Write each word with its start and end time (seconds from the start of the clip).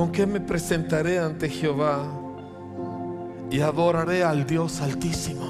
¿Con 0.00 0.12
qué 0.12 0.26
me 0.26 0.40
presentaré 0.40 1.18
ante 1.18 1.46
Jehová 1.46 2.06
y 3.50 3.60
adoraré 3.60 4.24
al 4.24 4.46
Dios 4.46 4.80
altísimo? 4.80 5.44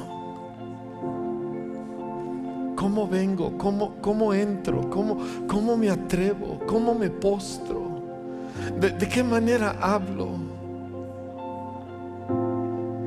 ¿Cómo 2.74 3.06
vengo? 3.06 3.56
¿Cómo, 3.56 3.94
cómo 4.00 4.34
entro? 4.34 4.90
¿Cómo, 4.90 5.18
¿Cómo 5.46 5.76
me 5.76 5.88
atrevo? 5.88 6.58
¿Cómo 6.66 6.96
me 6.96 7.10
postro? 7.10 8.02
¿De, 8.80 8.90
de 8.90 9.08
qué 9.08 9.22
manera 9.22 9.76
hablo? 9.80 10.30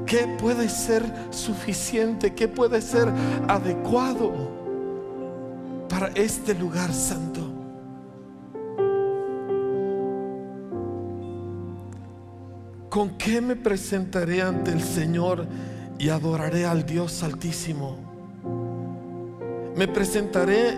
¿Qué 0.05 0.37
puede 0.39 0.69
ser 0.69 1.03
suficiente? 1.29 2.33
¿Qué 2.33 2.47
puede 2.47 2.79
ser 2.79 3.11
adecuado 3.49 4.31
para 5.89 6.07
este 6.15 6.55
lugar 6.55 6.93
santo? 6.93 7.52
¿Con 12.93 13.17
qué 13.17 13.41
me 13.41 13.55
presentaré 13.55 14.43
ante 14.43 14.69
el 14.69 14.83
Señor 14.83 15.47
y 15.97 16.09
adoraré 16.09 16.67
al 16.67 16.85
Dios 16.85 17.23
altísimo? 17.23 17.97
Me 19.75 19.87
presentaré 19.87 20.77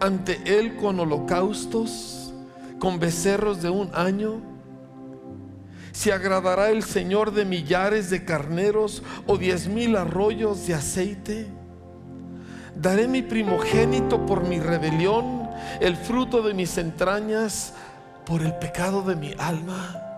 ante 0.00 0.40
Él 0.44 0.74
con 0.74 0.98
holocaustos, 0.98 2.34
con 2.80 2.98
becerros 2.98 3.62
de 3.62 3.70
un 3.70 3.90
año. 3.94 4.40
¿Se 5.92 6.12
agradará 6.12 6.70
el 6.70 6.82
Señor 6.82 7.32
de 7.32 7.44
millares 7.44 8.10
de 8.10 8.24
carneros 8.24 9.04
o 9.28 9.38
diez 9.38 9.68
mil 9.68 9.94
arroyos 9.94 10.66
de 10.66 10.74
aceite? 10.74 11.46
Daré 12.74 13.06
mi 13.06 13.22
primogénito 13.22 14.26
por 14.26 14.42
mi 14.42 14.58
rebelión, 14.58 15.48
el 15.80 15.96
fruto 15.96 16.42
de 16.42 16.54
mis 16.54 16.76
entrañas 16.76 17.72
por 18.26 18.42
el 18.42 18.52
pecado 18.56 19.02
de 19.02 19.14
mi 19.14 19.32
alma. 19.38 20.11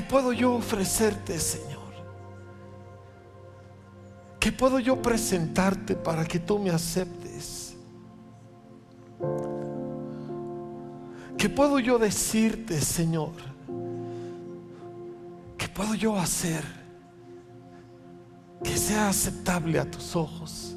¿Qué 0.00 0.06
puedo 0.06 0.32
yo 0.32 0.54
ofrecerte, 0.54 1.38
Señor? 1.38 1.92
¿Qué 4.40 4.50
puedo 4.50 4.78
yo 4.78 5.02
presentarte 5.02 5.94
para 5.94 6.24
que 6.24 6.38
tú 6.38 6.58
me 6.58 6.70
aceptes? 6.70 7.76
¿Qué 11.36 11.50
puedo 11.50 11.78
yo 11.78 11.98
decirte, 11.98 12.80
Señor? 12.80 13.34
¿Qué 15.58 15.68
puedo 15.68 15.94
yo 15.94 16.16
hacer 16.16 16.64
que 18.64 18.78
sea 18.78 19.10
aceptable 19.10 19.78
a 19.78 19.84
tus 19.84 20.16
ojos? 20.16 20.69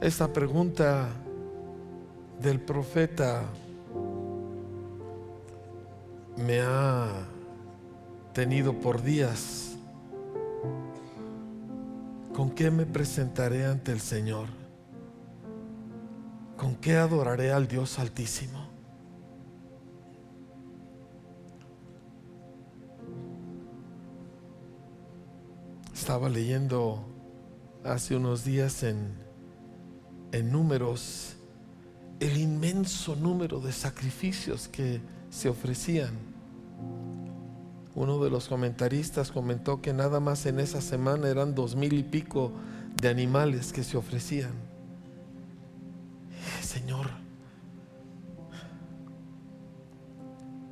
Esta 0.00 0.32
pregunta 0.32 1.08
del 2.40 2.58
profeta 2.58 3.42
me 6.38 6.60
ha 6.62 7.06
tenido 8.32 8.72
por 8.80 9.02
días. 9.02 9.76
¿Con 12.34 12.50
qué 12.52 12.70
me 12.70 12.86
presentaré 12.86 13.66
ante 13.66 13.92
el 13.92 14.00
Señor? 14.00 14.48
¿Con 16.56 16.76
qué 16.76 16.96
adoraré 16.96 17.52
al 17.52 17.68
Dios 17.68 17.98
Altísimo? 17.98 18.70
Estaba 25.92 26.30
leyendo 26.30 27.04
hace 27.84 28.16
unos 28.16 28.44
días 28.44 28.82
en, 28.82 29.29
en 30.32 30.52
números 30.52 31.36
el 32.20 32.36
inmenso 32.36 33.16
número 33.16 33.60
de 33.60 33.72
sacrificios 33.72 34.68
que 34.68 35.00
se 35.30 35.48
ofrecían. 35.48 36.10
Uno 37.94 38.22
de 38.22 38.30
los 38.30 38.48
comentaristas 38.48 39.32
comentó 39.32 39.80
que 39.80 39.92
nada 39.92 40.20
más 40.20 40.46
en 40.46 40.60
esa 40.60 40.80
semana 40.80 41.28
eran 41.28 41.54
dos 41.54 41.74
mil 41.76 41.92
y 41.94 42.02
pico 42.02 42.52
de 43.00 43.08
animales 43.08 43.72
que 43.72 43.82
se 43.82 43.96
ofrecían. 43.96 44.52
Señor, 46.62 47.08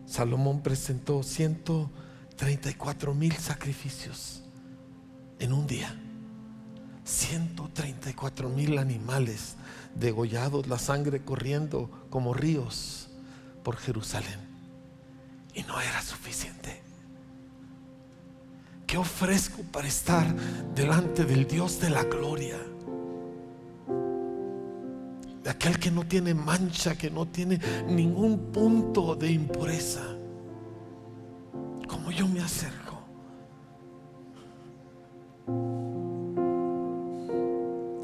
Salomón 0.07 0.63
presentó 0.63 1.23
134 1.23 3.15
mil 3.15 3.33
sacrificios 3.33 4.43
en 5.39 5.53
un 5.53 5.67
día. 5.67 5.95
134 7.09 8.51
mil 8.51 8.77
animales 8.77 9.57
degollados, 9.95 10.67
la 10.67 10.79
sangre 10.79 11.23
corriendo 11.25 11.91
como 12.11 12.35
ríos 12.35 13.09
por 13.65 13.77
Jerusalén. 13.77 14.39
Y 15.55 15.63
no 15.63 15.81
era 15.81 16.03
suficiente. 16.03 16.83
¿Qué 18.87 18.99
ofrezco 18.99 19.63
para 19.73 19.89
estar 19.89 20.35
delante 20.75 21.25
del 21.25 21.47
Dios 21.47 21.81
de 21.81 21.91
la 21.91 22.05
gloria? 22.05 22.59
De 25.43 25.51
aquel 25.51 25.79
que 25.79 25.91
no 25.91 26.07
tiene 26.07 26.35
mancha, 26.35 26.97
que 26.97 27.11
no 27.11 27.27
tiene 27.27 27.59
ningún 27.89 28.53
punto 28.53 29.17
de 29.17 29.31
impureza. 29.31 30.03
¿Cómo 31.89 32.11
yo 32.11 32.29
me 32.29 32.41
acerco? 32.41 32.99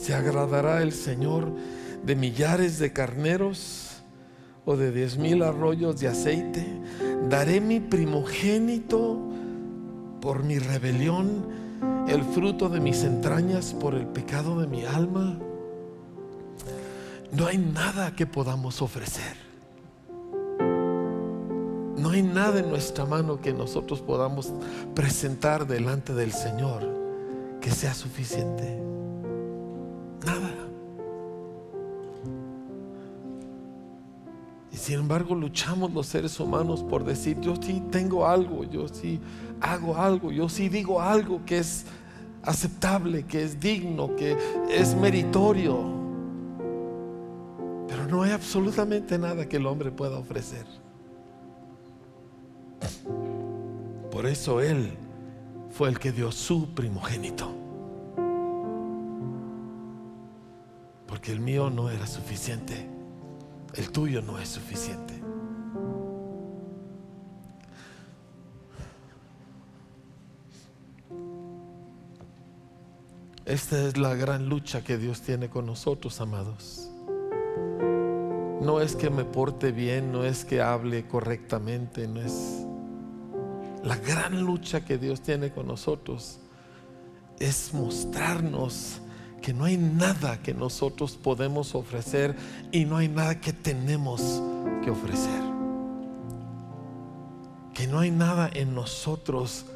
¿Se 0.05 0.13
agradará 0.13 0.83
el 0.83 0.93
Señor 0.93 1.51
de 2.05 2.15
millares 2.15 2.79
de 2.79 2.93
carneros 2.93 4.03
o 4.67 4.77
de 4.77 4.93
diez 4.93 5.17
mil 5.17 5.43
arroyos 5.43 5.99
de 5.99 6.09
aceite? 6.09 6.67
Daré 7.31 7.59
mi 7.63 7.81
primogénito 7.81 9.19
por 10.21 10.45
mi 10.45 10.59
rebelión, 10.59 11.47
el 12.07 12.23
fruto 12.23 12.69
de 12.69 12.81
mis 12.81 13.03
entrañas 13.03 13.73
por 13.73 13.95
el 13.95 14.07
pecado 14.07 14.61
de 14.61 14.67
mi 14.67 14.85
alma. 14.85 15.39
No 17.33 17.47
hay 17.47 17.57
nada 17.57 18.15
que 18.15 18.27
podamos 18.27 18.83
ofrecer. 18.83 19.39
No 21.97 22.11
hay 22.11 22.23
nada 22.23 22.61
en 22.61 22.69
nuestra 22.69 23.07
mano 23.07 23.41
que 23.41 23.55
nosotros 23.55 24.03
podamos 24.03 24.53
presentar 24.95 25.67
delante 25.67 26.13
del 26.13 26.33
Señor 26.33 26.83
que 27.63 27.71
sea 27.71 27.95
suficiente. 27.95 28.94
Nada. 30.25 30.51
Y 34.73 34.77
sin 34.77 35.01
embargo 35.01 35.35
luchamos 35.35 35.93
los 35.93 36.07
seres 36.07 36.41
humanos 36.41 36.83
por 36.83 37.05
decir, 37.05 37.39
yo 37.41 37.55
sí 37.57 37.83
tengo 37.91 38.27
algo, 38.27 38.65
yo 38.65 38.89
sí 38.89 39.21
hago 39.61 39.97
algo, 39.97 40.33
yo 40.33 40.49
sí 40.49 40.69
digo 40.69 41.01
algo 41.01 41.45
que 41.45 41.59
es 41.59 41.87
aceptable, 42.43 43.25
que 43.25 43.45
es 43.45 43.61
digno, 43.61 44.17
que 44.17 44.37
es 44.69 44.95
meritorio. 44.97 45.79
Pero 47.89 48.07
no 48.09 48.23
hay 48.23 48.33
absolutamente 48.33 49.19
nada 49.19 49.49
que 49.49 49.59
el 49.59 49.67
hombre 49.67 49.91
pueda 49.93 50.19
ofrecer. 50.19 50.67
Por 54.11 54.27
eso 54.27 54.61
Él 54.61 54.97
fue 55.71 55.89
el 55.89 55.99
que 55.99 56.13
dio 56.13 56.31
su 56.33 56.69
primogénito. 56.75 57.64
Porque 61.25 61.33
el 61.33 61.41
mío 61.41 61.71
no 61.71 61.89
era 61.89 62.07
suficiente. 62.07 62.87
El 63.73 63.91
tuyo 63.93 64.21
no 64.21 64.39
es 64.39 64.47
suficiente. 64.47 65.15
Esta 73.47 73.87
es 73.87 73.97
la 73.97 74.15
gran 74.15 74.51
lucha 74.51 74.85
que 74.85 74.99
Dios 74.99 75.23
tiene 75.23 75.49
con 75.49 75.65
nosotros, 75.65 76.21
amados. 76.21 76.91
No 78.61 78.83
es 78.83 78.95
que 78.95 79.09
me 79.09 79.25
porte 79.25 79.73
bien, 79.73 80.13
no 80.13 80.27
es 80.27 80.45
que 80.45 80.61
hable 80.61 81.09
correctamente, 81.09 82.07
no 82.07 82.21
es... 82.21 82.67
La 83.83 83.97
gran 83.97 84.43
lucha 84.43 84.85
que 84.85 84.99
Dios 84.99 85.23
tiene 85.23 85.53
con 85.53 85.69
nosotros 85.69 86.41
es 87.39 87.73
mostrarnos 87.73 89.01
que 89.45 89.53
no 89.53 89.67
hay 89.67 89.77
nada 89.77 90.41
que 90.41 90.55
nosotros 90.55 91.19
podemos 91.23 91.75
ofrecer 91.75 92.35
y 92.73 92.87
no 92.87 92.97
hay 92.97 93.09
nada 93.09 93.43
que 93.43 93.53
tenemos 93.53 94.41
que 94.83 94.91
ofrecer. 94.91 95.43
Que 97.75 97.87
no 97.87 97.99
hay 97.99 98.11
nada 98.11 98.49
en 98.55 98.75
nosotros 98.75 99.67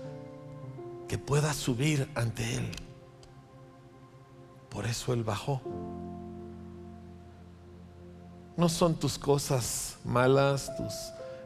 que 1.07 1.19
pueda 1.19 1.53
subir 1.53 2.09
ante 2.15 2.55
Él. 2.55 2.67
Por 4.71 4.87
eso 4.87 5.13
Él 5.13 5.23
bajó. 5.23 5.61
No 8.57 8.71
son 8.71 8.95
tus 8.95 9.19
cosas 9.19 9.99
malas, 10.03 10.75
tus 10.79 10.95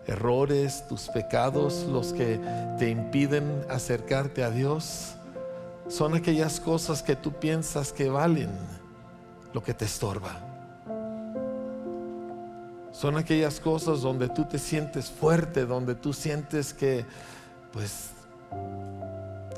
errores, 0.07 0.87
tus 0.87 1.09
pecados, 1.09 1.87
los 1.91 2.13
que 2.13 2.39
te 2.79 2.89
impiden 2.89 3.67
acercarte 3.69 4.45
a 4.45 4.51
Dios, 4.53 5.17
son 5.93 6.15
aquellas 6.15 6.59
cosas 6.59 7.03
que 7.03 7.17
tú 7.17 7.33
piensas 7.33 7.93
que 7.93 8.09
valen 8.09 8.49
lo 9.53 9.63
que 9.63 9.75
te 9.75 9.85
estorba. 9.85 10.41
Son 12.93 13.19
aquellas 13.19 13.61
cosas 13.61 14.01
donde 14.01 14.31
tú 14.31 14.47
te 14.47 14.59
sientes 14.59 15.11
fuerte, 15.11 15.67
donde 15.67 15.95
tú 15.95 16.15
sientes 16.15 16.73
que 16.73 17.05
pues 17.75 18.13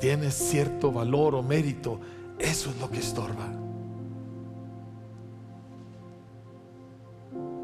tienes 0.01 0.33
cierto 0.33 0.91
valor 0.91 1.35
o 1.35 1.41
mérito. 1.41 2.01
Eso 2.37 2.69
es 2.69 2.79
lo 2.81 2.89
que 2.89 2.99
estorba. 2.99 3.47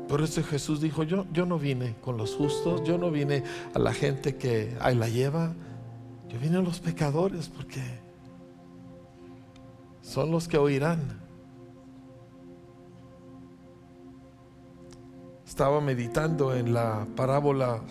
Por 0.08 0.22
eso 0.22 0.42
Jesús 0.44 0.80
dijo, 0.80 1.04
yo, 1.04 1.26
yo 1.34 1.46
no 1.46 1.60
vine 1.60 1.96
con 2.00 2.16
los 2.16 2.36
justos, 2.36 2.86
yo 2.86 2.98
no 2.98 3.12
vine 3.12 3.44
a 3.74 3.80
la 3.80 3.92
gente 3.92 4.38
que 4.38 4.78
ahí 4.80 4.96
la 4.96 5.10
lleva, 5.10 5.54
yo 6.30 6.40
vine 6.40 6.56
a 6.56 6.62
los 6.62 6.80
pecadores 6.80 7.50
porque 7.50 8.01
son 10.02 10.32
los 10.32 10.48
que 10.48 10.58
oirán. 10.58 11.20
Estaba 15.46 15.82
meditando 15.82 16.56
en 16.56 16.74
la 16.74 17.06
parábola 17.16 17.82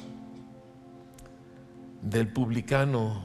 del 2.02 2.32
publicano 2.32 3.22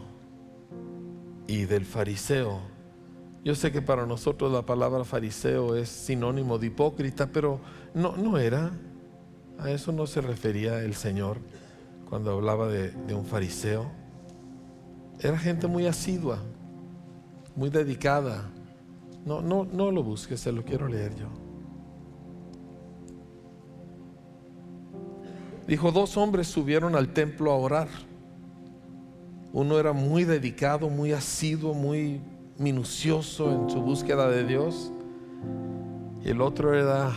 y 1.48 1.66
del 1.66 1.86
fariseo. 1.86 2.60
Yo 3.44 3.56
sé 3.56 3.72
que 3.72 3.82
para 3.82 4.06
nosotros 4.06 4.52
la 4.52 4.64
palabra 4.64 5.04
fariseo 5.04 5.76
es 5.76 5.88
sinónimo 5.88 6.58
de 6.58 6.68
hipócrita, 6.68 7.28
pero 7.28 7.60
no, 7.94 8.18
no 8.18 8.38
era. 8.38 8.72
A 9.60 9.70
eso 9.70 9.92
no 9.92 10.08
se 10.08 10.20
refería 10.20 10.84
el 10.84 10.96
Señor 10.96 11.38
cuando 12.10 12.32
hablaba 12.32 12.68
de, 12.68 12.92
de 12.92 13.14
un 13.14 13.26
fariseo. 13.26 13.90
Era 15.20 15.38
gente 15.38 15.68
muy 15.68 15.88
asidua, 15.88 16.40
muy 17.56 17.70
dedicada. 17.70 18.50
No, 19.26 19.42
no, 19.42 19.66
no 19.66 19.90
lo 19.90 20.04
busques, 20.04 20.40
se 20.40 20.52
lo 20.52 20.64
quiero 20.64 20.88
leer 20.88 21.16
yo. 21.16 21.28
Dijo, 25.68 25.92
dos 25.92 26.16
hombres 26.16 26.48
subieron 26.48 26.96
al 26.96 27.12
templo 27.12 27.52
a 27.52 27.56
orar. 27.56 27.88
Uno 29.52 29.80
era 29.80 29.94
muy 29.94 30.26
dedicado, 30.26 30.90
muy 30.90 31.12
asiduo, 31.12 31.74
muy 31.74 32.22
minucioso 32.60 33.52
en 33.52 33.70
su 33.70 33.82
búsqueda 33.82 34.30
de 34.30 34.46
Dios. 34.46 34.92
Y 36.24 36.30
el 36.30 36.40
otro 36.40 36.76
era 36.76 37.12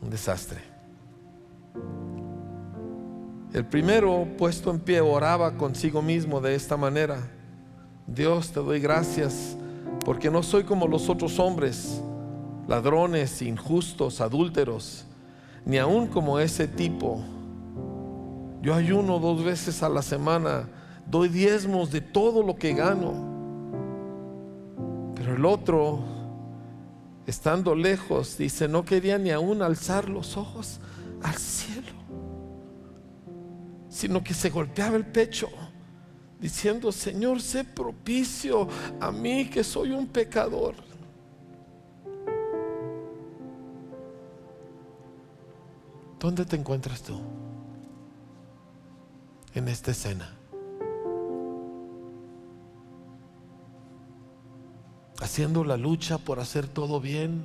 un 0.00 0.08
desastre. 0.08 0.60
El 3.52 3.66
primero, 3.66 4.26
puesto 4.38 4.70
en 4.70 4.80
pie, 4.80 5.02
oraba 5.02 5.58
consigo 5.58 6.00
mismo 6.00 6.40
de 6.40 6.54
esta 6.54 6.78
manera. 6.78 7.28
Dios, 8.06 8.50
te 8.52 8.60
doy 8.60 8.80
gracias 8.80 9.58
porque 10.04 10.30
no 10.30 10.42
soy 10.42 10.64
como 10.64 10.86
los 10.86 11.08
otros 11.08 11.38
hombres, 11.38 12.02
ladrones, 12.66 13.42
injustos, 13.42 14.20
adúlteros, 14.20 15.06
ni 15.64 15.78
aún 15.78 16.06
como 16.08 16.38
ese 16.38 16.66
tipo. 16.66 17.22
Yo 18.62 18.74
ayuno 18.74 19.18
dos 19.18 19.44
veces 19.44 19.82
a 19.82 19.88
la 19.88 20.02
semana, 20.02 20.68
doy 21.06 21.28
diezmos 21.28 21.90
de 21.90 22.00
todo 22.00 22.42
lo 22.42 22.56
que 22.56 22.74
gano. 22.74 23.30
Pero 25.14 25.36
el 25.36 25.44
otro 25.44 26.00
estando 27.26 27.74
lejos, 27.74 28.36
dice, 28.36 28.68
no 28.68 28.84
quería 28.84 29.18
ni 29.18 29.30
aún 29.30 29.62
alzar 29.62 30.08
los 30.08 30.36
ojos 30.36 30.80
al 31.22 31.34
cielo, 31.34 31.92
sino 33.88 34.22
que 34.24 34.34
se 34.34 34.50
golpeaba 34.50 34.96
el 34.96 35.06
pecho, 35.06 35.48
diciendo, 36.42 36.92
Señor, 36.92 37.40
sé 37.40 37.64
propicio 37.64 38.68
a 39.00 39.10
mí 39.10 39.48
que 39.48 39.64
soy 39.64 39.92
un 39.92 40.06
pecador. 40.06 40.74
¿Dónde 46.20 46.44
te 46.44 46.56
encuentras 46.56 47.02
tú 47.02 47.18
en 49.54 49.68
esta 49.68 49.92
escena? 49.92 50.36
haciendo 55.22 55.64
la 55.64 55.76
lucha 55.76 56.18
por 56.18 56.40
hacer 56.40 56.66
todo 56.66 57.00
bien, 57.00 57.42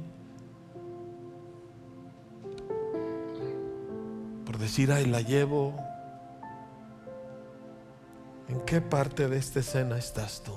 por 4.45 4.57
decir, 4.57 4.91
ay, 4.91 5.05
la 5.05 5.21
llevo. 5.21 5.73
¿En 8.47 8.61
qué 8.61 8.81
parte 8.81 9.27
de 9.27 9.37
esta 9.37 9.59
escena 9.59 9.97
estás 9.97 10.43
tú? 10.43 10.53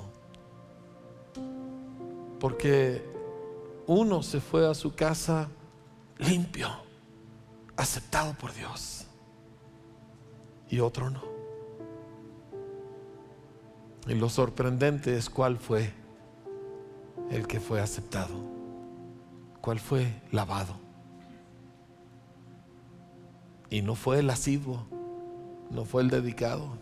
Porque 2.38 3.04
uno 3.86 4.22
se 4.22 4.40
fue 4.40 4.68
a 4.68 4.74
su 4.74 4.94
casa 4.94 5.48
limpio, 6.18 6.68
aceptado 7.76 8.34
por 8.34 8.54
Dios, 8.54 9.06
y 10.68 10.80
otro 10.80 11.10
no. 11.10 11.22
Y 14.06 14.14
lo 14.14 14.28
sorprendente 14.28 15.16
es 15.16 15.28
cuál 15.28 15.58
fue 15.58 15.92
el 17.30 17.46
que 17.46 17.60
fue 17.60 17.80
aceptado? 17.80 18.34
¿Cuál 19.60 19.78
fue 19.78 20.12
lavado? 20.32 20.74
Y 23.70 23.82
no 23.82 23.94
fue 23.94 24.18
el 24.18 24.30
asiduo, 24.30 24.86
no 25.70 25.84
fue 25.84 26.02
el 26.02 26.10
dedicado. 26.10 26.76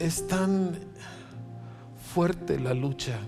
Es 0.00 0.26
tan 0.26 0.74
fuerte 2.14 2.58
la 2.58 2.72
lucha 2.72 3.18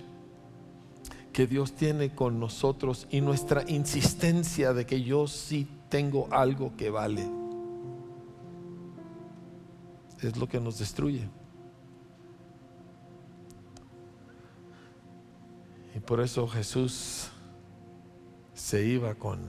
que 1.31 1.47
Dios 1.47 1.73
tiene 1.75 2.15
con 2.15 2.41
nosotros 2.41 3.07
y 3.11 3.21
nuestra 3.21 3.63
insistencia 3.69 4.73
de 4.73 4.87
que 4.87 5.03
yo 5.03 5.27
sí 5.27 5.69
tengo 5.91 6.29
algo 6.31 6.75
que 6.75 6.89
vale. 6.89 7.29
Es 10.23 10.39
lo 10.39 10.49
que 10.49 10.61
nos 10.61 10.79
destruye. 10.79 11.29
Y 15.95 16.01
por 16.01 16.21
eso 16.21 16.49
Jesús 16.49 17.29
se 18.55 18.83
iba 18.87 19.15
con 19.15 19.41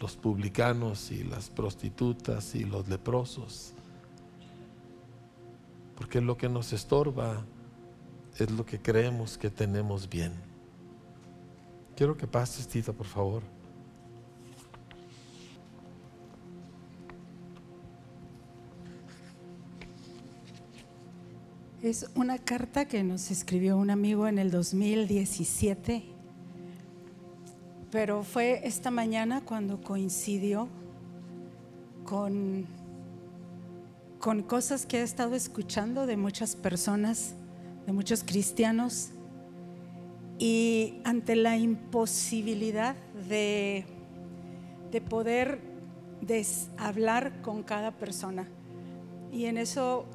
los 0.00 0.16
publicanos 0.16 1.12
y 1.12 1.22
las 1.22 1.50
prostitutas 1.50 2.56
y 2.56 2.64
los 2.64 2.88
leprosos. 2.88 3.75
Porque 5.96 6.20
lo 6.20 6.36
que 6.36 6.48
nos 6.48 6.72
estorba 6.72 7.44
es 8.38 8.50
lo 8.50 8.64
que 8.64 8.80
creemos 8.80 9.38
que 9.38 9.50
tenemos 9.50 10.08
bien. 10.08 10.32
Quiero 11.96 12.16
que 12.16 12.26
pases, 12.26 12.68
Tita, 12.68 12.92
por 12.92 13.06
favor. 13.06 13.42
Es 21.82 22.10
una 22.14 22.38
carta 22.38 22.86
que 22.86 23.02
nos 23.02 23.30
escribió 23.30 23.76
un 23.76 23.90
amigo 23.90 24.26
en 24.26 24.38
el 24.38 24.50
2017, 24.50 26.02
pero 27.92 28.24
fue 28.24 28.66
esta 28.66 28.90
mañana 28.90 29.42
cuando 29.44 29.80
coincidió 29.80 30.68
con, 32.04 32.66
con 34.26 34.42
cosas 34.42 34.86
que 34.86 34.98
he 34.98 35.02
estado 35.04 35.36
escuchando 35.36 36.04
de 36.04 36.16
muchas 36.16 36.56
personas, 36.56 37.36
de 37.86 37.92
muchos 37.92 38.24
cristianos, 38.24 39.10
y 40.36 41.00
ante 41.04 41.36
la 41.36 41.56
imposibilidad 41.56 42.96
de, 43.28 43.86
de 44.90 45.00
poder 45.00 45.60
hablar 46.76 47.40
con 47.40 47.62
cada 47.62 47.92
persona. 47.92 48.48
Y 49.30 49.44
en 49.44 49.58
eso 49.58 50.06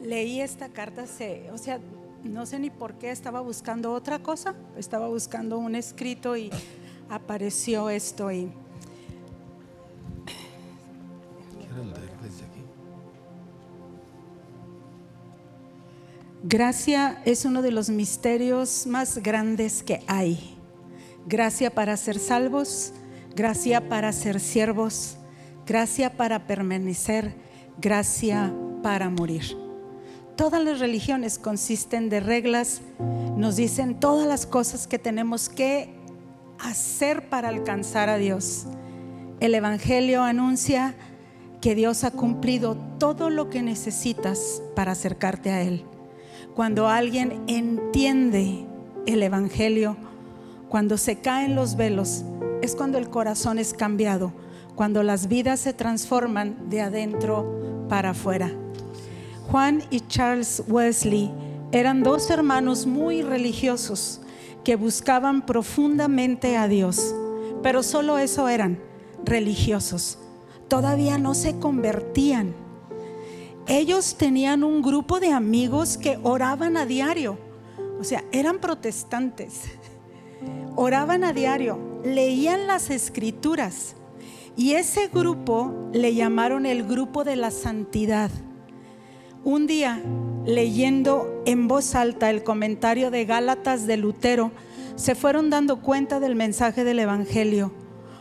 leí 0.00 0.40
esta 0.40 0.68
carta, 0.68 1.06
o 1.52 1.58
sea, 1.58 1.80
no 2.22 2.46
sé 2.46 2.60
ni 2.60 2.70
por 2.70 2.98
qué 2.98 3.10
estaba 3.10 3.40
buscando 3.40 3.92
otra 3.92 4.20
cosa, 4.20 4.54
estaba 4.76 5.08
buscando 5.08 5.58
un 5.58 5.74
escrito 5.74 6.36
y 6.36 6.50
apareció 7.08 7.90
esto 7.90 8.30
y... 8.30 8.52
Gracia 16.50 17.22
es 17.24 17.46
uno 17.46 17.62
de 17.62 17.70
los 17.70 17.88
misterios 17.88 18.86
más 18.86 19.18
grandes 19.18 19.82
que 19.82 20.02
hay. 20.06 20.58
Gracia 21.26 21.70
para 21.74 21.96
ser 21.96 22.18
salvos, 22.18 22.92
gracia 23.34 23.88
para 23.88 24.12
ser 24.12 24.40
siervos, 24.40 25.16
gracia 25.64 26.16
para 26.16 26.46
permanecer, 26.46 27.34
gracia 27.80 28.52
para 28.82 29.08
morir 29.08 29.70
todas 30.40 30.64
las 30.64 30.80
religiones 30.80 31.38
consisten 31.38 32.08
de 32.08 32.18
reglas, 32.18 32.80
nos 33.36 33.56
dicen 33.56 34.00
todas 34.00 34.26
las 34.26 34.46
cosas 34.46 34.86
que 34.86 34.98
tenemos 34.98 35.50
que 35.50 35.90
hacer 36.58 37.28
para 37.28 37.50
alcanzar 37.50 38.08
a 38.08 38.16
Dios. 38.16 38.64
El 39.40 39.54
Evangelio 39.54 40.22
anuncia 40.22 40.94
que 41.60 41.74
Dios 41.74 42.04
ha 42.04 42.10
cumplido 42.10 42.74
todo 42.98 43.28
lo 43.28 43.50
que 43.50 43.60
necesitas 43.60 44.62
para 44.74 44.92
acercarte 44.92 45.50
a 45.50 45.60
Él. 45.60 45.84
Cuando 46.54 46.88
alguien 46.88 47.42
entiende 47.46 48.66
el 49.06 49.22
Evangelio, 49.22 49.96
cuando 50.68 50.98
se 50.98 51.20
caen 51.20 51.54
los 51.54 51.76
velos, 51.76 52.24
es 52.62 52.74
cuando 52.74 52.98
el 52.98 53.08
corazón 53.08 53.58
es 53.58 53.72
cambiado, 53.72 54.32
cuando 54.74 55.02
las 55.02 55.28
vidas 55.28 55.60
se 55.60 55.72
transforman 55.72 56.68
de 56.68 56.80
adentro 56.80 57.86
para 57.88 58.10
afuera. 58.10 58.52
Juan 59.50 59.82
y 59.90 60.00
Charles 60.00 60.62
Wesley 60.68 61.30
eran 61.72 62.02
dos 62.02 62.30
hermanos 62.30 62.86
muy 62.86 63.22
religiosos 63.22 64.20
que 64.64 64.76
buscaban 64.76 65.46
profundamente 65.46 66.56
a 66.56 66.68
Dios, 66.68 67.14
pero 67.62 67.82
solo 67.82 68.18
eso 68.18 68.48
eran, 68.48 68.78
religiosos. 69.24 70.18
Todavía 70.68 71.18
no 71.18 71.34
se 71.34 71.58
convertían. 71.58 72.54
Ellos 73.70 74.16
tenían 74.16 74.64
un 74.64 74.82
grupo 74.82 75.20
de 75.20 75.30
amigos 75.30 75.96
que 75.96 76.18
oraban 76.24 76.76
a 76.76 76.86
diario, 76.86 77.38
o 78.00 78.02
sea, 78.02 78.24
eran 78.32 78.58
protestantes. 78.58 79.60
Oraban 80.74 81.22
a 81.22 81.32
diario, 81.32 81.78
leían 82.04 82.66
las 82.66 82.90
escrituras 82.90 83.94
y 84.56 84.72
ese 84.72 85.06
grupo 85.06 85.72
le 85.92 86.16
llamaron 86.16 86.66
el 86.66 86.82
grupo 86.82 87.22
de 87.22 87.36
la 87.36 87.52
santidad. 87.52 88.32
Un 89.44 89.68
día, 89.68 90.02
leyendo 90.44 91.40
en 91.46 91.68
voz 91.68 91.94
alta 91.94 92.28
el 92.28 92.42
comentario 92.42 93.12
de 93.12 93.24
Gálatas 93.24 93.86
de 93.86 93.98
Lutero, 93.98 94.50
se 94.96 95.14
fueron 95.14 95.48
dando 95.48 95.80
cuenta 95.80 96.18
del 96.18 96.34
mensaje 96.34 96.82
del 96.82 96.98
Evangelio. 96.98 97.72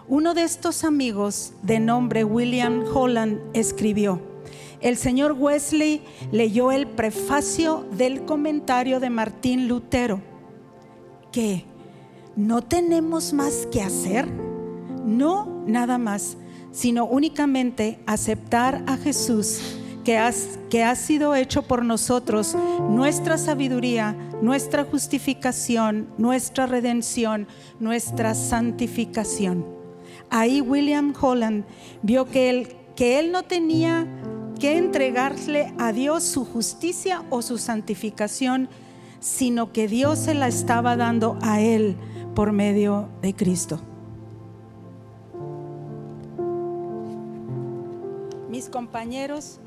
Uno 0.07 0.35
de 0.35 0.43
estos 0.43 0.83
amigos, 0.83 1.53
de 1.63 1.79
nombre 1.79 2.23
William 2.23 2.85
Holland, 2.93 3.39
escribió, 3.55 4.28
el 4.81 4.97
señor 4.97 5.33
Wesley 5.33 6.01
leyó 6.31 6.71
el 6.71 6.87
prefacio 6.87 7.85
del 7.91 8.25
comentario 8.25 8.99
de 8.99 9.09
Martín 9.09 9.67
Lutero, 9.67 10.21
que 11.31 11.65
no 12.35 12.61
tenemos 12.61 13.33
más 13.33 13.67
que 13.71 13.81
hacer, 13.81 14.27
no 15.05 15.63
nada 15.65 15.97
más, 15.97 16.37
sino 16.71 17.05
únicamente 17.05 17.99
aceptar 18.05 18.83
a 18.87 18.97
Jesús 18.97 19.79
que, 20.69 20.83
ha 20.83 20.95
sido 20.95 21.35
hecho 21.35 21.61
por 21.61 21.85
nosotros, 21.85 22.55
nuestra 22.89 23.37
sabiduría, 23.37 24.15
nuestra 24.41 24.83
justificación, 24.83 26.07
nuestra 26.17 26.65
redención, 26.65 27.47
nuestra 27.79 28.33
santificación. 28.33 29.65
Ahí 30.31 30.61
William 30.61 31.13
Holland 31.19 31.65
vio 32.01 32.25
que 32.25 32.49
él, 32.49 32.75
que 32.95 33.19
él 33.19 33.31
no 33.31 33.43
tenía 33.43 34.07
que 34.59 34.77
entregarle 34.77 35.73
a 35.77 35.91
Dios 35.91 36.23
su 36.23 36.45
justicia 36.45 37.23
o 37.29 37.41
su 37.41 37.57
santificación, 37.57 38.69
sino 39.19 39.71
que 39.71 39.87
Dios 39.87 40.19
se 40.19 40.33
la 40.33 40.47
estaba 40.47 40.95
dando 40.95 41.37
a 41.41 41.61
él 41.61 41.95
por 42.35 42.51
medio 42.51 43.09
de 43.21 43.33
Cristo. 43.33 43.79
Mis 48.49 48.69
compañeros 48.69 49.59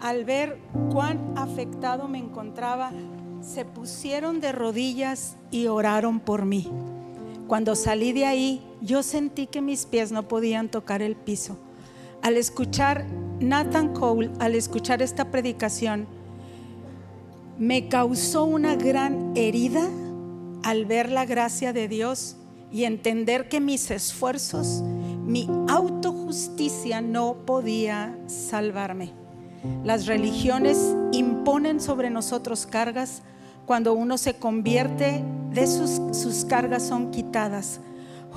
al 0.00 0.24
ver 0.24 0.58
cuán 0.92 1.32
afectado 1.36 2.08
me 2.08 2.18
encontraba, 2.18 2.92
se 3.40 3.64
pusieron 3.64 4.40
de 4.40 4.52
rodillas 4.52 5.36
y 5.50 5.66
oraron 5.66 6.20
por 6.20 6.44
mí. 6.44 6.70
Cuando 7.46 7.74
salí 7.74 8.12
de 8.12 8.26
ahí, 8.26 8.62
yo 8.80 9.02
sentí 9.02 9.46
que 9.46 9.60
mis 9.60 9.86
pies 9.86 10.12
no 10.12 10.28
podían 10.28 10.68
tocar 10.68 11.02
el 11.02 11.14
piso. 11.14 11.56
Al 12.24 12.38
escuchar 12.38 13.04
Nathan 13.38 13.92
Cole, 13.92 14.30
al 14.38 14.54
escuchar 14.54 15.02
esta 15.02 15.30
predicación, 15.30 16.06
me 17.58 17.90
causó 17.90 18.44
una 18.44 18.76
gran 18.76 19.32
herida 19.36 19.86
al 20.62 20.86
ver 20.86 21.12
la 21.12 21.26
gracia 21.26 21.74
de 21.74 21.86
Dios 21.86 22.36
y 22.72 22.84
entender 22.84 23.50
que 23.50 23.60
mis 23.60 23.90
esfuerzos, 23.90 24.80
mi 25.26 25.46
autojusticia 25.68 27.02
no 27.02 27.44
podía 27.44 28.18
salvarme. 28.26 29.12
Las 29.84 30.06
religiones 30.06 30.96
imponen 31.12 31.78
sobre 31.78 32.08
nosotros 32.08 32.64
cargas. 32.64 33.20
Cuando 33.66 33.92
uno 33.92 34.16
se 34.16 34.36
convierte, 34.36 35.22
de 35.52 35.66
sus, 35.66 36.00
sus 36.16 36.46
cargas 36.46 36.84
son 36.84 37.10
quitadas. 37.10 37.80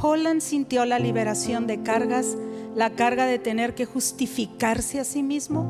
Holland 0.02 0.42
sintió 0.42 0.84
la 0.84 1.00
liberación 1.00 1.68
de 1.68 1.84
cargas, 1.84 2.36
la 2.78 2.92
carga 2.92 3.26
de 3.26 3.40
tener 3.40 3.74
que 3.74 3.86
justificarse 3.86 5.00
a 5.00 5.04
sí 5.04 5.24
mismo, 5.24 5.66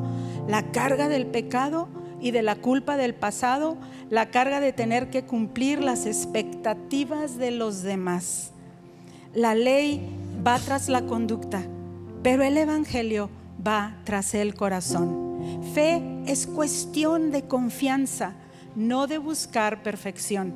la 0.46 0.70
carga 0.72 1.08
del 1.08 1.26
pecado 1.26 1.88
y 2.20 2.32
de 2.32 2.42
la 2.42 2.54
culpa 2.54 2.98
del 2.98 3.14
pasado, 3.14 3.78
la 4.10 4.30
carga 4.30 4.60
de 4.60 4.74
tener 4.74 5.08
que 5.08 5.24
cumplir 5.24 5.82
las 5.82 6.04
expectativas 6.04 7.38
de 7.38 7.50
los 7.50 7.82
demás. 7.82 8.50
La 9.32 9.54
ley 9.54 10.06
va 10.46 10.58
tras 10.58 10.90
la 10.90 11.06
conducta, 11.06 11.62
pero 12.22 12.42
el 12.42 12.58
Evangelio 12.58 13.30
va 13.66 13.96
tras 14.04 14.34
el 14.34 14.54
corazón. 14.54 15.62
Fe 15.72 16.02
es 16.26 16.46
cuestión 16.46 17.30
de 17.30 17.44
confianza, 17.44 18.34
no 18.76 19.06
de 19.06 19.16
buscar 19.16 19.82
perfección. 19.82 20.54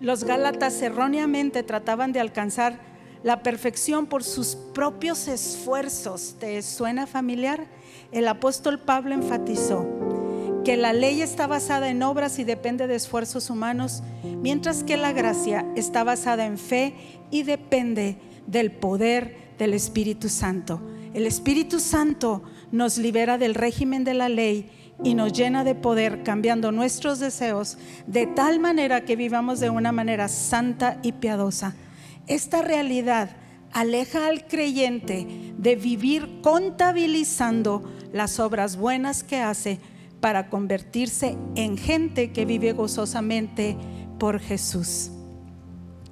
Los 0.00 0.24
Gálatas 0.24 0.82
erróneamente 0.82 1.62
trataban 1.62 2.12
de 2.12 2.18
alcanzar 2.18 2.80
la 3.26 3.42
perfección 3.42 4.06
por 4.06 4.22
sus 4.22 4.54
propios 4.72 5.26
esfuerzos. 5.26 6.36
¿Te 6.38 6.62
suena 6.62 7.08
familiar? 7.08 7.66
El 8.12 8.28
apóstol 8.28 8.78
Pablo 8.78 9.14
enfatizó 9.14 9.84
que 10.64 10.76
la 10.76 10.92
ley 10.92 11.22
está 11.22 11.48
basada 11.48 11.90
en 11.90 12.04
obras 12.04 12.38
y 12.38 12.44
depende 12.44 12.86
de 12.86 12.94
esfuerzos 12.94 13.50
humanos, 13.50 14.04
mientras 14.22 14.84
que 14.84 14.96
la 14.96 15.12
gracia 15.12 15.66
está 15.74 16.04
basada 16.04 16.46
en 16.46 16.56
fe 16.56 16.94
y 17.32 17.42
depende 17.42 18.16
del 18.46 18.70
poder 18.70 19.36
del 19.58 19.74
Espíritu 19.74 20.28
Santo. 20.28 20.80
El 21.12 21.26
Espíritu 21.26 21.80
Santo 21.80 22.44
nos 22.70 22.96
libera 22.96 23.38
del 23.38 23.56
régimen 23.56 24.04
de 24.04 24.14
la 24.14 24.28
ley 24.28 24.70
y 25.02 25.14
nos 25.14 25.32
llena 25.32 25.64
de 25.64 25.74
poder 25.74 26.22
cambiando 26.22 26.70
nuestros 26.70 27.18
deseos 27.18 27.76
de 28.06 28.28
tal 28.28 28.60
manera 28.60 29.04
que 29.04 29.16
vivamos 29.16 29.58
de 29.58 29.70
una 29.70 29.90
manera 29.90 30.28
santa 30.28 31.00
y 31.02 31.10
piadosa. 31.10 31.74
Esta 32.26 32.60
realidad 32.62 33.36
aleja 33.72 34.26
al 34.26 34.46
creyente 34.46 35.54
de 35.58 35.76
vivir 35.76 36.40
contabilizando 36.42 37.84
las 38.12 38.40
obras 38.40 38.76
buenas 38.76 39.22
que 39.22 39.40
hace 39.40 39.78
para 40.20 40.50
convertirse 40.50 41.36
en 41.54 41.78
gente 41.78 42.32
que 42.32 42.44
vive 42.44 42.72
gozosamente 42.72 43.76
por 44.18 44.40
Jesús. 44.40 45.10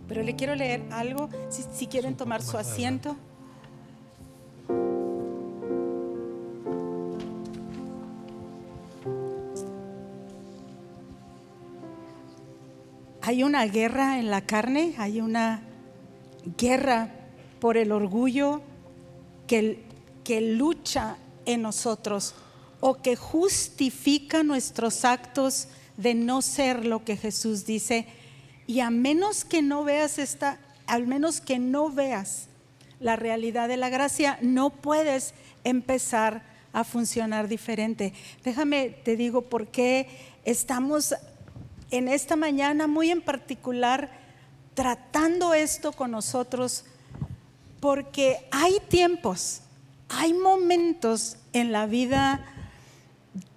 Pero 0.06 0.22
le 0.22 0.36
quiero 0.36 0.54
leer 0.54 0.84
algo, 0.90 1.30
si, 1.48 1.86
quieren 1.86 2.16
tomar 2.16 2.42
su 2.42 2.56
asiento. 2.56 3.16
hay 13.26 13.42
una 13.42 13.64
guerra 13.64 14.18
en 14.18 14.30
la 14.30 14.42
carne, 14.42 14.94
hay 14.98 15.22
una 15.22 15.62
guerra 16.56 17.10
por 17.60 17.76
el 17.76 17.92
orgullo 17.92 18.62
que, 19.46 19.82
que 20.22 20.40
lucha 20.40 21.16
en 21.46 21.62
nosotros 21.62 22.34
o 22.80 23.00
que 23.00 23.16
justifica 23.16 24.42
nuestros 24.42 25.04
actos 25.04 25.68
de 25.96 26.14
no 26.14 26.42
ser 26.42 26.84
lo 26.84 27.04
que 27.04 27.16
Jesús 27.16 27.64
dice. 27.64 28.06
Y 28.66 28.80
a 28.80 28.90
menos 28.90 29.44
que 29.44 29.62
no 29.62 29.84
veas 29.84 30.18
esta, 30.18 30.58
al 30.86 31.06
menos 31.06 31.40
que 31.40 31.58
no 31.58 31.90
veas 31.90 32.48
la 33.00 33.16
realidad 33.16 33.68
de 33.68 33.76
la 33.76 33.88
gracia, 33.88 34.38
no 34.42 34.70
puedes 34.70 35.34
empezar 35.64 36.42
a 36.72 36.84
funcionar 36.84 37.48
diferente. 37.48 38.12
Déjame, 38.42 38.90
te 38.90 39.16
digo 39.16 39.42
por 39.42 39.68
qué 39.68 40.08
estamos 40.44 41.14
en 41.90 42.08
esta 42.08 42.36
mañana 42.36 42.86
muy 42.86 43.10
en 43.10 43.22
particular 43.22 44.23
tratando 44.74 45.54
esto 45.54 45.92
con 45.92 46.10
nosotros 46.10 46.84
porque 47.80 48.46
hay 48.50 48.78
tiempos, 48.88 49.60
hay 50.08 50.32
momentos 50.32 51.36
en 51.52 51.72
la 51.72 51.86
vida 51.86 52.44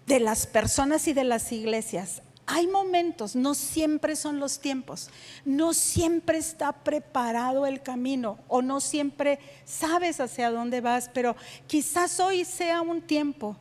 de 0.06 0.20
las 0.20 0.48
personas 0.48 1.08
y 1.08 1.14
de 1.14 1.24
las 1.24 1.52
iglesias. 1.52 2.22
Hay 2.50 2.66
momentos, 2.66 3.36
no 3.36 3.54
siempre 3.54 4.16
son 4.16 4.40
los 4.40 4.60
tiempos, 4.60 5.10
no 5.44 5.74
siempre 5.74 6.38
está 6.38 6.72
preparado 6.72 7.66
el 7.66 7.82
camino 7.82 8.40
o 8.48 8.62
no 8.62 8.80
siempre 8.80 9.40
sabes 9.66 10.22
hacia 10.22 10.50
dónde 10.50 10.80
vas, 10.80 11.10
pero 11.14 11.36
quizás 11.68 12.22
hoy 12.22 12.46
sea 12.46 12.82
un 12.82 13.02
tiempo 13.02 13.58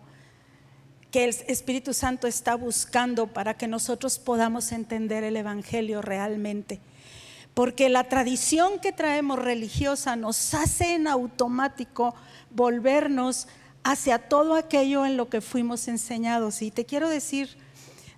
que 1.11 1.25
el 1.25 1.31
Espíritu 1.49 1.95
Santo 1.95 2.29
está 2.29 2.55
buscando 2.55 3.27
para 3.27 3.55
que 3.55 3.67
nosotros 3.67 4.21
podamos 4.21 4.71
entender 4.71 5.25
el 5.25 5.37
Evangelio 5.37 6.01
realmente. 6.01 6.81
Porque 7.57 7.89
la 7.89 8.05
tradición 8.05 8.79
que 8.81 8.93
traemos 8.93 9.39
religiosa 9.39 10.15
nos 10.15 10.53
hace 10.53 10.95
en 10.95 11.07
automático 11.07 12.15
volvernos 12.51 13.49
hacia 13.83 14.19
todo 14.19 14.57
aquello 14.57 15.07
en 15.07 15.17
lo 15.17 15.31
que 15.31 15.41
fuimos 15.41 15.89
enseñados. 15.89 16.61
Y 16.61 16.71
te 16.71 16.85
quiero 16.85 17.09
decir, 17.09 17.57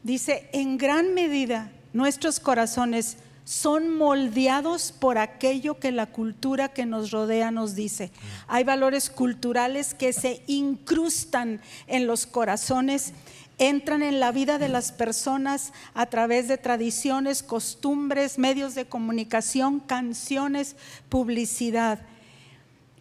dice, 0.03 0.51
en 0.53 0.77
gran 0.77 1.15
medida 1.15 1.71
nuestros 1.93 2.41
corazones 2.41 3.19
son 3.45 3.97
moldeados 3.97 4.91
por 4.91 5.19
aquello 5.19 5.79
que 5.79 5.93
la 5.93 6.07
cultura 6.07 6.71
que 6.71 6.85
nos 6.85 7.13
rodea 7.13 7.53
nos 7.53 7.77
dice. 7.77 8.11
Hay 8.49 8.65
valores 8.65 9.09
culturales 9.09 9.95
que 9.95 10.13
se 10.13 10.43
incrustan 10.49 11.61
en 11.87 12.09
los 12.09 12.27
corazones 12.27 13.13
entran 13.59 14.03
en 14.03 14.21
la 14.21 14.33
vida 14.33 14.59
de 14.59 14.69
las 14.69 14.93
personas 14.93 15.73
a 15.95 16.07
través 16.07 16.49
de 16.49 16.59
tradiciones, 16.59 17.43
costumbres, 17.43 18.39
medios 18.39 18.75
de 18.75 18.87
comunicación, 18.87 19.81
canciones, 19.81 20.77
publicidad. 21.09 22.01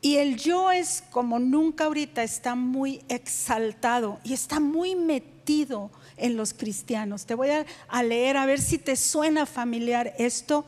Y 0.01 0.17
el 0.17 0.37
yo 0.37 0.71
es 0.71 1.03
como 1.11 1.39
nunca 1.39 1.85
ahorita 1.85 2.23
está 2.23 2.55
muy 2.55 3.01
exaltado 3.07 4.19
y 4.23 4.33
está 4.33 4.59
muy 4.59 4.95
metido 4.95 5.91
en 6.17 6.37
los 6.37 6.53
cristianos. 6.53 7.25
Te 7.25 7.35
voy 7.35 7.49
a, 7.49 8.03
leer 8.03 8.37
a 8.37 8.45
ver 8.45 8.59
si 8.59 8.77
te 8.77 8.95
suena 8.95 9.45
familiar 9.45 10.13
esto, 10.17 10.65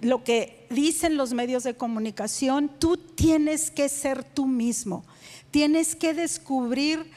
lo 0.00 0.24
que 0.24 0.66
dicen 0.70 1.16
los 1.16 1.32
medios 1.32 1.62
de 1.64 1.74
comunicación. 1.74 2.70
Tú 2.78 2.96
tienes 2.96 3.70
que 3.70 3.88
ser 3.88 4.24
tú 4.24 4.46
mismo, 4.46 5.04
tienes 5.50 5.96
que 5.96 6.14
descubrir 6.14 7.10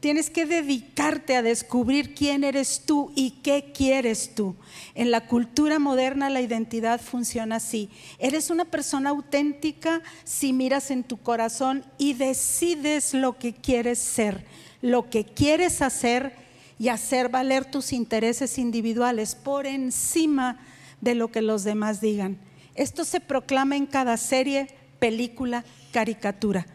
Tienes 0.00 0.28
que 0.28 0.44
dedicarte 0.44 1.36
a 1.36 1.42
descubrir 1.42 2.14
quién 2.14 2.44
eres 2.44 2.82
tú 2.84 3.12
y 3.16 3.30
qué 3.42 3.72
quieres 3.74 4.34
tú. 4.34 4.54
En 4.94 5.10
la 5.10 5.26
cultura 5.26 5.78
moderna 5.78 6.28
la 6.28 6.42
identidad 6.42 7.00
funciona 7.00 7.56
así. 7.56 7.88
Eres 8.18 8.50
una 8.50 8.66
persona 8.66 9.10
auténtica 9.10 10.02
si 10.24 10.52
miras 10.52 10.90
en 10.90 11.02
tu 11.02 11.16
corazón 11.16 11.84
y 11.96 12.12
decides 12.12 13.14
lo 13.14 13.38
que 13.38 13.54
quieres 13.54 13.98
ser, 13.98 14.44
lo 14.82 15.08
que 15.08 15.24
quieres 15.24 15.80
hacer 15.80 16.34
y 16.78 16.88
hacer 16.88 17.30
valer 17.30 17.64
tus 17.64 17.94
intereses 17.94 18.58
individuales 18.58 19.34
por 19.34 19.66
encima 19.66 20.58
de 21.00 21.14
lo 21.14 21.32
que 21.32 21.40
los 21.40 21.64
demás 21.64 22.02
digan. 22.02 22.38
Esto 22.74 23.04
se 23.06 23.20
proclama 23.20 23.76
en 23.76 23.86
cada 23.86 24.18
serie, 24.18 24.68
película, 24.98 25.64
caricatura. 25.90 26.66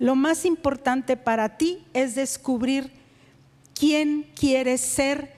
Lo 0.00 0.14
más 0.14 0.46
importante 0.46 1.18
para 1.18 1.58
ti 1.58 1.84
es 1.92 2.14
descubrir 2.14 2.90
quién 3.74 4.30
quieres 4.34 4.80
ser 4.80 5.30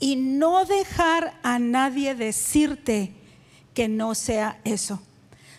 y 0.00 0.16
no 0.16 0.64
dejar 0.64 1.38
a 1.42 1.58
nadie 1.58 2.14
decirte 2.14 3.12
que 3.74 3.88
no 3.88 4.14
sea 4.14 4.58
eso. 4.64 5.02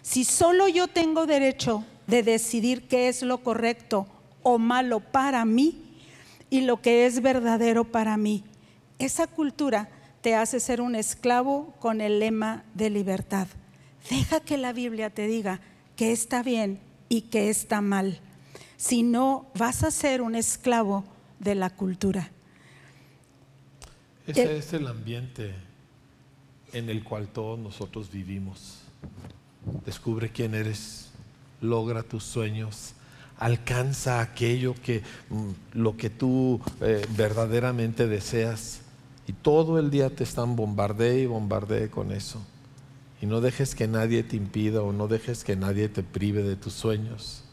Si 0.02 0.24
solo 0.24 0.68
yo 0.68 0.88
tengo 0.88 1.28
derecho 1.28 1.86
de 2.08 2.24
decidir 2.24 2.88
qué 2.88 3.10
es 3.10 3.22
lo 3.22 3.44
correcto 3.44 4.08
o 4.42 4.58
malo 4.58 5.02
para 5.02 5.46
mí 5.46 6.00
y 6.50 6.62
lo 6.62 6.82
que 6.82 7.06
es 7.06 7.22
verdadero 7.22 7.84
para 7.84 8.18
mí, 8.18 8.44
esa 8.98 9.28
cultura 9.28 9.88
te 10.22 10.34
hace 10.34 10.60
ser 10.60 10.82
un 10.82 10.96
esclavo 10.96 11.76
con 11.80 12.02
el 12.02 12.20
lema 12.20 12.64
de 12.74 12.90
libertad. 12.90 13.48
Deja 14.10 14.40
que 14.40 14.58
la 14.58 14.74
Biblia 14.74 15.12
te 15.12 15.28
diga 15.28 15.62
que 15.96 16.12
está 16.12 16.42
bien 16.42 16.80
y 17.08 17.22
que 17.22 17.52
está 17.52 17.82
mal 17.82 18.20
si 18.78 19.02
no 19.04 19.48
vas 19.56 19.84
a 19.84 19.92
ser 19.92 20.22
un 20.22 20.36
esclavo 20.36 21.04
de 21.40 21.56
la 21.56 21.72
cultura. 21.72 22.32
Ese 24.28 24.58
es 24.58 24.74
el 24.74 24.88
ambiente 24.88 25.54
en 26.74 26.90
el 26.90 27.04
cual 27.04 27.28
todos 27.28 27.58
nosotros 27.58 28.12
vivimos. 28.12 28.80
Descubre 29.86 30.30
quién 30.30 30.54
eres, 30.54 31.10
logra 31.62 32.04
tus 32.04 32.24
sueños, 32.24 32.94
alcanza 33.38 34.22
aquello 34.22 34.76
que 34.84 35.02
mm, 35.30 35.50
lo 35.74 35.98
que 35.98 36.10
tú 36.10 36.62
eh, 36.82 37.06
verdaderamente 37.16 38.08
deseas. 38.08 38.82
Y 39.28 39.34
todo 39.34 39.80
el 39.80 39.90
día 39.90 40.10
te 40.10 40.24
están 40.24 40.56
bombardeando 40.56 41.20
y 41.20 41.26
bombardeando 41.26 41.92
con 41.92 42.12
eso. 42.12 42.42
Y 43.22 43.26
no 43.26 43.42
dejes 43.42 43.76
que 43.76 43.88
nadie 43.88 44.24
te 44.24 44.36
impida 44.36 44.82
o 44.82 44.94
no 44.94 45.08
dejes 45.08 45.44
que 45.44 45.56
nadie 45.56 45.90
te 45.90 46.04
prive 46.04 46.44
de 46.44 46.56
tus 46.56 46.74
sueños. 46.74 47.44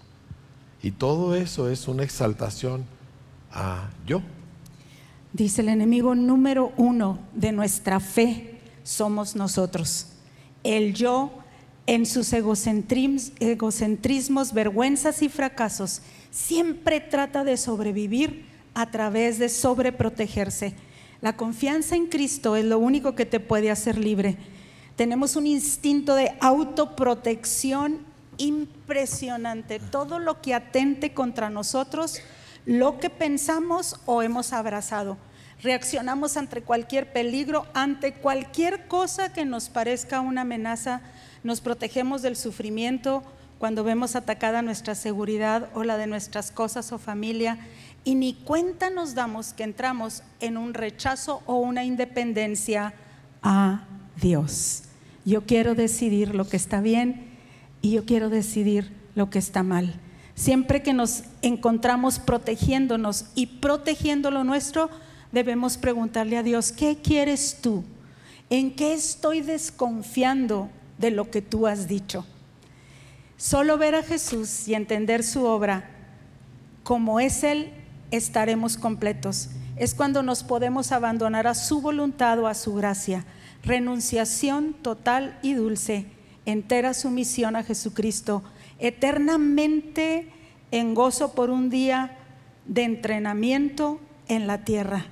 Y 0.85 0.91
todo 0.91 1.35
eso 1.35 1.71
es 1.71 1.89
una 1.89 2.03
exaltación 2.03 2.85
a 3.51 3.89
yo. 4.07 4.21
Dice 5.33 5.63
el 5.63 5.71
enemigo 5.71 6.15
número 6.15 6.75
uno 6.77 7.21
de 7.33 7.53
nuestra 7.53 8.01
fe 8.01 8.61
somos 8.83 9.35
nosotros. 9.35 10.09
El 10.63 10.93
yo 10.93 11.31
en 11.87 12.05
sus 12.05 12.35
egocentrismos, 12.35 14.53
vergüenzas 14.53 15.23
y 15.23 15.31
fracasos 15.31 16.03
siempre 16.31 17.01
trata 17.01 17.45
de 17.45 17.57
sobrevivir 17.57 18.45
a 18.75 18.91
través 18.91 19.39
de 19.39 19.49
sobreprotegerse. 19.49 20.75
La 21.23 21.35
confianza 21.35 21.97
en 21.97 22.09
Cristo 22.09 22.57
es 22.57 22.65
lo 22.67 22.79
único 22.79 23.15
que 23.15 23.25
te 23.25 23.41
puede 23.41 23.71
hacer 23.71 23.97
libre. 23.97 24.37
Tenemos 24.97 25.35
un 25.35 25.47
instinto 25.47 26.15
de 26.15 26.35
autoprotección 26.41 28.13
impresionante. 28.39 29.79
Todo 29.79 30.19
lo 30.19 30.41
que 30.41 30.55
atente 30.55 31.13
contra 31.13 31.51
nosotros, 31.51 32.21
lo 32.67 32.99
que 32.99 33.11
pensamos 33.11 34.01
o 34.07 34.23
hemos 34.23 34.53
abrazado. 34.53 35.17
Reaccionamos 35.63 36.37
ante 36.37 36.63
cualquier 36.63 37.13
peligro, 37.13 37.67
ante 37.75 38.15
cualquier 38.15 38.87
cosa 38.87 39.33
que 39.33 39.45
nos 39.45 39.69
parezca 39.69 40.21
una 40.21 40.43
amenaza. 40.43 41.01
Nos 41.43 41.61
protegemos 41.61 42.23
del 42.23 42.37
sufrimiento 42.37 43.23
cuando 43.59 43.85
vemos 43.85 44.17
atacada 44.17 44.63
nuestra 44.63 44.95
seguridad 44.95 45.71
o 45.75 45.85
la 45.85 45.97
de 45.97 46.07
nuestras 46.07 46.51
cosas 46.51 46.93
o 46.93 46.99
familia. 46.99 47.59
Y 48.05 48.15
ni 48.15 48.35
cuenta 48.35 48.91
nos 48.91 49.15
damos 49.15 49.55
que 49.55 49.63
entramos 49.63 50.23
en 50.41 50.57
un 50.59 50.75
rechazo 50.75 51.43
o 51.47 51.57
una 51.57 51.85
independencia 51.85 52.93
a 53.43 53.85
Dios. 54.21 54.83
Yo 55.25 55.47
quiero 55.47 55.75
decidir 55.75 56.35
lo 56.35 56.47
que 56.47 56.59
está 56.59 56.81
bien 56.81 57.34
y 57.85 57.91
yo 57.91 58.07
quiero 58.07 58.31
decidir 58.31 58.91
lo 59.15 59.29
que 59.29 59.39
está 59.39 59.63
mal. 59.63 59.93
Siempre 60.35 60.83
que 60.83 60.95
nos 60.95 61.25
encontramos 61.43 62.19
protegiéndonos 62.19 63.27
y 63.35 63.45
protegiendo 63.45 64.31
lo 64.31 64.43
nuestro, 64.43 64.89
debemos 65.33 65.77
preguntarle 65.77 66.39
a 66.39 66.43
Dios, 66.43 66.73
¿qué 66.73 66.97
quieres 67.03 67.59
tú? 67.61 67.85
¿En 68.49 68.75
qué 68.75 68.95
estoy 68.95 69.43
desconfiando 69.43 70.71
de 70.97 71.11
lo 71.11 71.31
que 71.31 71.43
tú 71.43 71.67
has 71.67 71.87
dicho? 71.87 72.25
Solo 73.37 73.77
ver 73.77 73.97
a 73.97 74.03
Jesús 74.03 74.67
y 74.67 74.73
entender 74.73 75.23
su 75.23 75.45
obra 75.45 75.91
como 76.85 77.21
es 77.21 77.45
Él, 77.45 77.71
estaremos 78.11 78.79
completos. 78.79 79.51
Es 79.77 79.95
cuando 79.95 80.23
nos 80.23 80.43
podemos 80.43 80.91
abandonar 80.91 81.47
a 81.47 81.55
su 81.55 81.83
voluntad 81.83 82.39
o 82.39 82.47
a 82.47 82.55
su 82.55 82.75
gracia. 82.77 83.27
Renunciación 83.63 84.73
total 84.73 85.39
y 85.43 85.53
dulce 85.53 86.14
entera 86.47 86.95
sumisión 86.95 87.57
a 87.57 87.63
Jesucristo, 87.63 88.43
eternamente 88.79 90.29
en 90.71 90.95
gozo 90.95 91.35
por 91.35 91.51
un 91.51 91.71
día 91.71 92.17
de 92.67 92.83
entrenamiento 92.83 94.01
en 94.29 94.47
la 94.47 94.65
tierra. 94.65 95.07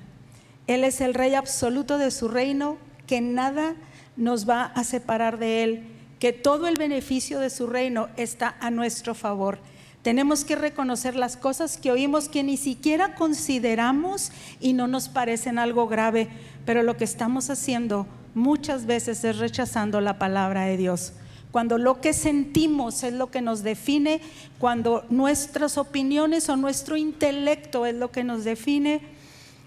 Él 0.67 0.83
es 0.83 1.01
el 1.01 1.13
rey 1.13 1.35
absoluto 1.35 1.97
de 1.97 2.11
su 2.11 2.27
reino, 2.27 2.77
que 3.07 3.21
nada 3.21 3.75
nos 4.15 4.47
va 4.47 4.63
a 4.63 4.83
separar 4.83 5.37
de 5.37 5.63
Él, 5.63 5.83
que 6.19 6.33
todo 6.33 6.67
el 6.67 6.77
beneficio 6.77 7.39
de 7.39 7.49
su 7.49 7.67
reino 7.67 8.07
está 8.15 8.55
a 8.59 8.71
nuestro 8.71 9.13
favor. 9.13 9.59
Tenemos 10.03 10.43
que 10.43 10.55
reconocer 10.55 11.15
las 11.15 11.37
cosas 11.37 11.77
que 11.77 11.91
oímos 11.91 12.27
que 12.27 12.43
ni 12.43 12.57
siquiera 12.57 13.15
consideramos 13.15 14.31
y 14.59 14.73
no 14.73 14.87
nos 14.87 15.09
parecen 15.09 15.57
algo 15.57 15.87
grave, 15.87 16.27
pero 16.65 16.83
lo 16.83 16.97
que 16.97 17.05
estamos 17.05 17.49
haciendo 17.49 18.05
muchas 18.35 18.85
veces 18.85 19.23
es 19.23 19.37
rechazando 19.37 20.01
la 20.01 20.19
palabra 20.19 20.65
de 20.65 20.77
Dios 20.77 21.13
cuando 21.53 21.77
lo 21.77 22.01
que 22.01 22.13
sentimos 22.13 23.03
es 23.03 23.13
lo 23.13 23.29
que 23.29 23.39
nos 23.39 23.61
define, 23.61 24.21
cuando 24.57 25.05
nuestras 25.11 25.77
opiniones 25.77 26.49
o 26.49 26.57
nuestro 26.57 26.97
intelecto 26.97 27.85
es 27.85 27.93
lo 27.93 28.11
que 28.11 28.23
nos 28.23 28.43
define, 28.43 29.01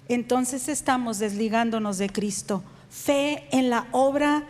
entonces 0.08 0.68
estamos 0.68 1.20
desligándonos 1.20 1.98
de 1.98 2.08
Cristo. 2.08 2.64
Fe 2.90 3.44
en 3.52 3.70
la 3.70 3.86
obra 3.92 4.48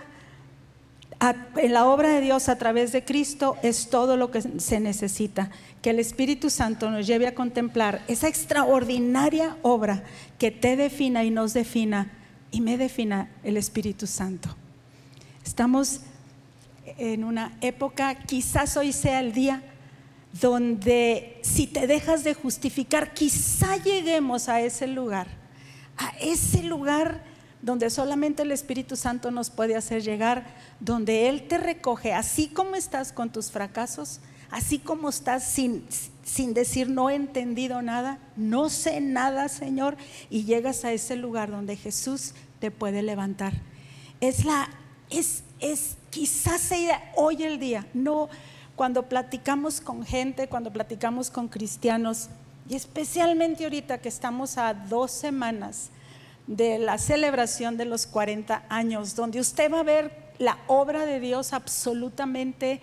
en 1.57 1.73
la 1.75 1.87
obra 1.87 2.09
de 2.09 2.23
Dios 2.23 2.49
a 2.49 2.57
través 2.57 2.93
de 2.93 3.05
Cristo 3.05 3.57
es 3.63 3.91
todo 3.91 4.17
lo 4.17 4.31
que 4.31 4.41
se 4.41 4.81
necesita. 4.81 5.51
Que 5.83 5.91
el 5.91 5.99
Espíritu 5.99 6.49
Santo 6.49 6.91
nos 6.91 7.07
lleve 7.07 7.27
a 7.27 7.35
contemplar 7.35 8.03
esa 8.09 8.29
extraordinaria 8.29 9.59
obra 9.61 10.05
que 10.39 10.51
te 10.51 10.77
defina 10.77 11.23
y 11.23 11.31
nos 11.31 11.53
defina 11.53 12.13
y 12.51 12.63
me 12.63 12.79
defina 12.79 13.29
el 13.45 13.59
Espíritu 13.59 14.07
Santo. 14.07 14.57
Estamos 15.45 16.01
en 16.99 17.25
una 17.25 17.57
época, 17.61 18.15
quizás 18.15 18.77
hoy 18.77 18.93
sea 18.93 19.21
el 19.21 19.33
día 19.33 19.63
donde 20.41 21.41
si 21.43 21.67
te 21.67 21.87
dejas 21.87 22.25
de 22.25 22.35
justificar, 22.35 23.15
quizá 23.15 23.77
lleguemos 23.77 24.49
a 24.49 24.61
ese 24.61 24.87
lugar, 24.87 25.29
a 25.97 26.11
ese 26.21 26.63
lugar 26.63 27.25
donde 27.63 27.91
solamente 27.91 28.43
el 28.43 28.53
Espíritu 28.53 28.97
Santo 28.97 29.31
nos 29.31 29.51
puede 29.51 29.77
hacer 29.77 30.03
llegar, 30.03 30.47
donde 30.79 31.29
Él 31.29 31.49
te 31.49 31.59
recoge, 31.59 32.13
así 32.13 32.49
como 32.49 32.77
estás 32.77 33.13
con 33.13 33.33
tus 33.33 33.51
fracasos, 33.51 34.21
así 34.51 34.79
como 34.79 35.09
estás 35.09 35.45
sin, 35.45 35.85
sin 36.23 36.55
decir 36.55 36.89
no 36.89 37.11
he 37.11 37.15
entendido 37.15 37.83
nada, 37.83 38.19
no 38.37 38.69
sé 38.69 39.01
nada, 39.01 39.49
Señor, 39.49 39.97
y 40.31 40.45
llegas 40.45 40.85
a 40.85 40.93
ese 40.93 41.17
lugar 41.17 41.51
donde 41.51 41.77
Jesús 41.77 42.35
te 42.61 42.71
puede 42.71 43.03
levantar. 43.03 43.55
Es 44.21 44.45
la, 44.45 44.69
es, 45.11 45.43
es 45.61 45.97
quizás 46.11 46.61
sea 46.61 47.13
hoy 47.17 47.43
el 47.43 47.59
día, 47.59 47.87
no 47.95 48.29
cuando 48.75 49.05
platicamos 49.05 49.81
con 49.81 50.05
gente, 50.05 50.49
cuando 50.49 50.73
platicamos 50.73 51.31
con 51.31 51.49
cristianos, 51.49 52.29
y 52.69 52.75
especialmente 52.75 53.65
ahorita 53.65 53.99
que 53.99 54.09
estamos 54.09 54.59
a 54.59 54.75
dos 54.75 55.11
semanas 55.13 55.91
de 56.47 56.79
la 56.79 56.99
celebración 56.99 57.77
de 57.77 57.87
los 57.87 58.07
40 58.07 58.65
años, 58.69 59.17
donde 59.17 59.41
usted 59.41 59.73
va 59.73 59.81
a 59.81 59.85
ver 59.85 60.27
la 60.39 60.59
obra 60.67 61.07
de 61.07 61.21
Dios 61.21 61.53
absolutamente 61.53 62.81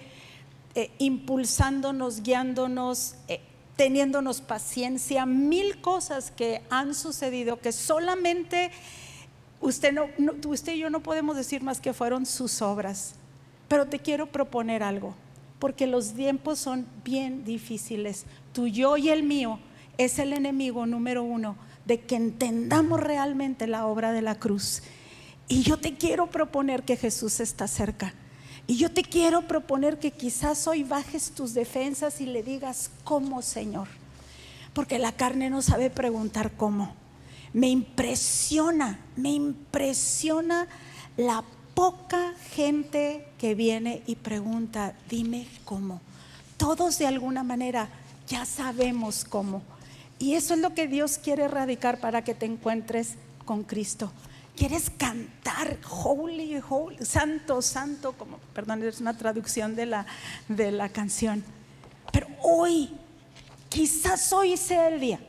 eh, 0.75 0.91
impulsándonos, 0.97 2.23
guiándonos, 2.23 3.15
eh, 3.27 3.41
teniéndonos 3.75 4.41
paciencia, 4.41 5.25
mil 5.25 5.81
cosas 5.81 6.31
que 6.31 6.61
han 6.69 6.95
sucedido 6.95 7.59
que 7.59 7.71
solamente 7.71 8.71
usted, 9.63 10.73
y 10.73 10.77
yo 10.77 10.89
no 10.89 11.01
podemos 11.01 11.35
decir 11.35 11.63
más 11.63 11.79
que 11.79 11.93
fueron 11.93 12.25
sus 12.25 12.61
obras. 12.61 13.15
Pero 13.67 13.87
te 13.87 13.99
quiero 13.99 14.27
proponer 14.27 14.83
algo, 14.83 15.15
porque 15.59 15.87
los 15.87 16.13
tiempos 16.13 16.59
son 16.59 16.85
bien 17.03 17.45
difíciles. 17.45 18.25
Tu 18.51 18.67
yo 18.67 18.97
y 18.97 19.09
el 19.09 19.23
mío 19.23 19.59
es 19.97 20.19
el 20.19 20.33
enemigo 20.33 20.85
número 20.85 21.23
uno 21.23 21.55
de 21.85 22.01
que 22.01 22.15
entendamos 22.15 22.99
realmente 22.99 23.67
la 23.67 23.87
obra 23.87 24.11
de 24.11 24.21
la 24.21 24.35
cruz. 24.35 24.83
Y 25.47 25.63
yo 25.63 25.77
te 25.77 25.95
quiero 25.95 26.27
proponer 26.27 26.83
que 26.83 26.97
Jesús 26.97 27.39
está 27.39 27.67
cerca. 27.67 28.13
Y 28.65 28.77
yo 28.77 28.91
te 28.91 29.03
quiero 29.03 29.41
proponer 29.47 29.99
que 29.99 30.11
quizás 30.11 30.67
hoy 30.67 30.83
bajes 30.83 31.31
tus 31.31 31.53
defensas 31.53 32.21
y 32.21 32.25
le 32.25 32.43
digas, 32.43 32.91
¿cómo, 33.03 33.41
Señor? 33.41 33.87
Porque 34.73 34.99
la 34.99 35.11
carne 35.11 35.49
no 35.49 35.61
sabe 35.61 35.89
preguntar 35.89 36.51
cómo. 36.55 36.95
Me 37.53 37.67
impresiona, 37.67 38.99
me 39.15 39.29
impresiona 39.29 40.67
la 41.17 41.43
poca 41.75 42.33
gente 42.51 43.27
que 43.37 43.53
viene 43.53 44.01
y 44.07 44.15
pregunta, 44.15 44.95
dime 45.09 45.47
cómo. 45.63 46.01
Todos 46.57 46.97
de 46.97 47.07
alguna 47.07 47.43
manera 47.43 47.89
ya 48.27 48.45
sabemos 48.45 49.23
cómo. 49.23 49.61
Y 50.17 50.33
eso 50.33 50.53
es 50.53 50.61
lo 50.61 50.73
que 50.73 50.87
Dios 50.87 51.17
quiere 51.17 51.43
erradicar 51.43 51.99
para 51.99 52.23
que 52.23 52.33
te 52.33 52.45
encuentres 52.45 53.15
con 53.45 53.63
Cristo. 53.63 54.11
Quieres 54.55 54.89
cantar 54.89 55.77
holy, 55.89 56.59
holy, 56.67 56.97
santo, 57.03 57.61
santo, 57.61 58.13
como, 58.13 58.37
perdón, 58.53 58.83
es 58.83 59.01
una 59.01 59.17
traducción 59.17 59.75
de 59.75 59.87
la, 59.87 60.05
de 60.47 60.71
la 60.71 60.89
canción. 60.89 61.43
Pero 62.11 62.27
hoy, 62.41 62.91
quizás 63.69 64.31
hoy 64.31 64.55
sea 64.57 64.87
el 64.89 64.99
día 64.99 65.19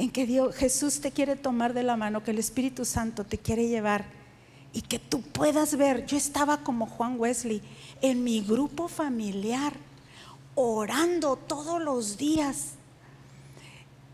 en 0.00 0.10
que 0.10 0.24
Dios, 0.24 0.56
Jesús 0.56 1.02
te 1.02 1.10
quiere 1.10 1.36
tomar 1.36 1.74
de 1.74 1.82
la 1.82 1.94
mano, 1.94 2.24
que 2.24 2.30
el 2.30 2.38
Espíritu 2.38 2.86
Santo 2.86 3.22
te 3.22 3.36
quiere 3.36 3.68
llevar 3.68 4.06
y 4.72 4.80
que 4.80 4.98
tú 4.98 5.20
puedas 5.20 5.76
ver. 5.76 6.06
Yo 6.06 6.16
estaba 6.16 6.62
como 6.62 6.86
Juan 6.86 7.20
Wesley 7.20 7.60
en 8.00 8.24
mi 8.24 8.40
grupo 8.40 8.88
familiar, 8.88 9.74
orando 10.54 11.36
todos 11.36 11.82
los 11.82 12.16
días 12.16 12.76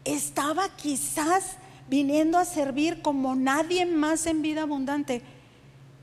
estaba 0.05 0.69
quizás 0.71 1.57
viniendo 1.89 2.37
a 2.37 2.45
servir 2.45 3.01
como 3.01 3.37
nadie 3.37 3.87
más 3.87 4.27
en 4.27 4.43
vida 4.43 4.63
abundante. 4.63 5.23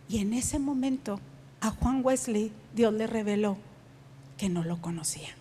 Y 0.07 0.19
en 0.19 0.33
ese 0.33 0.59
momento 0.59 1.19
a 1.59 1.71
Juan 1.71 1.99
Wesley 2.05 2.53
Dios 2.73 2.93
le 2.93 3.05
reveló 3.05 3.57
que 4.37 4.47
no 4.47 4.63
lo 4.63 4.81
conocía. 4.81 5.35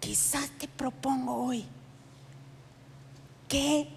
Quizás 0.00 0.48
te 0.52 0.66
propongo 0.66 1.34
hoy 1.34 1.66
que 3.48 3.88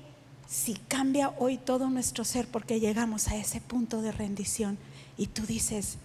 si 0.47 0.75
cambia 0.75 1.29
hoy 1.37 1.57
todo 1.57 1.89
nuestro 1.89 2.23
ser 2.23 2.47
porque 2.47 2.79
llegamos 2.79 3.27
a 3.27 3.35
ese 3.35 3.61
punto 3.61 4.01
de 4.01 4.11
rendición 4.11 4.77
y 5.17 5.27
tú 5.27 5.45
dices, 5.45 5.97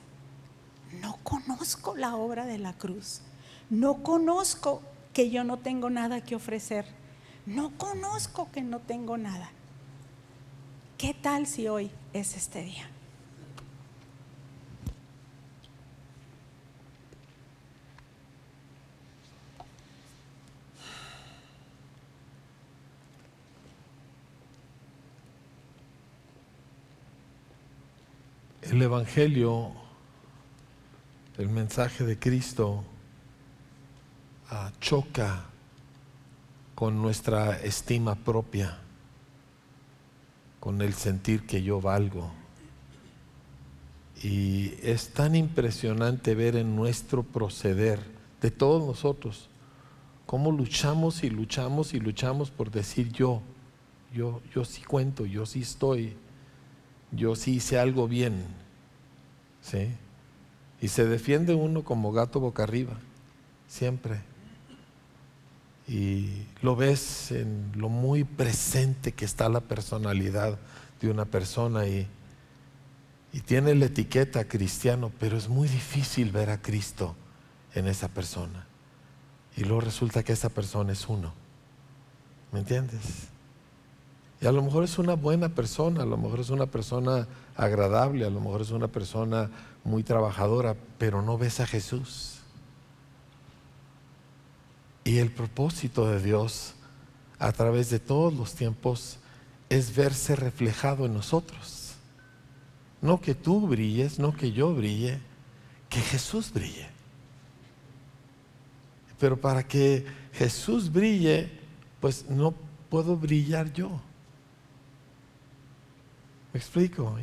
no 1.00 1.18
conozco 1.22 1.96
la 1.96 2.16
obra 2.16 2.46
de 2.46 2.58
la 2.58 2.72
cruz, 2.72 3.20
no 3.70 4.02
conozco 4.02 4.82
que 5.12 5.30
yo 5.30 5.44
no 5.44 5.58
tengo 5.58 5.90
nada 5.90 6.22
que 6.22 6.36
ofrecer 6.36 6.86
no 7.46 7.72
conozco 7.76 8.50
que 8.50 8.62
no 8.62 8.80
tengo 8.80 9.18
nada. 9.18 9.50
¿Qué 10.96 11.12
tal 11.12 11.46
si 11.46 11.68
hoy 11.68 11.90
es 12.12 12.36
este 12.36 12.62
día? 12.62 12.88
El 28.70 28.80
Evangelio, 28.80 29.72
el 31.36 31.50
mensaje 31.50 32.04
de 32.04 32.18
Cristo, 32.18 32.82
ah, 34.48 34.72
choca 34.80 35.44
con 36.74 37.02
nuestra 37.02 37.60
estima 37.60 38.14
propia, 38.14 38.78
con 40.60 40.80
el 40.80 40.94
sentir 40.94 41.46
que 41.46 41.62
yo 41.62 41.78
valgo. 41.82 42.32
Y 44.22 44.72
es 44.82 45.10
tan 45.10 45.36
impresionante 45.36 46.34
ver 46.34 46.56
en 46.56 46.74
nuestro 46.74 47.22
proceder 47.22 48.00
de 48.40 48.50
todos 48.50 48.82
nosotros 48.86 49.50
cómo 50.24 50.50
luchamos 50.50 51.22
y 51.22 51.28
luchamos 51.28 51.92
y 51.92 52.00
luchamos 52.00 52.50
por 52.50 52.70
decir 52.70 53.12
yo, 53.12 53.42
yo, 54.14 54.40
yo 54.54 54.64
sí 54.64 54.82
cuento, 54.82 55.26
yo 55.26 55.44
sí 55.44 55.60
estoy, 55.60 56.16
yo 57.12 57.36
sí 57.36 57.54
hice 57.54 57.78
algo 57.78 58.08
bien. 58.08 58.44
¿Sí? 59.62 59.88
Y 60.80 60.88
se 60.88 61.06
defiende 61.06 61.54
uno 61.54 61.84
como 61.84 62.12
gato 62.12 62.40
boca 62.40 62.62
arriba, 62.62 62.94
siempre 63.66 64.20
y 65.86 66.46
lo 66.62 66.76
ves 66.76 67.30
en 67.30 67.72
lo 67.74 67.88
muy 67.88 68.24
presente 68.24 69.12
que 69.12 69.24
está 69.24 69.48
la 69.48 69.60
personalidad 69.60 70.58
de 71.00 71.10
una 71.10 71.26
persona 71.26 71.86
y, 71.86 72.06
y 73.32 73.40
tiene 73.40 73.74
la 73.74 73.86
etiqueta 73.86 74.48
cristiano, 74.48 75.12
pero 75.20 75.36
es 75.36 75.48
muy 75.48 75.68
difícil 75.68 76.30
ver 76.30 76.50
a 76.50 76.62
Cristo 76.62 77.14
en 77.74 77.86
esa 77.86 78.08
persona. 78.08 78.66
Y 79.56 79.64
luego 79.64 79.82
resulta 79.82 80.22
que 80.22 80.32
esa 80.32 80.48
persona 80.48 80.92
es 80.92 81.08
uno. 81.08 81.34
¿Me 82.50 82.60
entiendes? 82.60 83.28
Y 84.40 84.46
a 84.46 84.52
lo 84.52 84.62
mejor 84.62 84.84
es 84.84 84.98
una 84.98 85.14
buena 85.14 85.48
persona, 85.48 86.02
a 86.02 86.06
lo 86.06 86.16
mejor 86.16 86.40
es 86.40 86.50
una 86.50 86.66
persona 86.66 87.26
agradable, 87.56 88.26
a 88.26 88.30
lo 88.30 88.40
mejor 88.40 88.62
es 88.62 88.70
una 88.70 88.88
persona 88.88 89.50
muy 89.84 90.02
trabajadora, 90.02 90.76
pero 90.98 91.22
no 91.22 91.38
ves 91.38 91.60
a 91.60 91.66
Jesús. 91.66 92.38
Y 95.04 95.18
el 95.18 95.30
propósito 95.30 96.08
de 96.08 96.20
Dios 96.20 96.74
a 97.38 97.52
través 97.52 97.90
de 97.90 97.98
todos 97.98 98.32
los 98.32 98.54
tiempos 98.54 99.18
es 99.68 99.94
verse 99.94 100.34
reflejado 100.36 101.06
en 101.06 101.14
nosotros. 101.14 101.94
No 103.02 103.20
que 103.20 103.34
tú 103.34 103.66
brilles, 103.66 104.18
no 104.18 104.34
que 104.34 104.52
yo 104.52 104.74
brille, 104.74 105.20
que 105.90 106.00
Jesús 106.00 106.52
brille. 106.52 106.88
Pero 109.18 109.38
para 109.38 109.62
que 109.62 110.06
Jesús 110.32 110.90
brille, 110.90 111.50
pues 112.00 112.28
no 112.28 112.54
puedo 112.88 113.16
brillar 113.16 113.72
yo. 113.72 114.00
¿Me 116.54 116.60
explico? 116.60 117.16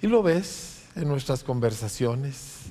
Y, 0.00 0.06
lo 0.06 0.22
ves 0.22 0.84
en 0.94 1.08
nuestras 1.08 1.42
conversaciones, 1.42 2.66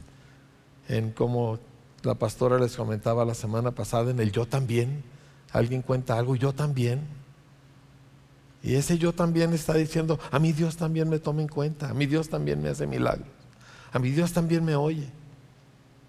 en 0.88 1.12
cómo 1.12 1.60
la 2.04 2.16
pastora 2.16 2.58
les 2.58 2.78
comentaba 2.78 3.26
la 3.26 3.36
semana 3.36 3.72
pasada 3.72 4.12
en 4.12 4.22
el 4.22 4.32
yo 4.32 4.46
también. 4.46 5.04
Alguien 5.52 5.82
cuenta 5.82 6.18
algo, 6.18 6.38
yo 6.38 6.54
también. 6.54 7.02
Y 8.64 8.76
ese 8.76 8.98
yo 8.98 9.12
también 9.12 9.52
está 9.52 9.74
diciendo, 9.74 10.18
a 10.32 10.40
mi 10.40 10.54
Dios 10.54 10.78
también 10.78 11.10
me 11.10 11.20
toma 11.20 11.42
en 11.42 11.50
cuenta, 11.50 11.90
a 11.90 11.94
mi 11.94 12.06
Dios 12.06 12.30
también 12.30 12.62
me 12.62 12.70
hace 12.70 12.88
milagros, 12.88 13.28
a 13.92 14.00
mi 14.00 14.12
Dios 14.12 14.32
también 14.32 14.64
me 14.64 14.78
oye. 14.78 15.10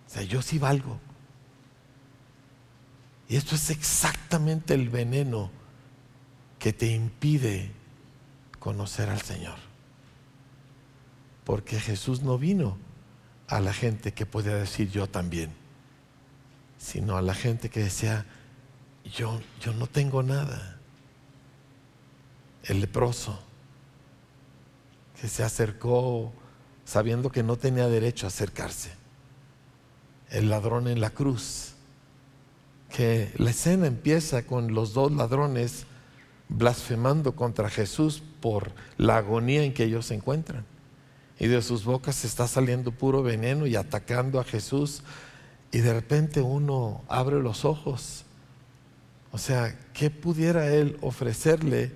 O 0.07 0.11
sea, 0.11 0.23
yo 0.23 0.41
sí 0.41 0.61
valgo. 0.61 1.01
Y 3.29 3.35
esto 3.35 3.57
es 3.57 3.71
exactamente 3.71 4.75
el 4.75 4.89
veneno 4.89 5.51
que 6.61 6.73
te 6.73 6.87
impide 6.87 7.73
conocer 8.59 9.09
al 9.09 9.23
Señor. 9.23 9.57
Porque 11.45 11.81
Jesús 11.81 12.23
no 12.23 12.39
vino 12.39 12.79
a 13.47 13.61
la 13.61 13.73
gente 13.73 14.13
que 14.13 14.27
podía 14.27 14.55
decir 14.55 14.91
yo 14.91 15.09
también 15.09 15.53
sino 16.79 17.17
a 17.17 17.23
la 17.23 17.35
gente 17.35 17.69
que 17.69 17.81
decía, 17.81 18.25
yo, 19.05 19.41
yo 19.61 19.75
no 19.75 19.87
tengo 19.87 20.23
nada. 20.23 20.79
El 22.63 22.81
leproso, 22.81 23.39
que 25.21 25.29
se 25.29 25.43
acercó 25.43 26.33
sabiendo 26.85 27.31
que 27.31 27.43
no 27.43 27.57
tenía 27.57 27.89
derecho 27.89 28.27
a 28.27 28.29
acercarse. 28.29 28.93
El 30.31 30.49
ladrón 30.49 30.89
en 30.89 31.01
la 31.01 31.11
cruz, 31.11 31.75
que 32.91 33.33
la 33.37 33.51
escena 33.51 33.87
empieza 33.87 34.47
con 34.47 34.75
los 34.75 34.95
dos 34.95 35.13
ladrones 35.13 35.85
blasfemando 36.49 37.37
contra 37.37 37.69
Jesús 37.69 38.23
por 38.41 38.73
la 38.97 39.19
agonía 39.19 39.63
en 39.63 39.75
que 39.75 39.85
ellos 39.85 40.07
se 40.07 40.15
encuentran. 40.15 40.65
Y 41.39 41.47
de 41.47 41.63
sus 41.63 41.85
bocas 41.85 42.25
está 42.25 42.49
saliendo 42.49 42.91
puro 42.91 43.23
veneno 43.23 43.67
y 43.67 43.77
atacando 43.77 44.41
a 44.41 44.45
Jesús. 44.45 45.03
Y 45.71 45.79
de 45.79 45.93
repente 45.93 46.43
uno 46.43 47.03
abre 47.09 47.41
los 47.41 47.65
ojos. 47.65 48.25
O 49.31 49.39
sea, 49.39 49.79
¿qué 49.93 50.11
pudiera 50.11 50.67
él 50.69 50.97
ofrecerle 51.01 51.93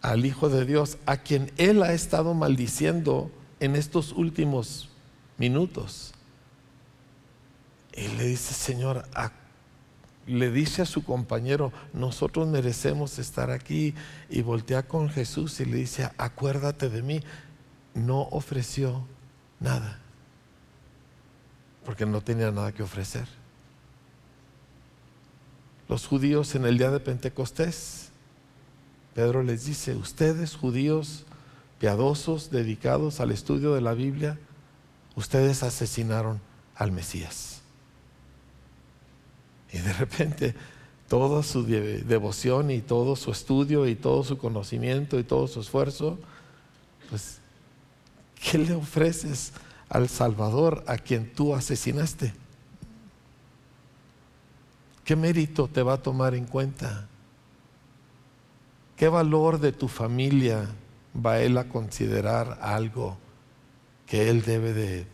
al 0.00 0.26
Hijo 0.26 0.48
de 0.48 0.64
Dios, 0.64 0.98
a 1.06 1.16
quien 1.16 1.50
él 1.56 1.82
ha 1.82 1.92
estado 1.92 2.34
maldiciendo 2.34 3.30
en 3.58 3.74
estos 3.74 4.12
últimos 4.12 4.90
minutos? 5.38 6.12
Y 7.94 8.08
le 8.16 8.26
dice, 8.26 8.54
Señor, 8.54 9.04
¿a 9.14 9.32
le 10.26 10.50
dice 10.50 10.82
a 10.82 10.86
su 10.86 11.04
compañero, 11.04 11.72
nosotros 11.92 12.46
merecemos 12.46 13.18
estar 13.18 13.50
aquí 13.50 13.94
y 14.30 14.42
voltea 14.42 14.84
con 14.84 15.08
Jesús 15.08 15.58
y 15.60 15.64
le 15.64 15.78
dice, 15.78 16.10
acuérdate 16.18 16.88
de 16.88 17.02
mí. 17.02 17.20
No 17.94 18.22
ofreció 18.30 19.06
nada, 19.60 19.98
porque 21.84 22.06
no 22.06 22.22
tenía 22.22 22.50
nada 22.50 22.72
que 22.72 22.82
ofrecer. 22.82 23.26
Los 25.88 26.06
judíos 26.06 26.54
en 26.54 26.64
el 26.64 26.78
día 26.78 26.90
de 26.90 27.00
Pentecostés, 27.00 28.10
Pedro 29.14 29.42
les 29.42 29.66
dice, 29.66 29.94
ustedes 29.94 30.56
judíos 30.56 31.26
piadosos, 31.78 32.50
dedicados 32.50 33.20
al 33.20 33.30
estudio 33.30 33.74
de 33.74 33.82
la 33.82 33.92
Biblia, 33.92 34.38
ustedes 35.16 35.62
asesinaron 35.62 36.40
al 36.76 36.92
Mesías. 36.92 37.51
Y 39.72 39.78
de 39.78 39.92
repente 39.94 40.54
toda 41.08 41.42
su 41.42 41.64
devoción 41.64 42.70
y 42.70 42.80
todo 42.80 43.16
su 43.16 43.30
estudio 43.30 43.86
y 43.86 43.94
todo 43.94 44.24
su 44.24 44.38
conocimiento 44.38 45.18
y 45.18 45.24
todo 45.24 45.46
su 45.46 45.60
esfuerzo, 45.60 46.18
pues, 47.10 47.38
¿qué 48.42 48.58
le 48.58 48.74
ofreces 48.74 49.52
al 49.88 50.08
Salvador 50.08 50.84
a 50.86 50.96
quien 50.96 51.32
tú 51.32 51.54
asesinaste? 51.54 52.32
¿Qué 55.04 55.16
mérito 55.16 55.68
te 55.68 55.82
va 55.82 55.94
a 55.94 56.02
tomar 56.02 56.34
en 56.34 56.46
cuenta? 56.46 57.08
¿Qué 58.96 59.08
valor 59.08 59.58
de 59.58 59.72
tu 59.72 59.88
familia 59.88 60.68
va 61.14 61.40
él 61.40 61.58
a 61.58 61.68
considerar 61.68 62.58
algo 62.62 63.18
que 64.06 64.30
él 64.30 64.42
debe 64.42 64.72
de 64.72 65.06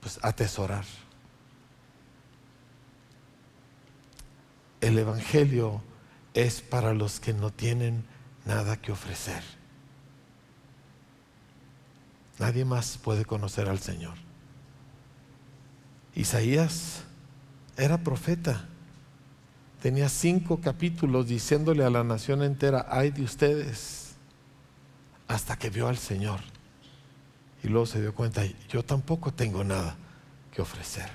pues, 0.00 0.18
atesorar? 0.22 0.84
El 4.80 4.98
Evangelio 4.98 5.82
es 6.34 6.60
para 6.60 6.94
los 6.94 7.20
que 7.20 7.32
no 7.32 7.50
tienen 7.50 8.04
nada 8.44 8.76
que 8.76 8.92
ofrecer. 8.92 9.42
Nadie 12.38 12.64
más 12.64 12.98
puede 12.98 13.24
conocer 13.24 13.68
al 13.68 13.80
Señor. 13.80 14.14
Isaías 16.14 17.02
era 17.76 17.98
profeta. 17.98 18.68
Tenía 19.82 20.08
cinco 20.08 20.60
capítulos 20.60 21.28
diciéndole 21.28 21.84
a 21.84 21.90
la 21.90 22.04
nación 22.04 22.42
entera, 22.42 22.86
ay 22.88 23.10
de 23.10 23.22
ustedes, 23.22 24.14
hasta 25.28 25.56
que 25.56 25.70
vio 25.70 25.88
al 25.88 25.98
Señor. 25.98 26.40
Y 27.62 27.68
luego 27.68 27.86
se 27.86 28.00
dio 28.00 28.14
cuenta, 28.14 28.42
yo 28.68 28.84
tampoco 28.84 29.32
tengo 29.32 29.64
nada 29.64 29.96
que 30.52 30.62
ofrecer. 30.62 31.08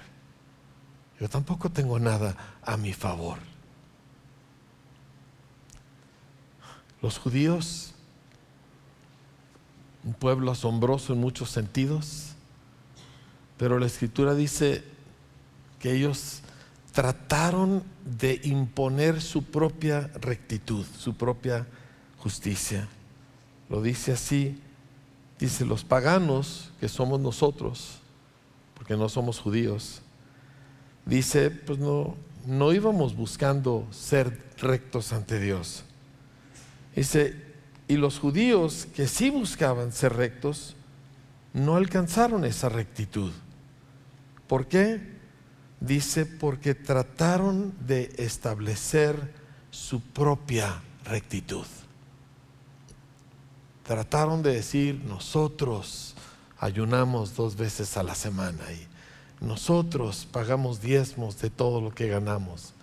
Yo 1.20 1.30
tampoco 1.30 1.70
tengo 1.70 2.00
nada 2.00 2.36
a 2.62 2.76
mi 2.78 2.94
favor. 2.94 3.53
Los 7.04 7.20
judíos, 7.20 7.92
un 10.06 10.14
pueblo 10.14 10.52
asombroso 10.52 11.12
en 11.12 11.20
muchos 11.20 11.50
sentidos, 11.50 12.30
pero 13.58 13.78
la 13.78 13.88
escritura 13.88 14.36
dice 14.36 14.86
que 15.80 15.92
ellos 15.92 16.40
trataron 16.94 17.84
de 18.06 18.40
imponer 18.46 19.22
su 19.22 19.44
propia 19.44 20.10
rectitud, 20.22 20.86
su 20.98 21.14
propia 21.16 21.68
justicia. 22.20 22.88
Lo 23.68 23.82
dice 23.82 24.14
así, 24.14 24.58
dice 25.38 25.66
los 25.66 25.84
paganos, 25.84 26.72
que 26.80 26.88
somos 26.88 27.20
nosotros, 27.20 28.00
porque 28.76 28.96
no 28.96 29.10
somos 29.10 29.42
judíos, 29.42 30.02
dice, 31.06 31.52
pues 31.52 31.80
no, 31.80 32.16
no 32.46 32.72
íbamos 32.72 33.14
buscando 33.14 33.86
ser 33.92 34.42
rectos 34.58 35.12
ante 35.12 35.38
Dios. 35.42 35.84
Dice, 36.96 37.36
y 37.88 37.98
los 37.98 38.20
judíos 38.20 38.88
que 38.96 39.08
sí 39.08 39.30
buscaban 39.30 39.92
ser 39.92 40.14
rectos, 40.14 40.76
no 41.54 41.76
alcanzaron 41.76 42.46
esa 42.46 42.70
rectitud. 42.70 43.32
¿Por 44.48 44.68
qué? 44.68 45.02
Dice, 45.80 46.26
porque 46.26 46.76
trataron 46.76 47.74
de 47.86 48.14
establecer 48.18 49.34
su 49.72 50.02
propia 50.02 50.82
rectitud. 51.04 51.66
Trataron 53.84 54.44
de 54.44 54.54
decir, 54.54 55.02
nosotros 55.06 56.16
ayunamos 56.60 57.36
dos 57.36 57.58
veces 57.58 57.98
a 57.98 58.04
la 58.04 58.16
semana 58.16 58.64
y 58.72 58.88
nosotros 59.44 60.26
pagamos 60.32 60.82
diezmos 60.82 61.42
de 61.42 61.50
todo 61.50 61.82
lo 61.82 61.94
que 61.94 62.08
ganamos 62.08 62.74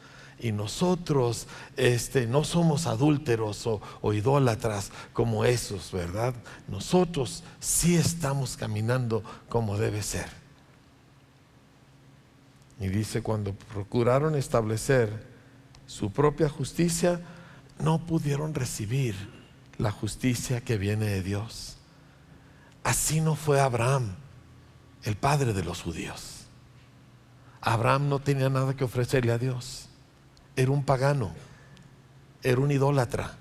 y 0.41 0.53
nosotros 0.53 1.47
este, 1.77 2.27
no 2.27 2.45
somos 2.45 2.87
adúlteros 2.87 3.67
o, 3.67 4.13
idólatras 4.13 4.91
como 5.13 5.45
esos, 5.45 5.93
¿verdad? 5.93 6.35
Nosotros 6.67 7.45
sí 7.61 7.95
estamos 7.97 8.57
caminando 8.57 9.23
como 9.49 9.77
debe 9.77 10.03
ser. 10.03 10.29
Y 12.81 12.89
dice, 12.89 13.23
cuando 13.23 13.53
procuraron 13.53 14.35
establecer 14.35 15.29
su 15.87 16.11
propia 16.11 16.49
justicia, 16.49 17.21
no 17.79 18.07
pudieron 18.07 18.55
recibir 18.55 19.15
la 19.77 19.91
justicia 19.91 20.63
que 20.63 20.79
viene 20.79 21.07
de 21.07 21.23
Dios. 21.23 21.77
Así 22.83 23.21
no 23.21 23.35
fue 23.35 23.61
Abraham, 23.61 24.15
el 25.03 25.17
padre 25.17 25.53
de 25.53 25.63
los 25.63 25.83
judíos. 25.83 26.47
Abraham 27.61 28.09
no 28.09 28.21
tenía 28.21 28.49
nada 28.49 28.75
que 28.75 28.85
ofrecerle 28.85 29.33
a 29.33 29.39
Dios 29.39 29.90
era 30.61 30.73
un 30.73 30.85
pagano, 30.85 31.33
era 32.43 32.61
un 32.61 32.71
idólatra, 32.71 33.35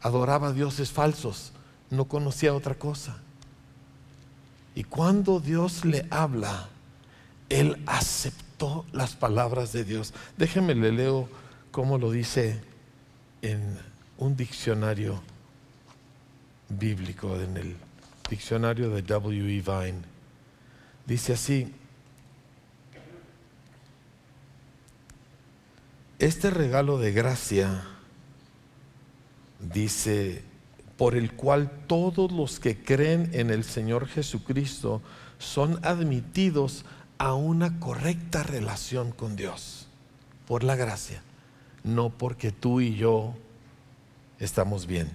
adoraba 0.00 0.48
a 0.48 0.52
dioses 0.52 0.90
falsos, 0.90 1.52
no 1.88 2.06
conocía 2.06 2.52
otra 2.52 2.74
cosa. 2.74 3.18
Y 4.74 4.82
cuando 4.82 5.38
Dios 5.38 5.84
le 5.84 6.04
habla, 6.10 6.68
él 7.48 7.80
aceptó 7.86 8.84
las 8.90 9.14
palabras 9.14 9.72
de 9.72 9.84
Dios. 9.84 10.14
Déjenme 10.36 10.74
le 10.74 10.90
leo 10.90 11.28
cómo 11.70 11.96
lo 11.96 12.10
dice 12.10 12.60
en 13.42 13.78
un 14.18 14.36
diccionario 14.36 15.22
bíblico, 16.68 17.40
en 17.40 17.56
el 17.56 17.76
diccionario 18.28 18.90
de 18.90 19.02
W. 19.02 19.58
E. 19.58 19.62
Vine. 19.62 20.02
Dice 21.06 21.34
así, 21.34 21.72
Este 26.18 26.50
regalo 26.50 26.98
de 26.98 27.12
gracia 27.12 27.84
dice, 29.60 30.42
por 30.96 31.14
el 31.14 31.32
cual 31.32 31.70
todos 31.86 32.32
los 32.32 32.58
que 32.58 32.82
creen 32.82 33.30
en 33.34 33.50
el 33.50 33.64
Señor 33.64 34.08
Jesucristo 34.08 35.02
son 35.38 35.78
admitidos 35.84 36.86
a 37.18 37.34
una 37.34 37.78
correcta 37.80 38.42
relación 38.42 39.12
con 39.12 39.36
Dios, 39.36 39.88
por 40.46 40.64
la 40.64 40.74
gracia, 40.74 41.22
no 41.84 42.08
porque 42.08 42.50
tú 42.50 42.80
y 42.80 42.96
yo 42.96 43.34
estamos 44.38 44.86
bien. 44.86 45.10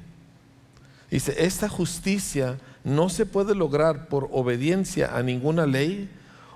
Dice, 1.10 1.46
esta 1.46 1.68
justicia 1.68 2.60
no 2.84 3.10
se 3.10 3.26
puede 3.26 3.56
lograr 3.56 4.08
por 4.08 4.30
obediencia 4.32 5.18
a 5.18 5.24
ninguna 5.24 5.66
ley 5.66 6.10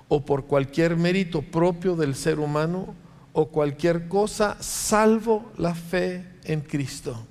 o 0.08 0.24
por 0.24 0.46
cualquier 0.46 0.96
mérito 0.96 1.42
propio 1.42 1.96
del 1.96 2.14
ser 2.14 2.38
humano, 2.38 2.94
o 3.38 3.48
cualquier 3.48 4.08
cosa 4.08 4.56
salvo 4.60 5.52
la 5.58 5.74
fe 5.74 6.24
en 6.44 6.62
Cristo. 6.62 7.26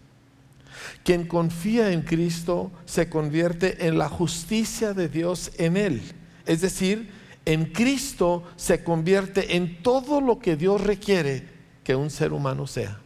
Quien 1.04 1.28
confía 1.28 1.91
en 1.91 2.04
Cristo 2.04 2.72
se 2.86 3.10
convierte 3.10 3.88
en 3.88 3.98
la 3.98 4.08
justicia 4.08 4.94
de 4.94 5.10
Dios 5.10 5.52
en 5.58 5.78
él. 5.78 6.04
Es 6.46 6.62
decir, 6.62 7.10
en 7.44 7.65
Cristo 7.65 8.44
se 8.56 8.84
convierte 8.84 9.56
en 9.56 9.82
todo 9.82 10.22
lo 10.22 10.38
que 10.38 10.56
Dios 10.56 10.80
requiere 10.82 11.50
que 11.84 11.96
un 11.96 12.12
ser 12.12 12.34
humano 12.34 12.68
sea 12.68 13.00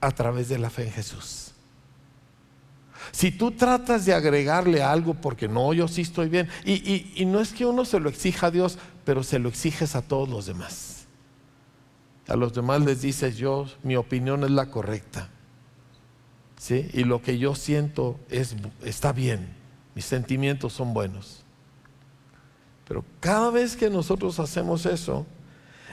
a 0.00 0.10
través 0.12 0.48
de 0.48 0.58
la 0.58 0.70
fe 0.70 0.84
en 0.84 0.92
Jesús. 0.92 1.52
Si 3.12 3.30
tú 3.30 3.50
tratas 3.50 4.06
de 4.06 4.14
agregarle 4.14 4.82
algo 4.82 5.12
porque 5.12 5.46
no, 5.46 5.74
yo 5.74 5.88
sí 5.88 6.00
estoy 6.00 6.30
bien, 6.30 6.48
y, 6.64 7.12
y 7.14 7.26
no 7.26 7.40
es 7.40 7.52
que 7.52 7.66
uno 7.66 7.84
se 7.84 8.00
lo 8.00 8.08
exija 8.08 8.46
a 8.46 8.50
Dios, 8.50 8.78
pero 9.04 9.22
se 9.22 9.38
lo 9.38 9.50
exiges 9.50 9.94
a 9.94 10.00
todos 10.00 10.26
los 10.26 10.46
demás. 10.46 10.95
A 12.28 12.36
los 12.36 12.52
demás 12.52 12.80
les 12.82 13.02
dices 13.02 13.36
yo, 13.36 13.66
mi 13.82 13.96
opinión 13.96 14.42
es 14.44 14.50
la 14.50 14.66
correcta. 14.66 15.28
¿Sí? 16.58 16.88
Y 16.92 17.04
lo 17.04 17.22
que 17.22 17.38
yo 17.38 17.54
siento 17.54 18.18
es, 18.30 18.56
está 18.82 19.12
bien, 19.12 19.48
mis 19.94 20.06
sentimientos 20.06 20.72
son 20.72 20.94
buenos. 20.94 21.42
Pero 22.88 23.04
cada 23.20 23.50
vez 23.50 23.76
que 23.76 23.90
nosotros 23.90 24.40
hacemos 24.40 24.86
eso, 24.86 25.26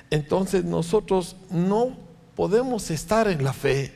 entonces 0.10 0.64
nosotros 0.64 1.36
no 1.50 1.98
podemos 2.36 2.90
estar 2.92 3.28
en 3.28 3.44
la 3.44 3.54
fe. 3.54 3.94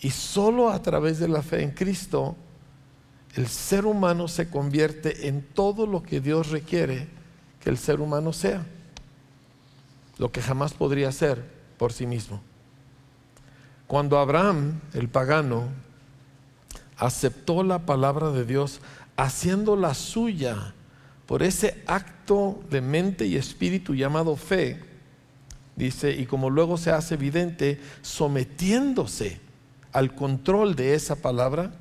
Y 0.00 0.10
solo 0.10 0.70
a 0.70 0.82
través 0.82 1.18
de 1.18 1.28
la 1.28 1.42
fe 1.42 1.62
en 1.62 1.72
Cristo, 1.72 2.36
el 3.34 3.46
ser 3.46 3.86
humano 3.86 4.28
se 4.28 4.48
convierte 4.48 5.28
en 5.28 5.42
todo 5.42 5.86
lo 5.86 6.02
que 6.02 6.20
Dios 6.20 6.50
requiere 6.50 7.08
que 7.60 7.70
el 7.70 7.76
ser 7.76 8.00
humano 8.00 8.32
sea 8.32 8.66
lo 10.20 10.30
que 10.30 10.42
jamás 10.42 10.74
podría 10.74 11.10
ser 11.12 11.42
por 11.78 11.94
sí 11.94 12.04
mismo. 12.06 12.42
Cuando 13.86 14.18
Abraham, 14.18 14.78
el 14.92 15.08
pagano, 15.08 15.68
aceptó 16.98 17.62
la 17.62 17.86
palabra 17.86 18.30
de 18.30 18.44
Dios, 18.44 18.82
haciéndola 19.16 19.94
suya 19.94 20.74
por 21.24 21.42
ese 21.42 21.82
acto 21.86 22.60
de 22.68 22.82
mente 22.82 23.26
y 23.26 23.36
espíritu 23.36 23.94
llamado 23.94 24.36
fe, 24.36 24.84
dice, 25.74 26.12
y 26.12 26.26
como 26.26 26.50
luego 26.50 26.76
se 26.76 26.90
hace 26.90 27.14
evidente, 27.14 27.80
sometiéndose 28.02 29.40
al 29.90 30.14
control 30.14 30.76
de 30.76 30.92
esa 30.92 31.16
palabra, 31.16 31.72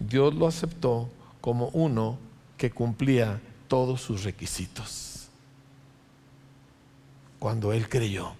Dios 0.00 0.34
lo 0.34 0.48
aceptó 0.48 1.08
como 1.40 1.68
uno 1.68 2.18
que 2.56 2.72
cumplía 2.72 3.40
todos 3.68 4.00
sus 4.00 4.24
requisitos 4.24 5.13
cuando 7.44 7.74
él 7.74 7.90
creyó. 7.90 8.32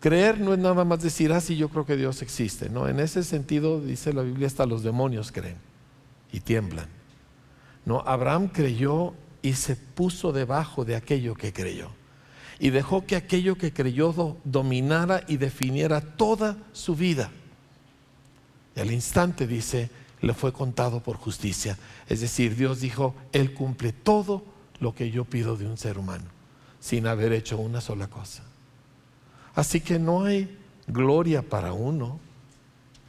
Creer 0.00 0.40
no 0.40 0.54
es 0.54 0.58
nada 0.58 0.84
más 0.84 1.00
decir, 1.00 1.32
ah, 1.32 1.40
sí, 1.40 1.56
yo 1.56 1.68
creo 1.68 1.86
que 1.86 1.96
Dios 1.96 2.20
existe. 2.20 2.68
No, 2.68 2.88
en 2.88 2.98
ese 2.98 3.22
sentido, 3.22 3.80
dice 3.80 4.12
la 4.12 4.22
Biblia, 4.22 4.48
hasta 4.48 4.66
los 4.66 4.82
demonios 4.82 5.30
creen 5.30 5.54
y 6.32 6.40
tiemblan. 6.40 6.88
No, 7.86 8.00
Abraham 8.00 8.48
creyó 8.48 9.14
y 9.40 9.52
se 9.52 9.76
puso 9.76 10.32
debajo 10.32 10.84
de 10.84 10.96
aquello 10.96 11.36
que 11.36 11.52
creyó. 11.52 11.90
Y 12.58 12.70
dejó 12.70 13.06
que 13.06 13.14
aquello 13.14 13.56
que 13.56 13.72
creyó 13.72 14.36
dominara 14.42 15.22
y 15.28 15.36
definiera 15.36 16.00
toda 16.00 16.56
su 16.72 16.96
vida. 16.96 17.30
Y 18.74 18.80
al 18.80 18.90
instante, 18.90 19.46
dice, 19.46 19.90
le 20.22 20.34
fue 20.34 20.52
contado 20.52 21.04
por 21.04 21.18
justicia. 21.18 21.78
Es 22.08 22.20
decir, 22.20 22.56
Dios 22.56 22.80
dijo, 22.80 23.14
Él 23.30 23.54
cumple 23.54 23.92
todo 23.92 24.42
lo 24.80 24.92
que 24.92 25.12
yo 25.12 25.24
pido 25.24 25.56
de 25.56 25.68
un 25.68 25.76
ser 25.76 25.98
humano 25.98 26.36
sin 26.80 27.06
haber 27.06 27.32
hecho 27.32 27.58
una 27.58 27.80
sola 27.80 28.08
cosa. 28.08 28.42
Así 29.54 29.80
que 29.80 29.98
no 29.98 30.24
hay 30.24 30.56
gloria 30.86 31.42
para 31.42 31.72
uno. 31.72 32.20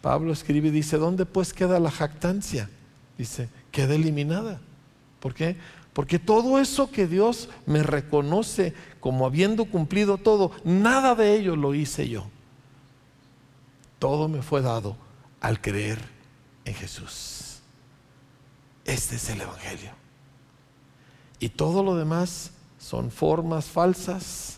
Pablo 0.02 0.34
escribe 0.34 0.70
y 0.70 0.72
dice, 0.72 0.98
¿dónde 0.98 1.26
pues 1.26 1.54
queda 1.54 1.80
la 1.80 1.92
jactancia? 1.92 2.70
Dice, 3.18 3.50
queda 3.72 3.96
eliminada. 3.96 4.60
¿Por 5.20 5.34
qué? 5.34 5.58
Porque 5.94 6.20
todo 6.20 6.60
eso 6.60 6.92
que 6.92 7.08
Dios 7.08 7.50
me 7.66 7.84
reconoce 7.84 8.74
como 9.00 9.26
habiendo 9.26 9.66
cumplido 9.66 10.18
todo, 10.18 10.52
nada 10.64 11.16
de 11.16 11.36
ello 11.36 11.56
lo 11.56 11.76
hice 11.76 12.08
yo. 12.08 12.28
Todo 13.98 14.30
me 14.30 14.42
fue 14.42 14.62
dado 14.62 14.96
al 15.42 15.60
creer 15.60 16.00
en 16.66 16.74
Jesús. 16.74 17.60
Este 18.86 19.18
es 19.18 19.30
el 19.30 19.42
Evangelio. 19.42 19.92
Y 21.40 21.50
todo 21.50 21.84
lo 21.84 21.96
demás 21.96 22.52
son 22.90 23.12
formas 23.12 23.66
falsas 23.66 24.58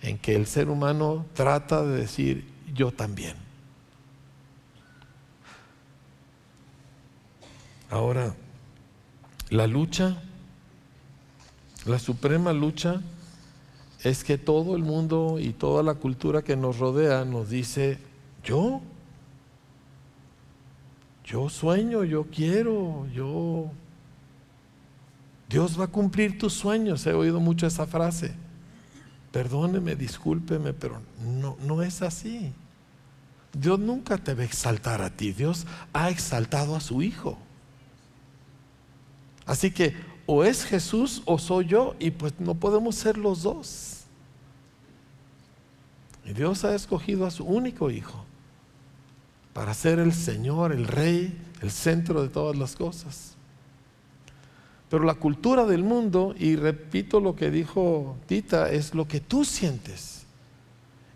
en 0.00 0.16
que 0.16 0.34
el 0.34 0.46
ser 0.46 0.70
humano 0.70 1.26
trata 1.34 1.84
de 1.84 1.98
decir 1.98 2.48
yo 2.72 2.90
también. 2.90 3.36
Ahora, 7.90 8.34
la 9.50 9.66
lucha, 9.66 10.22
la 11.84 11.98
suprema 11.98 12.54
lucha 12.54 13.02
es 14.04 14.24
que 14.24 14.38
todo 14.38 14.74
el 14.74 14.82
mundo 14.82 15.36
y 15.38 15.52
toda 15.52 15.82
la 15.82 15.96
cultura 15.96 16.40
que 16.40 16.56
nos 16.56 16.78
rodea 16.78 17.26
nos 17.26 17.50
dice, 17.50 17.98
yo, 18.42 18.80
yo 21.26 21.50
sueño, 21.50 22.04
yo 22.04 22.24
quiero, 22.24 23.06
yo 23.12 23.70
Dios 25.50 25.78
va 25.78 25.86
a 25.86 25.88
cumplir 25.88 26.38
tus 26.38 26.52
sueños. 26.52 27.04
He 27.06 27.12
oído 27.12 27.40
mucho 27.40 27.66
esa 27.66 27.84
frase. 27.84 28.32
Perdóneme, 29.32 29.96
discúlpeme, 29.96 30.72
pero 30.72 31.02
no, 31.20 31.56
no 31.60 31.82
es 31.82 32.02
así. 32.02 32.52
Dios 33.52 33.80
nunca 33.80 34.16
te 34.16 34.32
va 34.34 34.42
a 34.42 34.44
exaltar 34.44 35.02
a 35.02 35.10
ti. 35.10 35.32
Dios 35.32 35.66
ha 35.92 36.08
exaltado 36.08 36.76
a 36.76 36.80
su 36.80 37.02
Hijo. 37.02 37.36
Así 39.44 39.72
que 39.72 39.96
o 40.24 40.44
es 40.44 40.64
Jesús 40.64 41.22
o 41.24 41.36
soy 41.36 41.66
yo 41.66 41.96
y 41.98 42.12
pues 42.12 42.34
no 42.38 42.54
podemos 42.54 42.94
ser 42.94 43.18
los 43.18 43.42
dos. 43.42 44.04
Y 46.24 46.32
Dios 46.32 46.64
ha 46.64 46.76
escogido 46.76 47.26
a 47.26 47.32
su 47.32 47.44
único 47.44 47.90
Hijo 47.90 48.24
para 49.52 49.74
ser 49.74 49.98
el 49.98 50.12
Señor, 50.12 50.70
el 50.70 50.86
Rey, 50.86 51.36
el 51.60 51.72
centro 51.72 52.22
de 52.22 52.28
todas 52.28 52.56
las 52.56 52.76
cosas. 52.76 53.29
Pero 54.90 55.04
la 55.04 55.14
cultura 55.14 55.64
del 55.66 55.84
mundo, 55.84 56.34
y 56.36 56.56
repito 56.56 57.20
lo 57.20 57.36
que 57.36 57.52
dijo 57.52 58.16
Tita, 58.26 58.68
es 58.70 58.92
lo 58.92 59.06
que 59.06 59.20
tú 59.20 59.44
sientes 59.44 60.24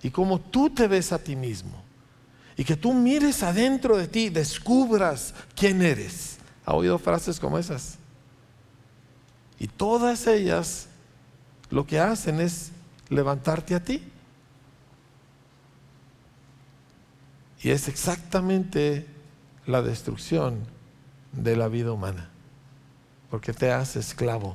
y 0.00 0.10
cómo 0.10 0.40
tú 0.40 0.70
te 0.70 0.86
ves 0.86 1.10
a 1.12 1.18
ti 1.18 1.34
mismo. 1.34 1.82
Y 2.56 2.62
que 2.62 2.76
tú 2.76 2.94
mires 2.94 3.42
adentro 3.42 3.96
de 3.96 4.06
ti, 4.06 4.28
descubras 4.28 5.34
quién 5.56 5.82
eres. 5.82 6.38
¿Ha 6.64 6.74
oído 6.74 7.00
frases 7.00 7.40
como 7.40 7.58
esas? 7.58 7.98
Y 9.58 9.66
todas 9.66 10.28
ellas 10.28 10.86
lo 11.68 11.84
que 11.84 11.98
hacen 11.98 12.40
es 12.40 12.70
levantarte 13.08 13.74
a 13.74 13.82
ti. 13.82 14.04
Y 17.60 17.70
es 17.70 17.88
exactamente 17.88 19.08
la 19.66 19.82
destrucción 19.82 20.60
de 21.32 21.56
la 21.56 21.66
vida 21.66 21.90
humana 21.90 22.30
porque 23.34 23.52
te 23.52 23.72
haces 23.72 24.10
esclavo 24.10 24.54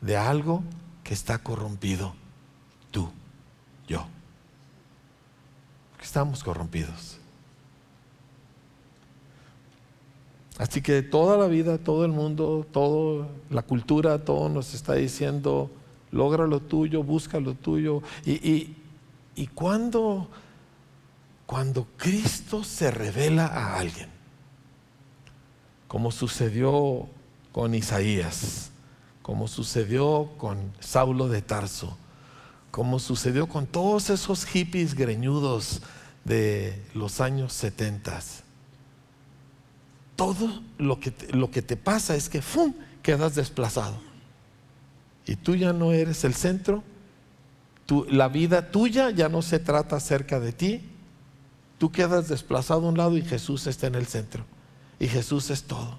de 0.00 0.16
algo 0.16 0.62
que 1.02 1.12
está 1.12 1.38
corrompido. 1.38 2.14
Tú, 2.92 3.10
yo. 3.88 4.06
estamos 6.00 6.44
corrompidos. 6.44 7.18
Así 10.56 10.80
que 10.82 11.02
toda 11.02 11.36
la 11.36 11.48
vida, 11.48 11.78
todo 11.78 12.04
el 12.04 12.12
mundo, 12.12 12.64
toda 12.70 13.26
la 13.50 13.62
cultura, 13.62 14.24
todo 14.24 14.48
nos 14.48 14.72
está 14.72 14.94
diciendo, 14.94 15.68
logra 16.12 16.46
lo 16.46 16.60
tuyo, 16.60 17.02
busca 17.02 17.40
lo 17.40 17.54
tuyo. 17.54 18.02
Y, 18.24 18.34
y, 18.34 18.76
y 19.34 19.48
cuando, 19.48 20.28
cuando 21.44 21.88
Cristo 21.96 22.62
se 22.62 22.92
revela 22.92 23.46
a 23.46 23.80
alguien, 23.80 24.10
como 25.88 26.12
sucedió 26.12 27.08
con 27.52 27.74
Isaías, 27.74 28.70
como 29.20 29.46
sucedió 29.46 30.32
con 30.38 30.72
Saulo 30.80 31.28
de 31.28 31.42
Tarso, 31.42 31.96
como 32.70 32.98
sucedió 32.98 33.46
con 33.46 33.66
todos 33.66 34.10
esos 34.10 34.46
hippies 34.46 34.94
greñudos 34.94 35.82
de 36.24 36.82
los 36.94 37.20
años 37.20 37.52
70. 37.52 38.20
Todo 40.16 40.62
lo 40.78 40.98
que, 40.98 41.10
te, 41.10 41.36
lo 41.36 41.50
que 41.50 41.62
te 41.62 41.76
pasa 41.76 42.16
es 42.16 42.28
que 42.28 42.40
¡fum! 42.40 42.74
quedas 43.02 43.34
desplazado. 43.34 43.96
Y 45.26 45.36
tú 45.36 45.54
ya 45.54 45.72
no 45.72 45.92
eres 45.92 46.24
el 46.24 46.34
centro, 46.34 46.82
la 48.08 48.28
vida 48.28 48.70
tuya 48.70 49.10
ya 49.10 49.28
no 49.28 49.42
se 49.42 49.58
trata 49.58 49.96
acerca 49.96 50.40
de 50.40 50.52
ti, 50.52 50.80
tú 51.78 51.92
quedas 51.92 52.28
desplazado 52.28 52.86
a 52.86 52.88
un 52.88 52.96
lado 52.96 53.18
y 53.18 53.22
Jesús 53.22 53.66
está 53.66 53.86
en 53.86 53.96
el 53.96 54.06
centro. 54.06 54.44
Y 54.98 55.08
Jesús 55.08 55.50
es 55.50 55.64
todo 55.64 55.98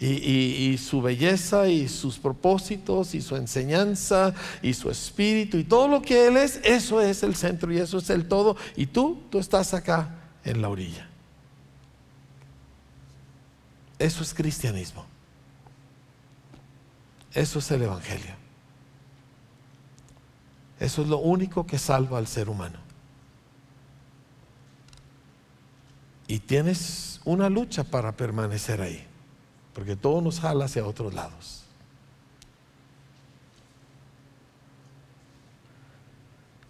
y, 0.00 0.76
su 0.78 1.00
belleza 1.00 1.68
y 1.68 1.88
sus 1.88 2.18
propósitos 2.18 3.14
y 3.14 3.22
su 3.22 3.36
enseñanza 3.36 4.34
y 4.60 4.74
su 4.74 4.90
espíritu 4.90 5.56
y 5.56 5.64
todo 5.64 5.88
lo 5.88 6.02
que 6.02 6.26
Él 6.26 6.36
es, 6.36 6.60
eso 6.64 7.00
es 7.00 7.22
el 7.22 7.34
centro 7.36 7.72
y 7.72 7.78
eso 7.78 7.98
es 7.98 8.10
el 8.10 8.28
todo. 8.28 8.56
Y 8.76 8.86
tú, 8.86 9.22
tú 9.30 9.38
estás 9.38 9.72
acá 9.72 10.10
en 10.44 10.60
la 10.60 10.68
orilla. 10.68 11.08
Eso 13.98 14.22
es 14.22 14.34
cristianismo. 14.34 15.06
Eso 17.32 17.58
es 17.58 17.70
el 17.70 17.82
Evangelio. 17.82 18.34
Eso 20.78 21.02
es 21.02 21.08
lo 21.08 21.18
único 21.18 21.66
que 21.66 21.78
salva 21.78 22.18
al 22.18 22.26
ser 22.26 22.48
humano. 22.48 22.78
Y 26.26 26.40
tienes 26.40 27.20
una 27.24 27.48
lucha 27.48 27.84
para 27.84 28.12
permanecer 28.12 28.80
ahí, 28.80 29.06
porque 29.74 29.96
todo 29.96 30.20
nos 30.20 30.40
jala 30.40 30.66
hacia 30.66 30.86
otros 30.86 31.12
lados. 31.12 31.64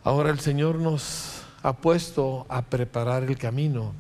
Ahora 0.03 0.31
el 0.31 0.41
Señor 0.41 0.77
nos 0.77 1.43
ha 1.63 1.73
puesto 1.73 2.45
a 2.49 2.63
preparar 2.63 3.25
el 3.25 3.39
camino. 3.39 3.95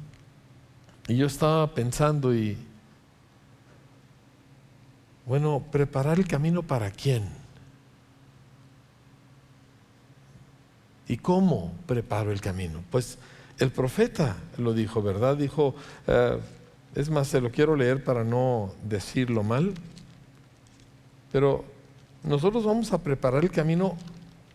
Y 1.08 1.16
yo 1.16 1.26
estaba 1.26 1.74
pensando 1.74 2.34
y, 2.34 2.58
bueno, 5.24 5.64
preparar 5.70 6.18
el 6.18 6.28
camino 6.28 6.62
para 6.62 6.90
quién? 6.90 7.28
¿Y 11.08 11.18
cómo 11.18 11.72
preparo 11.86 12.32
el 12.32 12.40
camino? 12.40 12.82
Pues 12.90 13.18
el 13.58 13.70
profeta 13.70 14.36
lo 14.58 14.72
dijo, 14.72 15.02
¿verdad? 15.02 15.36
Dijo, 15.36 15.74
eh, 16.06 16.38
es 16.94 17.10
más, 17.10 17.28
se 17.28 17.40
lo 17.40 17.50
quiero 17.50 17.76
leer 17.76 18.04
para 18.04 18.24
no 18.24 18.72
decirlo 18.84 19.42
mal, 19.42 19.74
pero 21.32 21.64
nosotros 22.22 22.64
vamos 22.64 22.92
a 22.92 23.02
preparar 23.02 23.42
el 23.42 23.50
camino 23.50 23.96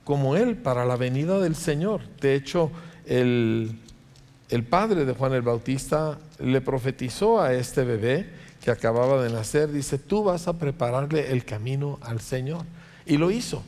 como 0.04 0.36
Él 0.36 0.56
para 0.56 0.86
la 0.86 0.96
venida 0.96 1.40
del 1.40 1.56
Señor. 1.56 2.02
De 2.22 2.36
hecho, 2.36 2.72
el, 3.06 3.78
el 4.50 4.64
padre 4.64 5.06
de 5.06 5.14
Juan 5.14 5.34
el 5.34 5.42
Bautista 5.42 6.18
le 6.40 6.62
profetizó 6.62 7.42
a 7.42 7.54
este 7.54 7.84
bebé 7.84 8.30
que 8.62 8.72
acababa 8.72 9.22
de 9.22 9.30
nacer, 9.32 9.72
dice, 9.72 9.98
tú 9.98 10.24
vas 10.24 10.48
a 10.48 10.58
prepararle 10.58 11.32
el 11.32 11.46
camino 11.46 12.00
al 12.02 12.20
Señor. 12.22 12.66
Y 13.06 13.18
lo 13.18 13.32
hizo. 13.32 13.64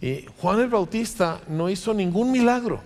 Y 0.00 0.26
Juan 0.38 0.60
el 0.60 0.68
Bautista 0.68 1.40
no 1.48 1.68
hizo 1.70 1.94
ningún 1.94 2.30
milagro. 2.30 2.80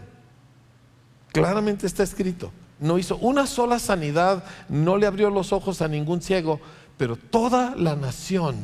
Claramente 1.32 1.87
está 1.87 2.03
escrito. 2.03 2.53
No 2.78 2.98
hizo 2.98 3.16
una 3.18 3.46
sola 3.46 3.78
sanidad, 3.78 4.44
no 4.68 4.96
le 4.96 5.06
abrió 5.06 5.30
los 5.30 5.52
ojos 5.52 5.80
a 5.80 5.88
ningún 5.88 6.20
ciego, 6.20 6.60
pero 6.98 7.16
toda 7.16 7.74
la 7.76 7.96
nación, 7.96 8.56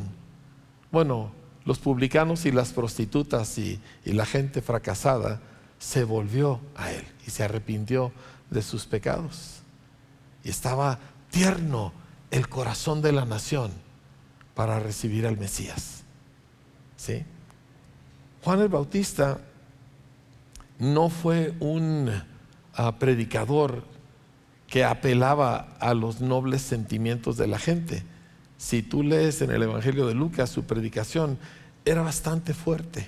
bueno, 0.91 1.33
los 1.65 1.79
publicanos 1.79 2.45
y 2.45 2.53
las 2.53 2.73
prostitutas 2.73 3.59
y, 3.59 3.81
la 4.05 4.27
gente 4.27 4.63
fracasada 4.63 5.41
se 5.79 6.05
volvió 6.05 6.61
a 6.77 6.93
él 6.93 7.05
y 7.27 7.31
se 7.31 7.45
arrepintió 7.45 8.13
de 8.51 8.63
sus 8.63 8.87
pecados. 8.87 9.61
Y 10.45 10.51
estaba 10.51 10.99
tierno 11.31 11.93
el 12.31 12.49
corazón 12.49 13.03
de 13.03 13.13
la 13.13 13.25
nación 13.25 13.71
para 14.55 14.79
recibir 14.79 15.27
al 15.27 15.39
Mesías. 15.39 16.03
¿Sí? 16.97 17.25
Juan 18.43 18.61
el 18.61 18.69
Bautista 18.69 19.39
no 20.79 21.09
fue 21.09 21.55
un 21.61 22.11
ah, 22.75 22.99
predicador 22.99 23.85
que 24.73 24.85
apelaba 24.85 25.69
a 25.81 25.93
los 25.93 26.23
nobles 26.23 26.63
sentimientos 26.63 27.37
de 27.37 27.47
la 27.47 27.59
gente. 27.59 28.05
Si 28.57 28.83
tú 28.83 29.03
lees 29.03 29.43
en 29.43 29.51
el 29.51 29.65
Evangelio 29.65 30.07
de 30.07 30.15
Lucas, 30.15 30.49
su 30.49 30.65
predicación 30.65 31.39
era 31.85 32.01
bastante 32.01 32.55
fuerte. 32.55 33.07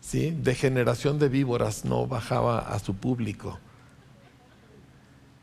¿sí? 0.00 0.30
De 0.30 0.54
generación 0.54 1.18
de 1.18 1.28
víboras 1.28 1.84
no 1.84 2.06
bajaba 2.06 2.60
a 2.60 2.78
su 2.78 2.94
público. 2.94 3.58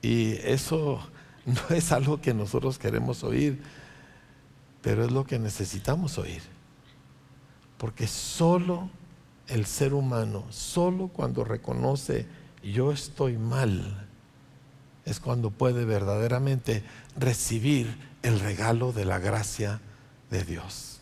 Y 0.01 0.35
eso 0.35 1.01
no 1.45 1.75
es 1.75 1.91
algo 1.91 2.21
que 2.21 2.33
nosotros 2.33 2.79
queremos 2.79 3.25
oír, 3.25 3.61
pero 4.81 5.03
es 5.03 5.11
lo 5.11 5.25
que 5.25 5.37
necesitamos 5.37 6.17
oír. 6.17 6.43
Porque 7.77 8.07
solo 8.07 8.89
el 9.49 9.65
ser 9.65 9.95
humano, 9.95 10.45
solo 10.49 11.09
cuando 11.09 11.43
reconoce 11.43 12.25
yo 12.63 12.93
estoy 12.93 13.37
mal, 13.37 14.04
es 15.05 15.19
cuando 15.19 15.51
puede 15.51 15.85
verdaderamente 15.85 16.83
recibir 17.17 17.95
el 18.23 18.39
regalo 18.39 18.91
de 18.91 19.05
la 19.05 19.19
gracia 19.19 19.79
de 20.31 20.43
Dios. 20.43 20.99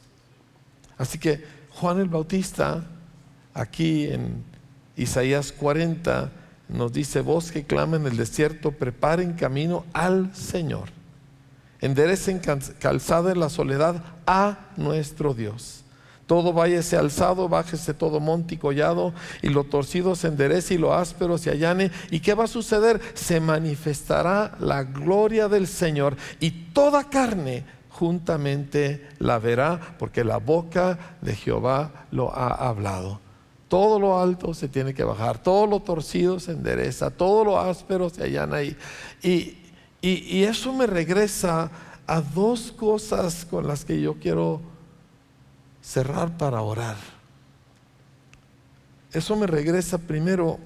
Así 0.98 1.18
que 1.18 1.44
Juan 1.70 2.00
el 2.00 2.10
Bautista, 2.10 2.84
aquí 3.54 4.08
en 4.08 4.44
Isaías 4.96 5.52
40, 5.52 6.32
nos 6.70 6.92
dice, 6.92 7.22
voz 7.22 7.52
que 7.52 7.64
clama 7.64 7.98
en 7.98 8.06
el 8.06 8.18
desierto, 8.18 8.72
preparen 8.72 9.34
camino 9.34 9.86
al 9.94 10.36
Señor. 10.36 10.90
Enderecen 11.82 12.40
calzada 12.40 13.32
en 13.32 13.40
la 13.40 13.50
soledad 13.50 14.04
a 14.26 14.70
nuestro 14.78 15.34
Dios. 15.34 15.83
Todo 16.28 16.54
váyese 16.54 16.96
alzado, 16.96 17.50
bájese 17.50 17.94
todo 17.94 18.20
monte 18.20 18.56
y 18.56 18.58
collado, 18.58 19.14
y 19.42 19.50
lo 19.50 19.66
torcido 19.66 20.16
se 20.16 20.30
enderece 20.30 20.76
y 20.76 20.78
lo 20.78 20.94
áspero 20.94 21.38
se 21.38 21.50
allane. 21.50 21.92
¿Y 22.12 22.22
qué 22.22 22.34
va 22.34 22.46
a 22.46 22.48
suceder? 22.48 23.02
Se 23.14 23.40
manifestará 23.40 24.56
la 24.60 24.84
gloria 24.84 25.50
del 25.50 25.68
Señor 25.68 26.16
y 26.40 26.52
toda 26.74 27.10
carne 27.10 27.66
juntamente 27.90 29.08
la 29.20 29.38
verá, 29.38 29.96
porque 30.00 30.24
la 30.24 30.38
boca 30.38 30.98
de 31.22 31.36
Jehová 31.36 32.08
lo 32.12 32.34
ha 32.34 32.54
hablado. 32.70 33.20
Todo 33.68 34.00
lo 34.00 34.20
alto 34.20 34.54
se 34.54 34.68
tiene 34.68 34.94
que 34.94 35.04
bajar, 35.04 35.40
todo 35.40 35.68
lo 35.68 35.80
torcido 35.82 36.40
se 36.40 36.52
endereza, 36.52 37.10
todo 37.10 37.44
lo 37.44 37.60
áspero 37.60 38.10
se 38.10 38.24
allana. 38.24 38.64
Y, 38.64 38.78
y, 39.22 39.58
y 40.02 40.44
eso 40.44 40.74
me 40.74 40.88
regresa 40.88 41.70
a 42.08 42.22
dos 42.22 42.72
cosas 42.72 43.46
con 43.46 43.68
las 43.68 43.86
que 43.86 44.00
yo 44.02 44.16
quiero 44.16 44.73
cerrar 45.84 46.38
para 46.38 46.62
orar. 46.62 46.96
Eso 49.12 49.36
me 49.36 49.46
regresa 49.46 50.00
primero 50.00 50.60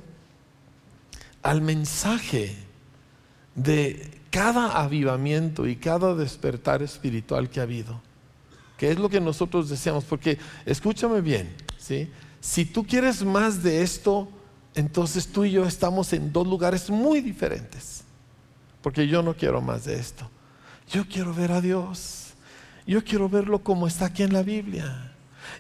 al 1.42 1.62
mensaje 1.62 2.56
de 3.56 4.22
cada 4.30 4.82
avivamiento 4.82 5.68
y 5.68 5.76
cada 5.76 6.16
despertar 6.16 6.82
espiritual 6.82 7.50
que 7.50 7.60
ha 7.60 7.64
habido, 7.64 8.00
que 8.78 8.92
es 8.92 9.00
lo 9.00 9.10
que 9.10 9.20
nosotros 9.20 9.68
deseamos, 9.68 10.06
porque 10.06 10.38
escúchame 10.66 11.20
bien, 11.20 11.54
¿sí? 11.78 12.10
si 12.40 12.64
tú 12.64 12.86
quieres 12.86 13.26
más 13.26 13.64
de 13.64 13.82
esto, 13.82 14.30
entonces 14.76 15.28
tú 15.28 15.44
y 15.44 15.52
yo 15.52 15.66
estamos 15.66 16.14
en 16.14 16.32
dos 16.32 16.46
lugares 16.48 16.90
muy 16.90 17.20
diferentes, 17.20 18.04
porque 18.82 19.08
yo 19.08 19.24
no 19.24 19.34
quiero 19.34 19.60
más 19.62 19.86
de 19.86 19.96
esto, 19.96 20.30
yo 20.90 21.06
quiero 21.08 21.34
ver 21.34 21.52
a 21.52 21.60
Dios. 21.60 22.28
Yo 22.88 23.04
quiero 23.04 23.28
verlo 23.28 23.60
como 23.60 23.86
está 23.86 24.06
aquí 24.06 24.24
en 24.24 24.32
la 24.32 24.42
Biblia. 24.42 25.07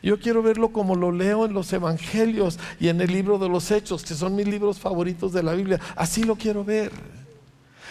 Yo 0.03 0.19
quiero 0.19 0.41
verlo 0.41 0.69
como 0.69 0.95
lo 0.95 1.11
leo 1.11 1.45
en 1.45 1.53
los 1.53 1.71
evangelios 1.73 2.59
y 2.79 2.89
en 2.89 3.01
el 3.01 3.11
libro 3.11 3.37
de 3.37 3.49
los 3.49 3.71
hechos, 3.71 4.03
que 4.03 4.13
son 4.13 4.35
mis 4.35 4.47
libros 4.47 4.79
favoritos 4.79 5.33
de 5.33 5.43
la 5.43 5.53
Biblia. 5.53 5.79
Así 5.95 6.23
lo 6.23 6.35
quiero 6.35 6.63
ver. 6.63 6.91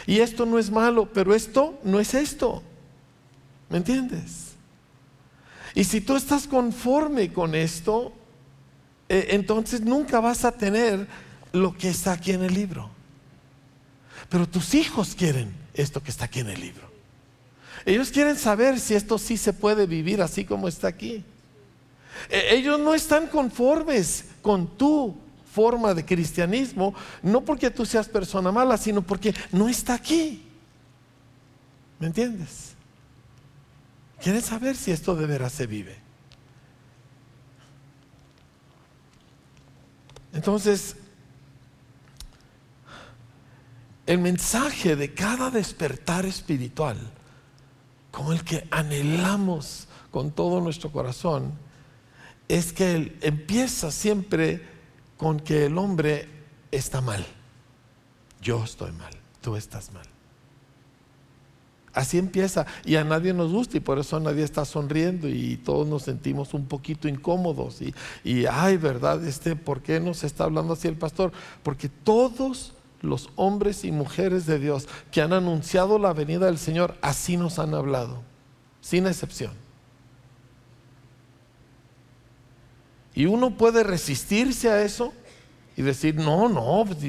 Y 0.07 0.21
esto 0.21 0.47
no 0.47 0.59
es 0.59 0.71
malo, 0.71 1.09
pero 1.13 1.35
esto 1.35 1.79
no 1.83 1.99
es 1.99 2.15
esto. 2.15 2.63
¿Me 3.69 3.79
entiendes? 3.79 4.53
Y 5.75 5.85
si 5.85 6.01
tú 6.01 6.17
estás 6.17 6.47
conforme 6.47 7.33
con 7.33 7.55
esto, 7.55 8.13
eh, 9.09 9.29
entonces 9.31 9.81
nunca 9.81 10.21
vas 10.21 10.45
a 10.45 10.53
tener 10.53 11.07
lo 11.53 11.77
que 11.77 11.89
está 11.89 12.13
aquí 12.13 12.33
en 12.33 12.45
el 12.45 12.55
libro. 12.55 12.91
Pero 14.29 14.49
tus 14.49 14.75
hijos 14.75 15.15
quieren 15.15 15.53
esto 15.75 16.03
que 16.03 16.11
está 16.11 16.27
aquí 16.27 16.41
en 16.41 16.49
el 16.49 16.61
libro. 16.61 16.87
Ellos 17.85 18.11
quieren 18.11 18.37
saber 18.37 18.81
si 18.81 18.95
esto 18.95 19.19
sí 19.19 19.37
se 19.37 19.53
puede 19.53 19.87
vivir 19.87 20.23
así 20.23 20.45
como 20.45 20.67
está 20.67 20.89
aquí. 20.89 21.25
E, 22.29 22.55
ellos 22.55 22.79
no 22.79 22.95
están 22.95 23.27
conformes 23.27 24.27
con 24.43 24.67
tu 24.77 25.17
forma 25.53 25.95
de 25.95 26.05
cristianismo, 26.05 26.95
no 27.23 27.41
porque 27.43 27.71
tú 27.71 27.87
seas 27.87 28.09
persona 28.09 28.53
mala, 28.53 28.77
sino 28.77 29.03
porque 29.03 29.35
no 29.53 29.69
está 29.69 29.95
aquí. 29.95 30.43
¿Me 31.99 32.09
entiendes? 32.09 32.75
Quieren 34.21 34.43
saber 34.43 34.77
si 34.77 34.91
esto 34.91 35.15
de 35.15 35.27
veras 35.27 35.53
se 35.53 35.67
vive. 35.67 35.97
Entonces, 40.33 40.97
el 44.07 44.19
mensaje 44.19 44.95
de 44.95 45.15
cada 45.15 45.51
despertar 45.51 46.27
espiritual 46.27 46.99
como 48.11 48.33
el 48.33 48.45
que 48.45 48.67
anhelamos 48.71 49.89
con 50.11 50.31
todo 50.31 50.61
nuestro 50.61 50.93
corazón, 50.93 51.53
es 52.49 52.73
que 52.73 52.95
él 52.95 53.19
empieza 53.23 53.91
siempre 53.91 54.63
con 55.17 55.41
que 55.41 55.67
el 55.67 55.79
hombre 55.79 56.29
está 56.71 57.01
mal. 57.01 57.25
Yo 58.41 58.63
estoy 58.65 58.93
mal, 58.93 59.13
tú 59.41 59.57
estás 59.57 59.93
mal. 59.93 60.07
Así 61.93 62.19
empieza 62.19 62.67
y 62.85 62.97
a 62.97 63.05
nadie 63.05 63.33
nos 63.33 63.51
gusta 63.51 63.79
y 63.79 63.81
por 63.81 63.99
eso 63.99 64.21
nadie 64.21 64.45
está 64.45 64.67
sonriendo 64.67 65.29
y 65.29 65.57
todos 65.57 65.89
nos 65.89 66.03
sentimos 66.03 66.53
un 66.53 66.67
poquito 66.67 67.09
incómodos 67.09 67.81
y, 67.81 67.95
y 68.23 68.45
ay, 68.45 68.77
¿verdad? 68.77 69.27
Este, 69.27 69.57
¿Por 69.57 69.81
qué 69.81 69.99
nos 69.99 70.23
está 70.23 70.45
hablando 70.45 70.75
así 70.75 70.89
el 70.89 70.97
pastor? 70.97 71.33
Porque 71.63 71.89
todos 71.89 72.75
los 73.01 73.31
hombres 73.37 73.83
y 73.85 73.93
mujeres 73.93 74.45
de 74.45 74.59
Dios 74.59 74.89
que 75.11 75.23
han 75.23 75.33
anunciado 75.33 75.99
la 75.99 76.13
venida 76.13 76.47
del 76.47 76.59
Señor, 76.59 76.97
así 77.01 77.39
nos 77.39 77.59
han 77.59 77.75
hablado, 77.75 78.23
sin 78.83 79.07
excepción. 79.07 79.53
Y 83.17 83.25
uno 83.25 83.57
puede 83.57 83.83
resistirse 83.83 84.71
a 84.71 84.83
eso 84.83 85.15
y 85.75 85.83
decir, 85.83 86.17
no, 86.17 86.51
no, 86.51 86.85
pues, 86.87 87.03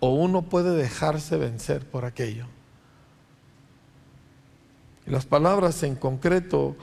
o 0.00 0.10
uno 0.10 0.42
puede 0.42 0.76
dejarse 0.76 1.36
vencer 1.36 1.86
por 1.86 2.04
aquello. 2.04 2.46
Las 5.06 5.26
palabras 5.26 5.84
en 5.84 5.94
concreto 5.94 6.76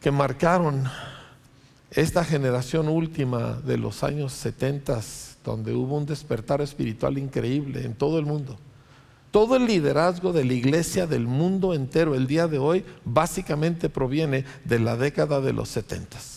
que 0.00 0.10
marcaron 0.10 0.84
esta 1.90 2.22
generación 2.22 2.86
última 2.86 3.54
de 3.54 3.78
los 3.78 4.04
años 4.04 4.34
70, 4.34 5.00
donde 5.42 5.72
hubo 5.72 5.96
un 5.96 6.04
despertar 6.04 6.60
espiritual 6.60 7.16
increíble 7.16 7.86
en 7.86 7.94
todo 7.94 8.18
el 8.18 8.26
mundo. 8.26 8.58
Todo 9.30 9.56
el 9.56 9.66
liderazgo 9.66 10.34
de 10.34 10.44
la 10.44 10.52
iglesia 10.52 11.06
del 11.06 11.26
mundo 11.26 11.72
entero 11.72 12.14
el 12.14 12.26
día 12.26 12.46
de 12.46 12.58
hoy 12.58 12.84
básicamente 13.06 13.88
proviene 13.88 14.44
de 14.64 14.78
la 14.78 14.96
década 14.96 15.40
de 15.40 15.54
los 15.54 15.70
70. 15.70 16.35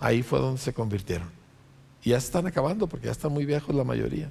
Ahí 0.00 0.22
fue 0.22 0.38
donde 0.38 0.60
se 0.60 0.72
convirtieron. 0.72 1.30
Y 2.02 2.10
ya 2.10 2.18
están 2.18 2.46
acabando 2.46 2.86
porque 2.86 3.06
ya 3.06 3.12
están 3.12 3.32
muy 3.32 3.44
viejos 3.44 3.74
la 3.74 3.84
mayoría. 3.84 4.28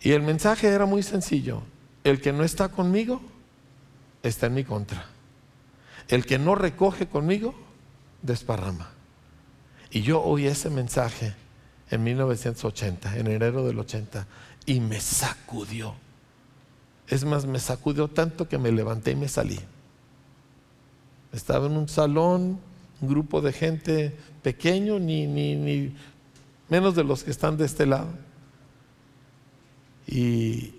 Y 0.00 0.12
el 0.12 0.22
mensaje 0.22 0.68
era 0.68 0.86
muy 0.86 1.02
sencillo. 1.02 1.62
El 2.04 2.20
que 2.20 2.32
no 2.32 2.44
está 2.44 2.68
conmigo 2.68 3.20
está 4.22 4.46
en 4.46 4.54
mi 4.54 4.64
contra. 4.64 5.06
El 6.08 6.24
que 6.24 6.38
no 6.38 6.54
recoge 6.54 7.06
conmigo, 7.06 7.54
desparrama. 8.22 8.90
Y 9.90 10.02
yo 10.02 10.22
oí 10.22 10.46
ese 10.46 10.70
mensaje 10.70 11.34
en 11.90 12.02
1980, 12.02 13.16
en 13.16 13.26
enero 13.26 13.66
del 13.66 13.78
80, 13.78 14.26
y 14.66 14.80
me 14.80 15.00
sacudió. 15.00 15.94
Es 17.08 17.24
más, 17.24 17.44
me 17.44 17.58
sacudió 17.58 18.08
tanto 18.08 18.48
que 18.48 18.58
me 18.58 18.72
levanté 18.72 19.12
y 19.12 19.16
me 19.16 19.28
salí. 19.28 19.58
Estaba 21.32 21.66
en 21.66 21.76
un 21.76 21.88
salón, 21.88 22.60
un 23.00 23.08
grupo 23.08 23.40
de 23.40 23.52
gente 23.52 24.16
pequeño, 24.42 24.98
ni, 24.98 25.26
ni, 25.26 25.56
ni 25.56 25.94
menos 26.68 26.94
de 26.94 27.04
los 27.04 27.24
que 27.24 27.30
están 27.30 27.56
de 27.56 27.66
este 27.66 27.86
lado. 27.86 28.08
Y, 30.06 30.74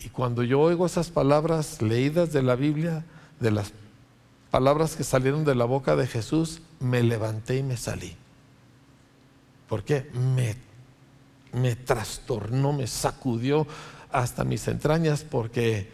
y 0.00 0.08
cuando 0.12 0.42
yo 0.42 0.60
oigo 0.60 0.86
esas 0.86 1.10
palabras 1.10 1.82
leídas 1.82 2.32
de 2.32 2.42
la 2.42 2.56
Biblia, 2.56 3.04
de 3.38 3.50
las 3.50 3.72
palabras 4.50 4.96
que 4.96 5.04
salieron 5.04 5.44
de 5.44 5.54
la 5.54 5.64
boca 5.64 5.96
de 5.96 6.06
Jesús, 6.06 6.62
me 6.80 7.02
levanté 7.02 7.58
y 7.58 7.62
me 7.62 7.76
salí. 7.76 8.16
¿Por 9.68 9.84
qué? 9.84 10.10
Me, 10.12 10.56
me 11.52 11.76
trastornó, 11.76 12.72
me 12.72 12.86
sacudió 12.86 13.66
hasta 14.10 14.44
mis 14.44 14.68
entrañas 14.68 15.24
porque, 15.24 15.90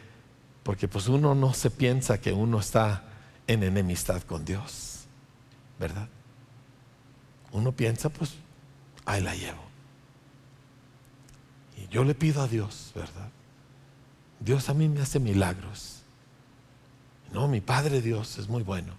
porque 0.62 0.88
pues 0.88 1.08
uno 1.08 1.34
no 1.34 1.54
se 1.54 1.70
piensa 1.70 2.20
que 2.20 2.32
uno 2.32 2.58
está 2.58 3.04
en 3.46 3.62
enemistad 3.62 4.22
con 4.22 4.44
Dios, 4.44 4.88
¿verdad? 5.78 6.08
Uno 7.52 7.72
piensa, 7.72 8.08
pues, 8.08 8.34
ahí 9.04 9.22
la 9.22 9.34
llevo. 9.34 9.62
Y 11.76 11.88
yo 11.88 12.04
le 12.04 12.14
pido 12.14 12.42
a 12.42 12.48
Dios, 12.48 12.92
¿verdad? 12.94 13.30
Dios 14.40 14.68
a 14.68 14.74
mí 14.74 14.88
me 14.88 15.00
hace 15.00 15.18
milagros. 15.20 16.02
No, 17.32 17.48
mi 17.48 17.60
Padre 17.60 18.00
Dios 18.00 18.38
es 18.38 18.48
muy 18.48 18.62
bueno. 18.62 18.92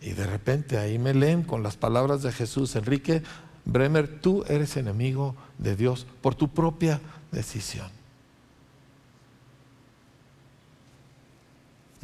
Y 0.00 0.10
de 0.10 0.26
repente 0.26 0.78
ahí 0.78 0.98
me 0.98 1.14
leen 1.14 1.42
con 1.42 1.62
las 1.62 1.76
palabras 1.76 2.22
de 2.22 2.32
Jesús, 2.32 2.76
Enrique 2.76 3.22
Bremer, 3.64 4.20
tú 4.20 4.44
eres 4.48 4.76
enemigo 4.76 5.34
de 5.58 5.76
Dios 5.76 6.06
por 6.20 6.34
tu 6.34 6.48
propia 6.48 7.00
decisión. 7.32 7.88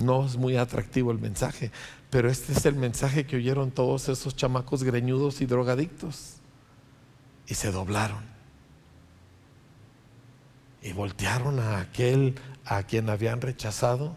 No 0.01 0.27
es 0.27 0.37
muy 0.37 0.57
atractivo 0.57 1.13
el 1.13 1.19
mensaje, 1.19 1.71
pero 2.11 2.29
este 2.29 2.53
es 2.53 2.67
el 2.67 2.75
mensaje 2.75 3.27
que 3.27 3.37
oyeron 3.37 3.71
todos 3.71 4.09
esos 4.09 4.35
chamacos 4.35 4.83
greñudos 4.83 5.41
y 5.41 5.47
drogadictos. 5.47 6.37
Y 7.47 7.55
se 7.55 7.71
doblaron. 7.71 8.25
Y 10.83 10.93
voltearon 10.93 11.61
a 11.61 11.81
aquel 11.81 12.37
a 12.65 12.83
quien 12.83 13.11
habían 13.11 13.41
rechazado 13.41 14.17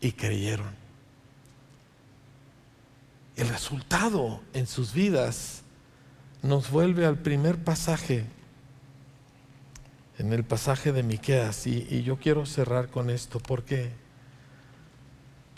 y 0.00 0.12
creyeron. 0.12 0.84
El 3.36 3.48
resultado 3.48 4.40
en 4.52 4.66
sus 4.66 4.92
vidas 4.92 5.62
nos 6.42 6.70
vuelve 6.70 7.06
al 7.06 7.18
primer 7.18 7.58
pasaje, 7.58 8.26
en 10.18 10.32
el 10.32 10.44
pasaje 10.44 10.92
de 10.92 11.02
Miqueas, 11.02 11.66
y, 11.66 12.02
yo 12.02 12.18
quiero 12.18 12.46
cerrar 12.46 12.88
con 12.88 13.10
esto, 13.10 13.40
porque 13.40 13.90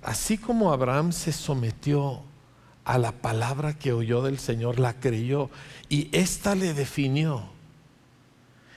así 0.06 0.38
como 0.38 0.72
Abraham 0.72 1.12
se 1.12 1.32
sometió 1.32 2.22
a 2.84 2.96
la 2.98 3.12
palabra 3.12 3.74
que 3.74 3.92
oyó 3.92 4.22
del 4.22 4.38
Señor, 4.38 4.78
la 4.78 4.94
creyó, 4.94 5.50
y 5.88 6.08
ésta 6.16 6.54
le 6.54 6.72
definió. 6.72 7.44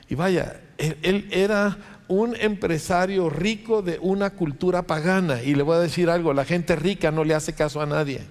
Y 0.09 0.15
vaya, 0.15 0.59
él 0.77 1.27
era 1.31 1.77
un 2.09 2.35
empresario 2.35 3.29
rico 3.29 3.83
de 3.83 3.99
una 4.01 4.31
cultura 4.31 4.81
pagana. 4.81 5.43
Y 5.43 5.53
le 5.53 5.63
voy 5.63 5.77
a 5.77 5.79
decir 5.79 6.09
algo, 6.09 6.33
la 6.33 6.43
gente 6.43 6.75
rica 6.75 7.11
no 7.11 7.23
le 7.23 7.35
hace 7.35 7.53
caso 7.53 7.81
a 7.81 7.85
nadie. 7.85 8.21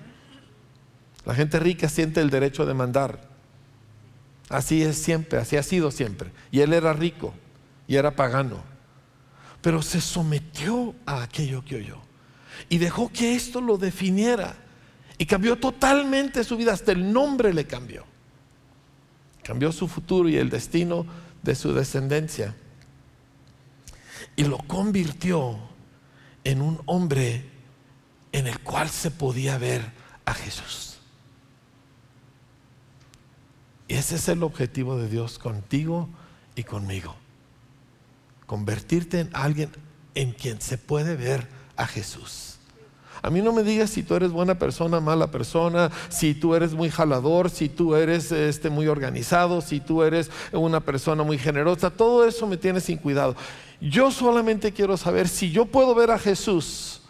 La 1.24 1.34
gente 1.34 1.60
rica 1.60 1.88
siente 1.88 2.20
el 2.20 2.28
derecho 2.28 2.66
de 2.66 2.74
mandar. 2.74 3.20
Así 4.48 4.82
es 4.82 4.98
siempre, 4.98 5.38
así 5.38 5.56
ha 5.56 5.62
sido 5.62 5.92
siempre. 5.92 6.30
Y 6.50 6.60
él 6.60 6.72
era 6.72 6.92
rico 6.92 7.32
y 7.86 7.94
era 7.94 8.16
pagano. 8.16 8.62
Pero 9.62 9.80
se 9.82 10.00
sometió 10.00 10.94
a 11.06 11.22
aquello 11.22 11.64
que 11.64 11.76
oyó. 11.76 12.07
Y 12.68 12.78
dejó 12.78 13.10
que 13.12 13.34
esto 13.34 13.60
lo 13.60 13.78
definiera. 13.78 14.56
Y 15.16 15.26
cambió 15.26 15.56
totalmente 15.56 16.44
su 16.44 16.56
vida, 16.56 16.72
hasta 16.72 16.92
el 16.92 17.12
nombre 17.12 17.52
le 17.52 17.66
cambió. 17.66 18.04
Cambió 19.42 19.72
su 19.72 19.88
futuro 19.88 20.28
y 20.28 20.36
el 20.36 20.50
destino 20.50 21.06
de 21.42 21.54
su 21.54 21.72
descendencia 21.72 22.54
y 24.38 24.44
lo 24.44 24.58
convirtió 24.58 25.58
en 26.44 26.62
un 26.62 26.80
hombre 26.86 27.44
en 28.30 28.46
el 28.46 28.60
cual 28.60 28.88
se 28.88 29.10
podía 29.10 29.58
ver 29.58 29.90
a 30.24 30.32
Jesús. 30.32 31.00
Y 33.88 33.94
ese 33.94 34.14
es 34.14 34.28
el 34.28 34.44
objetivo 34.44 34.96
de 34.96 35.08
Dios 35.08 35.40
contigo 35.40 36.08
y 36.54 36.62
conmigo. 36.62 37.16
Convertirte 38.46 39.18
en 39.18 39.30
alguien 39.32 39.72
en 40.14 40.30
quien 40.30 40.60
se 40.60 40.78
puede 40.78 41.16
ver 41.16 41.48
a 41.76 41.88
Jesús. 41.88 42.47
A 43.22 43.30
mí 43.30 43.42
no 43.42 43.52
me 43.52 43.62
digas 43.62 43.90
si 43.90 44.02
tú 44.02 44.14
eres 44.14 44.30
buena 44.30 44.58
persona, 44.58 45.00
mala 45.00 45.30
persona, 45.30 45.90
si 46.08 46.34
tú 46.34 46.54
eres 46.54 46.72
muy 46.72 46.90
jalador, 46.90 47.50
si 47.50 47.68
tú 47.68 47.94
eres 47.94 48.30
este, 48.30 48.70
muy 48.70 48.86
organizado, 48.86 49.60
si 49.60 49.80
tú 49.80 50.02
eres 50.02 50.30
una 50.52 50.80
persona 50.80 51.22
muy 51.22 51.38
generosa. 51.38 51.90
Todo 51.90 52.26
eso 52.26 52.46
me 52.46 52.56
tiene 52.56 52.80
sin 52.80 52.98
cuidado. 52.98 53.34
Yo 53.80 54.10
solamente 54.10 54.72
quiero 54.72 54.96
saber 54.96 55.28
si 55.28 55.50
yo 55.50 55.66
puedo 55.66 55.94
ver 55.94 56.10
a 56.10 56.18
Jesús 56.18 57.02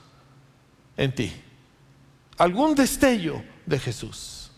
en 0.96 1.14
ti. 1.14 1.32
Algún 2.36 2.74
destello 2.74 3.42
de 3.66 3.78
Jesús. 3.78 4.50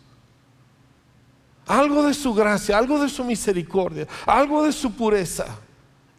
Algo 1.66 2.02
de 2.04 2.14
su 2.14 2.34
gracia, 2.34 2.76
algo 2.76 3.00
de 3.00 3.08
su 3.08 3.24
misericordia, 3.24 4.06
algo 4.26 4.64
de 4.64 4.72
su 4.72 4.92
pureza. 4.92 5.46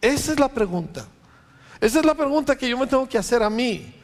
Esa 0.00 0.32
es 0.32 0.40
la 0.40 0.48
pregunta. 0.48 1.06
Esa 1.80 2.00
es 2.00 2.06
la 2.06 2.14
pregunta 2.14 2.56
que 2.56 2.68
yo 2.68 2.78
me 2.78 2.86
tengo 2.86 3.08
que 3.08 3.18
hacer 3.18 3.42
a 3.42 3.50
mí. 3.50 3.94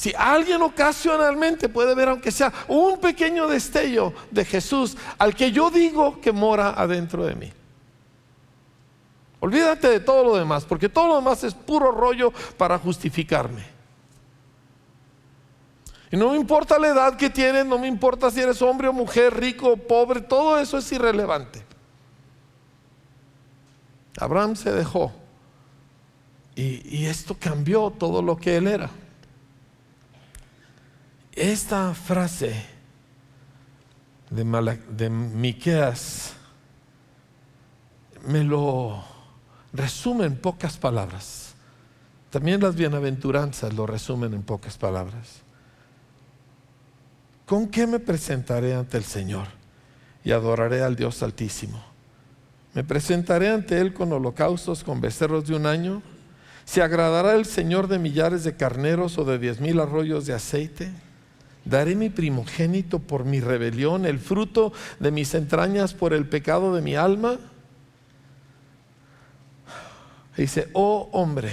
Si 0.00 0.14
alguien 0.16 0.62
ocasionalmente 0.62 1.68
puede 1.68 1.94
ver, 1.94 2.08
aunque 2.08 2.32
sea 2.32 2.50
un 2.68 2.98
pequeño 2.98 3.46
destello 3.46 4.14
de 4.30 4.46
Jesús, 4.46 4.96
al 5.18 5.36
que 5.36 5.52
yo 5.52 5.70
digo 5.70 6.22
que 6.22 6.32
mora 6.32 6.70
adentro 6.70 7.26
de 7.26 7.34
mí. 7.34 7.52
Olvídate 9.40 9.90
de 9.90 10.00
todo 10.00 10.24
lo 10.24 10.36
demás, 10.36 10.64
porque 10.64 10.88
todo 10.88 11.08
lo 11.08 11.16
demás 11.16 11.44
es 11.44 11.52
puro 11.52 11.92
rollo 11.92 12.32
para 12.56 12.78
justificarme. 12.78 13.62
Y 16.10 16.16
no 16.16 16.30
me 16.30 16.36
importa 16.36 16.78
la 16.78 16.88
edad 16.88 17.16
que 17.18 17.28
tienes, 17.28 17.66
no 17.66 17.78
me 17.78 17.86
importa 17.86 18.30
si 18.30 18.40
eres 18.40 18.62
hombre 18.62 18.88
o 18.88 18.94
mujer, 18.94 19.38
rico 19.38 19.68
o 19.68 19.76
pobre, 19.76 20.22
todo 20.22 20.58
eso 20.58 20.78
es 20.78 20.90
irrelevante. 20.92 21.62
Abraham 24.18 24.56
se 24.56 24.72
dejó 24.72 25.12
y, 26.54 27.04
esto 27.04 27.36
cambió 27.38 27.90
todo 27.90 28.22
lo 28.22 28.38
que 28.38 28.56
él 28.56 28.66
era. 28.66 28.88
Esta 31.32 31.94
frase 31.94 32.54
de, 34.30 35.10
Miqueas 35.10 36.34
me 38.26 38.42
lo 38.44 39.02
resume 39.72 40.26
en 40.26 40.36
pocas 40.36 40.76
palabras. 40.76 41.54
También 42.30 42.60
las 42.60 42.74
bienaventuranzas 42.74 43.72
lo 43.74 43.86
resumen 43.86 44.34
en 44.34 44.42
pocas 44.42 44.76
palabras. 44.76 45.40
¿Con 47.46 47.68
qué 47.68 47.86
me 47.86 47.98
presentaré 47.98 48.74
ante 48.74 48.96
el 48.96 49.04
Señor 49.04 49.46
y 50.22 50.30
adoraré 50.32 50.82
al 50.82 50.94
Dios 50.94 51.22
Altísimo? 51.22 51.82
¿Me 52.74 52.84
presentaré 52.84 53.48
ante 53.48 53.80
Él 53.80 53.92
con 53.92 54.12
holocaustos, 54.12 54.84
con 54.84 55.00
becerros 55.00 55.46
de 55.46 55.56
un 55.56 55.66
año? 55.66 56.02
¿Se 56.64 56.82
agradará 56.82 57.34
el 57.34 57.46
Señor 57.46 57.88
de 57.88 57.98
millares 57.98 58.44
de 58.44 58.56
carneros 58.56 59.18
o 59.18 59.24
de 59.24 59.38
diez 59.38 59.60
mil 59.60 59.80
arroyos 59.80 60.26
de 60.26 60.34
aceite? 60.34 60.92
¿Daré 61.70 61.94
mi 61.94 62.10
primogénito 62.10 62.98
por 62.98 63.24
mi 63.24 63.38
rebelión, 63.38 64.04
el 64.04 64.18
fruto 64.18 64.72
de 64.98 65.12
mis 65.12 65.34
entrañas 65.34 65.94
por 65.94 66.12
el 66.12 66.28
pecado 66.28 66.74
de 66.74 66.82
mi 66.82 66.96
alma? 66.96 67.38
Dice, 70.36 70.68
oh 70.72 71.08
hombre, 71.12 71.52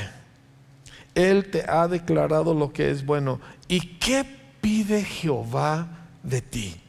Él 1.14 1.52
te 1.52 1.70
ha 1.70 1.88
declarado 1.88 2.56
lo 2.56 2.74
que 2.74 2.90
es 2.90 3.06
bueno. 3.06 3.40
¿Y 3.68 3.98
qué 3.98 4.26
pide 4.60 5.04
Jehová 5.04 5.88
de 6.24 6.42
ti? 6.42 6.82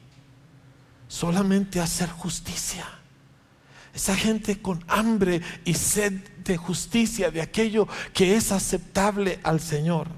Solamente 1.07 1.81
hacer 1.81 2.09
justicia. 2.09 2.87
Esa 3.93 4.17
gente 4.17 4.63
con 4.63 4.83
hambre 4.89 5.43
y 5.67 5.75
sed 5.75 6.15
de 6.45 6.57
justicia, 6.57 7.31
de 7.31 7.43
aquello 7.43 7.89
que 8.15 8.37
es 8.37 8.53
aceptable 8.53 9.39
al 9.43 9.61
Señor. 9.61 10.18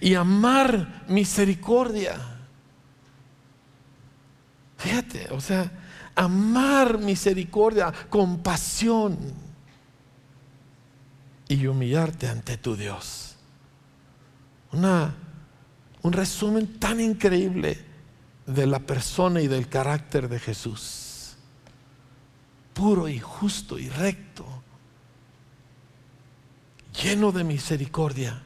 Y 0.00 0.14
amar 0.14 1.04
misericordia. 1.08 2.16
Fíjate, 4.78 5.28
o 5.30 5.40
sea, 5.40 5.70
amar 6.14 6.98
misericordia, 6.98 7.92
compasión 8.08 9.18
y 11.48 11.66
humillarte 11.66 12.28
ante 12.28 12.56
tu 12.58 12.76
Dios. 12.76 13.36
Una, 14.72 15.14
un 16.02 16.12
resumen 16.12 16.78
tan 16.78 17.00
increíble 17.00 17.78
de 18.46 18.66
la 18.66 18.80
persona 18.80 19.40
y 19.40 19.48
del 19.48 19.68
carácter 19.68 20.28
de 20.28 20.38
Jesús. 20.38 21.36
Puro 22.72 23.08
y 23.08 23.18
justo 23.18 23.78
y 23.78 23.88
recto. 23.88 24.44
Lleno 27.02 27.32
de 27.32 27.44
misericordia. 27.44 28.42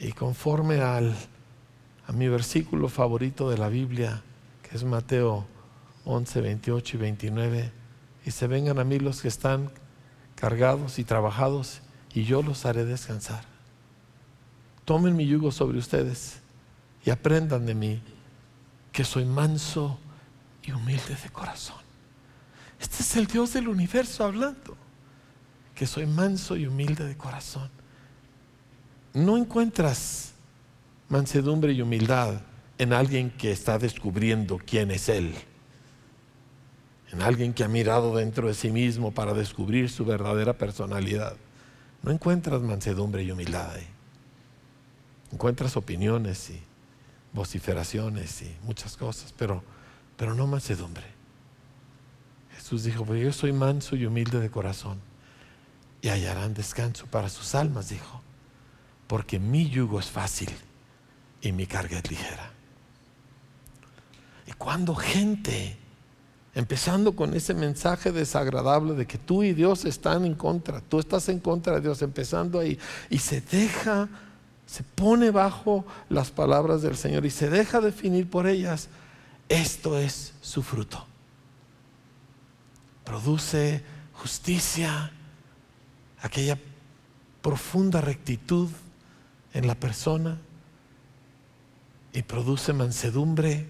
Y 0.00 0.12
conforme 0.12 0.80
al, 0.80 1.14
a 2.06 2.12
mi 2.12 2.26
versículo 2.28 2.88
favorito 2.88 3.50
de 3.50 3.58
la 3.58 3.68
Biblia, 3.68 4.22
que 4.62 4.74
es 4.76 4.82
Mateo 4.82 5.46
11, 6.06 6.40
28 6.40 6.96
y 6.96 7.00
29, 7.00 7.72
y 8.24 8.30
se 8.30 8.46
vengan 8.46 8.78
a 8.78 8.84
mí 8.84 8.98
los 8.98 9.20
que 9.20 9.28
están 9.28 9.70
cargados 10.36 10.98
y 10.98 11.04
trabajados, 11.04 11.82
y 12.14 12.24
yo 12.24 12.42
los 12.42 12.64
haré 12.64 12.86
descansar. 12.86 13.44
Tomen 14.86 15.14
mi 15.14 15.26
yugo 15.26 15.52
sobre 15.52 15.78
ustedes 15.78 16.40
y 17.04 17.10
aprendan 17.10 17.66
de 17.66 17.74
mí, 17.74 18.02
que 18.92 19.04
soy 19.04 19.26
manso 19.26 19.98
y 20.62 20.72
humilde 20.72 21.14
de 21.22 21.28
corazón. 21.28 21.76
Este 22.80 23.02
es 23.02 23.16
el 23.16 23.26
Dios 23.26 23.52
del 23.52 23.68
universo 23.68 24.24
hablando, 24.24 24.76
que 25.74 25.86
soy 25.86 26.06
manso 26.06 26.56
y 26.56 26.66
humilde 26.66 27.04
de 27.04 27.16
corazón. 27.16 27.70
No 29.12 29.36
encuentras 29.36 30.32
mansedumbre 31.08 31.72
y 31.72 31.82
humildad 31.82 32.40
en 32.78 32.92
alguien 32.92 33.30
que 33.30 33.50
está 33.50 33.78
descubriendo 33.78 34.58
quién 34.64 34.90
es 34.90 35.08
Él 35.08 35.34
en 37.12 37.22
alguien 37.22 37.52
que 37.52 37.64
ha 37.64 37.68
mirado 37.68 38.16
dentro 38.16 38.46
de 38.46 38.54
sí 38.54 38.70
mismo 38.70 39.12
para 39.12 39.34
descubrir 39.34 39.90
su 39.90 40.04
verdadera 40.04 40.56
personalidad, 40.56 41.34
no 42.02 42.12
encuentras 42.12 42.62
mansedumbre 42.62 43.22
y 43.22 43.30
humildad. 43.30 43.74
Encuentras 45.32 45.76
opiniones 45.76 46.50
y 46.50 46.62
vociferaciones 47.32 48.42
y 48.42 48.56
muchas 48.64 48.96
cosas, 48.96 49.34
pero, 49.36 49.62
pero 50.16 50.34
no 50.34 50.46
mansedumbre. 50.46 51.04
Jesús 52.56 52.84
dijo, 52.84 53.04
pues 53.04 53.22
yo 53.22 53.32
soy 53.32 53.52
manso 53.52 53.96
y 53.96 54.06
humilde 54.06 54.40
de 54.40 54.50
corazón 54.50 54.98
y 56.02 56.08
hallarán 56.08 56.54
descanso 56.54 57.06
para 57.06 57.28
sus 57.28 57.54
almas, 57.54 57.88
dijo, 57.88 58.22
porque 59.10 59.40
mi 59.40 59.68
yugo 59.68 59.98
es 59.98 60.06
fácil 60.06 60.50
y 61.42 61.50
mi 61.50 61.66
carga 61.66 61.98
es 61.98 62.08
ligera. 62.08 62.52
Y 64.46 64.52
cuando 64.52 64.94
gente 64.94 65.76
Empezando 66.52 67.14
con 67.14 67.32
ese 67.34 67.54
mensaje 67.54 68.10
desagradable 68.10 68.94
de 68.94 69.06
que 69.06 69.18
tú 69.18 69.44
y 69.44 69.52
Dios 69.52 69.84
están 69.84 70.24
en 70.24 70.34
contra, 70.34 70.80
tú 70.80 70.98
estás 70.98 71.28
en 71.28 71.38
contra 71.38 71.74
de 71.74 71.80
Dios, 71.80 72.02
empezando 72.02 72.58
ahí, 72.58 72.76
y 73.08 73.18
se 73.18 73.40
deja, 73.40 74.08
se 74.66 74.82
pone 74.82 75.30
bajo 75.30 75.86
las 76.08 76.32
palabras 76.32 76.82
del 76.82 76.96
Señor 76.96 77.24
y 77.24 77.30
se 77.30 77.48
deja 77.48 77.80
definir 77.80 78.28
por 78.28 78.48
ellas, 78.48 78.88
esto 79.48 79.96
es 79.96 80.34
su 80.40 80.64
fruto. 80.64 81.06
Produce 83.04 83.84
justicia, 84.14 85.12
aquella 86.20 86.58
profunda 87.42 88.00
rectitud 88.00 88.70
en 89.52 89.66
la 89.66 89.74
persona 89.74 90.38
y 92.12 92.22
produce 92.22 92.72
mansedumbre, 92.72 93.66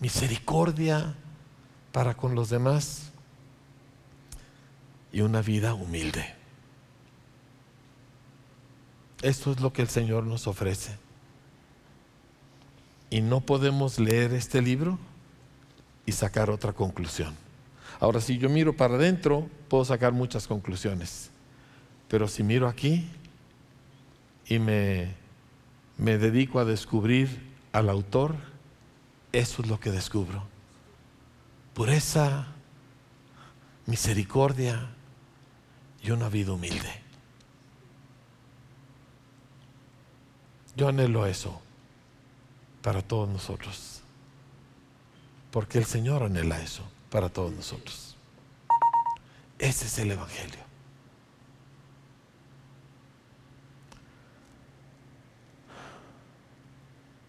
misericordia, 0.00 1.14
para 1.92 2.14
con 2.14 2.34
los 2.34 2.50
demás 2.50 3.10
y 5.12 5.22
una 5.22 5.40
vida 5.40 5.72
humilde. 5.72 6.34
Esto 9.22 9.52
es 9.52 9.60
lo 9.60 9.72
que 9.72 9.82
el 9.82 9.88
Señor 9.88 10.24
nos 10.24 10.46
ofrece. 10.46 10.96
Y 13.08 13.22
no 13.22 13.40
podemos 13.40 13.98
leer 13.98 14.34
este 14.34 14.60
libro 14.60 14.98
y 16.04 16.12
sacar 16.12 16.50
otra 16.50 16.72
conclusión. 16.72 17.34
Ahora, 17.98 18.20
si 18.20 18.36
yo 18.36 18.50
miro 18.50 18.76
para 18.76 18.96
adentro, 18.96 19.48
puedo 19.68 19.84
sacar 19.84 20.12
muchas 20.12 20.46
conclusiones. 20.46 21.30
Pero 22.08 22.28
si 22.28 22.42
miro 22.42 22.68
aquí 22.68 23.08
y 24.48 24.58
me, 24.58 25.14
me 25.98 26.18
dedico 26.18 26.58
a 26.58 26.64
descubrir 26.64 27.54
al 27.72 27.88
autor, 27.88 28.36
eso 29.32 29.62
es 29.62 29.68
lo 29.68 29.80
que 29.80 29.90
descubro 29.90 30.56
pureza, 31.76 32.46
misericordia 33.84 34.88
y 36.02 36.10
una 36.10 36.30
vida 36.30 36.52
humilde. 36.52 37.02
Yo 40.74 40.88
anhelo 40.88 41.26
eso 41.26 41.60
para 42.80 43.02
todos 43.02 43.28
nosotros, 43.28 44.00
porque 45.50 45.76
el 45.76 45.84
Señor 45.84 46.22
anhela 46.22 46.58
eso 46.62 46.82
para 47.10 47.28
todos 47.28 47.52
nosotros. 47.52 48.16
Ese 49.58 49.84
es 49.84 49.98
el 49.98 50.12
Evangelio. 50.12 50.65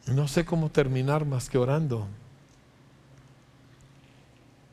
No 0.07 0.27
sé 0.27 0.45
cómo 0.45 0.69
terminar 0.69 1.25
más 1.25 1.49
que 1.49 1.57
orando. 1.57 2.07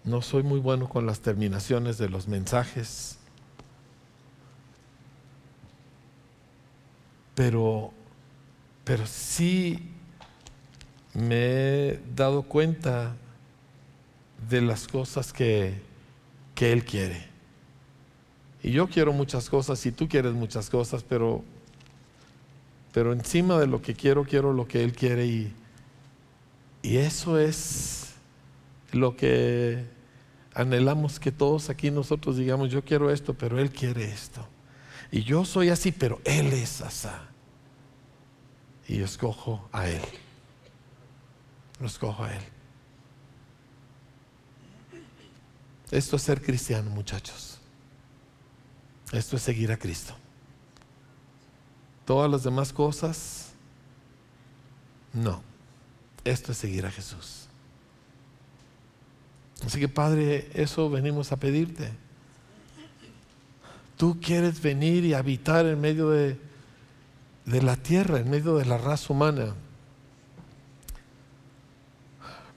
No 0.05 0.23
soy 0.23 0.43
muy 0.43 0.61
bueno 0.61 0.89
con 0.89 1.07
las 1.07 1.21
terminaciones 1.21 1.99
de 1.99 2.09
los 2.09 2.29
mensajes, 2.29 3.19
pero, 7.35 7.93
pero 8.85 9.07
sí 9.07 9.91
me 11.15 11.37
he 11.37 12.01
dado 12.15 12.43
cuenta 12.43 13.17
de 14.49 14.61
las 14.61 14.87
cosas 14.87 15.33
que, 15.33 15.81
que 16.55 16.73
Él 16.73 16.85
quiere. 16.85 17.27
Y 18.63 18.73
yo 18.73 18.89
quiero 18.89 19.13
muchas 19.13 19.49
cosas 19.49 19.85
y 19.87 19.91
tú 19.93 20.09
quieres 20.09 20.33
muchas 20.33 20.71
cosas, 20.71 21.03
pero, 21.03 21.43
pero 22.95 23.13
encima 23.13 23.59
de 23.59 23.67
lo 23.67 23.83
que 23.83 23.95
quiero, 23.95 24.25
quiero 24.25 24.53
lo 24.53 24.69
que 24.69 24.85
Él 24.85 24.93
quiere 24.93 25.27
y, 25.27 25.53
y 26.81 26.99
eso 26.99 27.41
es 27.41 28.15
lo 28.93 29.17
que 29.17 29.85
anhelamos 30.55 31.19
que 31.19 31.33
todos 31.33 31.71
aquí 31.71 31.91
nosotros 31.91 32.37
digamos, 32.37 32.71
yo 32.71 32.85
quiero 32.85 33.11
esto, 33.11 33.35
pero 33.35 33.59
Él 33.59 33.73
quiere 33.73 34.05
esto. 34.05 34.47
Y 35.11 35.25
yo 35.25 35.45
soy 35.45 35.71
así, 35.71 35.91
pero 35.91 36.21
Él 36.25 36.53
es 36.53 36.83
asá. 36.83 37.27
Y 38.87 39.03
escojo 39.03 39.69
a 39.73 39.89
Él. 39.89 40.03
Lo 41.81 41.89
escojo 41.89 42.23
a 42.23 42.33
Él. 42.33 42.43
Esto 45.91 46.15
es 46.15 46.23
ser 46.23 46.41
cristiano, 46.41 46.91
muchachos. 46.91 47.59
Esto 49.11 49.35
es 49.35 49.43
seguir 49.43 49.73
a 49.73 49.77
Cristo. 49.77 50.15
Todas 52.05 52.31
las 52.31 52.43
demás 52.43 52.73
cosas, 52.73 53.53
no. 55.13 55.43
Esto 56.25 56.53
es 56.53 56.59
seguir 56.59 56.87
a 56.87 56.91
Jesús. 56.91 57.47
Así 59.65 59.79
que 59.79 59.89
Padre, 59.89 60.51
eso 60.55 60.91
venimos 60.91 61.33
a 61.33 61.37
pedirte. 61.37 61.91
Tú 63.97 64.19
quieres 64.21 64.61
venir 64.61 65.05
y 65.05 65.15
habitar 65.15 65.65
en 65.67 65.81
medio 65.81 66.11
de, 66.11 66.39
de 67.45 67.63
la 67.63 67.77
tierra, 67.77 68.19
en 68.19 68.29
medio 68.29 68.57
de 68.57 68.65
la 68.65 68.77
raza 68.77 69.13
humana, 69.13 69.55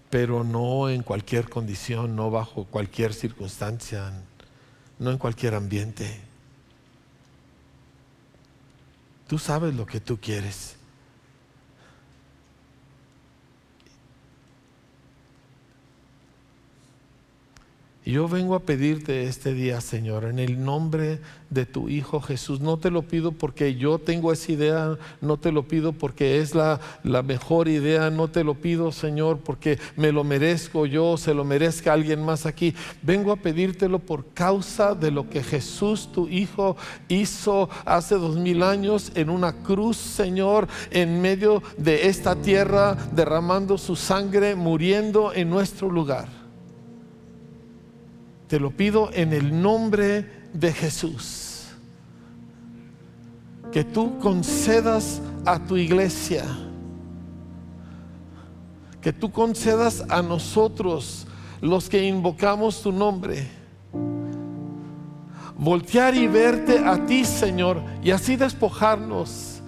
pero 0.09 0.43
no 0.43 0.89
en 0.89 1.03
cualquier 1.03 1.49
condición, 1.49 2.15
no 2.15 2.31
bajo 2.31 2.65
cualquier 2.65 3.13
circunstancia, 3.13 4.11
no 4.99 5.11
en 5.11 5.17
cualquier 5.17 5.53
ambiente. 5.53 6.26
Tú 9.27 9.37
sabes 9.37 9.75
lo 9.75 9.85
que 9.85 9.99
tú 9.99 10.17
quieres. 10.17 10.76
Yo 18.11 18.29
vengo 18.29 18.55
a 18.55 18.61
pedirte 18.61 19.23
este 19.23 19.53
día, 19.53 19.81
Señor, 19.81 20.23
en 20.23 20.39
el 20.39 20.63
nombre 20.63 21.19
de 21.49 21.65
tu 21.65 21.89
Hijo 21.89 22.21
Jesús. 22.21 22.61
No 22.61 22.77
te 22.77 22.89
lo 22.89 23.01
pido 23.01 23.33
porque 23.33 23.75
yo 23.75 23.99
tengo 23.99 24.31
esa 24.31 24.51
idea, 24.51 24.97
no 25.19 25.35
te 25.37 25.51
lo 25.51 25.67
pido 25.67 25.91
porque 25.91 26.39
es 26.39 26.55
la, 26.55 26.79
mejor 27.03 27.67
idea, 27.67 28.09
no 28.09 28.29
te 28.29 28.45
lo 28.45 28.55
pido, 28.55 28.93
Señor, 28.93 29.39
porque 29.39 29.77
me 29.97 30.13
lo 30.13 30.23
merezco 30.23 30.85
yo, 30.85 31.17
se 31.17 31.33
lo 31.33 31.43
merezca 31.43 31.91
alguien 31.91 32.23
más 32.23 32.45
aquí. 32.45 32.73
Vengo 33.01 33.33
a 33.33 33.35
pedírtelo 33.35 33.99
por 33.99 34.33
causa 34.33 34.95
de 34.95 35.11
lo 35.11 35.29
que 35.29 35.43
Jesús, 35.43 36.09
tu 36.11 36.29
Hijo, 36.29 36.77
hizo 37.09 37.69
hace 37.83 38.15
dos 38.15 38.37
mil 38.37 38.63
años 38.63 39.11
en 39.15 39.29
una 39.29 39.63
cruz, 39.63 39.97
Señor, 39.97 40.69
en 40.91 41.21
medio 41.21 41.61
de 41.77 42.07
esta 42.07 42.35
tierra, 42.35 42.95
derramando 43.11 43.77
su 43.77 43.97
sangre, 43.97 44.55
muriendo 44.55 45.33
en 45.33 45.49
nuestro 45.49 45.89
lugar. 45.89 46.36
Te 48.47 48.59
lo 48.59 48.71
pido 48.71 49.09
en 49.13 49.33
el 49.33 49.61
nombre 49.61 50.49
de 50.53 50.71
Jesús. 50.71 51.67
Que 53.71 53.83
tú 53.83 54.17
concedas 54.19 55.21
a 55.45 55.59
tu 55.59 55.75
iglesia. 55.75 56.45
Que 59.01 59.11
tú 59.11 59.31
concedas 59.31 60.03
a 60.09 60.21
nosotros 60.21 61.27
los 61.59 61.89
que 61.89 62.05
invocamos 62.05 62.81
tu 62.81 62.91
nombre. 62.91 63.47
Voltear 65.57 66.15
y 66.15 66.27
verte 66.27 66.79
a 66.79 67.05
ti, 67.05 67.25
Señor, 67.25 67.81
y 68.01 68.11
así 68.11 68.35
despojarnos 68.35 69.61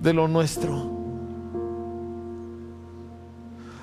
de 0.00 0.14
lo 0.14 0.28
nuestro. 0.28 0.90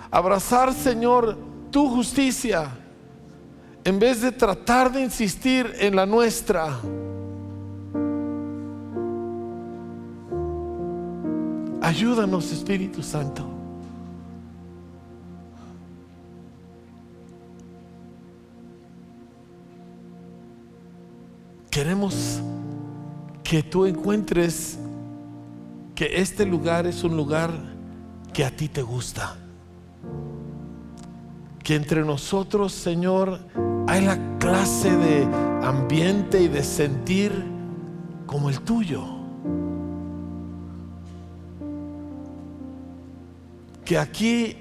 Abrazar, 0.10 0.74
Señor, 0.74 1.38
tu 1.70 1.88
justicia 1.90 2.79
en 3.84 4.00
vez 4.00 4.22
de 4.22 4.32
tratar 4.32 4.92
de 4.92 5.02
insistir 5.02 5.74
en 5.80 5.96
la 5.96 6.06
nuestra. 6.06 6.80
Ayúdanos, 11.82 12.52
Espíritu 12.52 13.02
Santo. 13.02 13.46
Queremos 21.72 22.42
que 23.44 23.64
tú 23.64 23.86
encuentres 23.86 24.78
que 25.96 26.22
este 26.22 26.46
lugar 26.46 26.86
es 26.86 27.04
un 27.04 27.18
lugar 27.18 27.52
que 28.34 28.46
a 28.46 28.56
ti 28.56 28.68
te 28.68 28.82
gusta. 28.82 29.36
Que 31.64 31.76
entre 31.76 32.04
nosotros, 32.04 32.74
Señor, 32.74 33.40
la 34.02 34.18
clase 34.40 34.96
de 34.96 35.28
ambiente 35.64 36.42
y 36.42 36.48
de 36.48 36.64
sentir 36.64 37.32
como 38.26 38.50
el 38.50 38.60
tuyo. 38.62 39.04
Que 43.86 43.98
aquí 43.98 44.56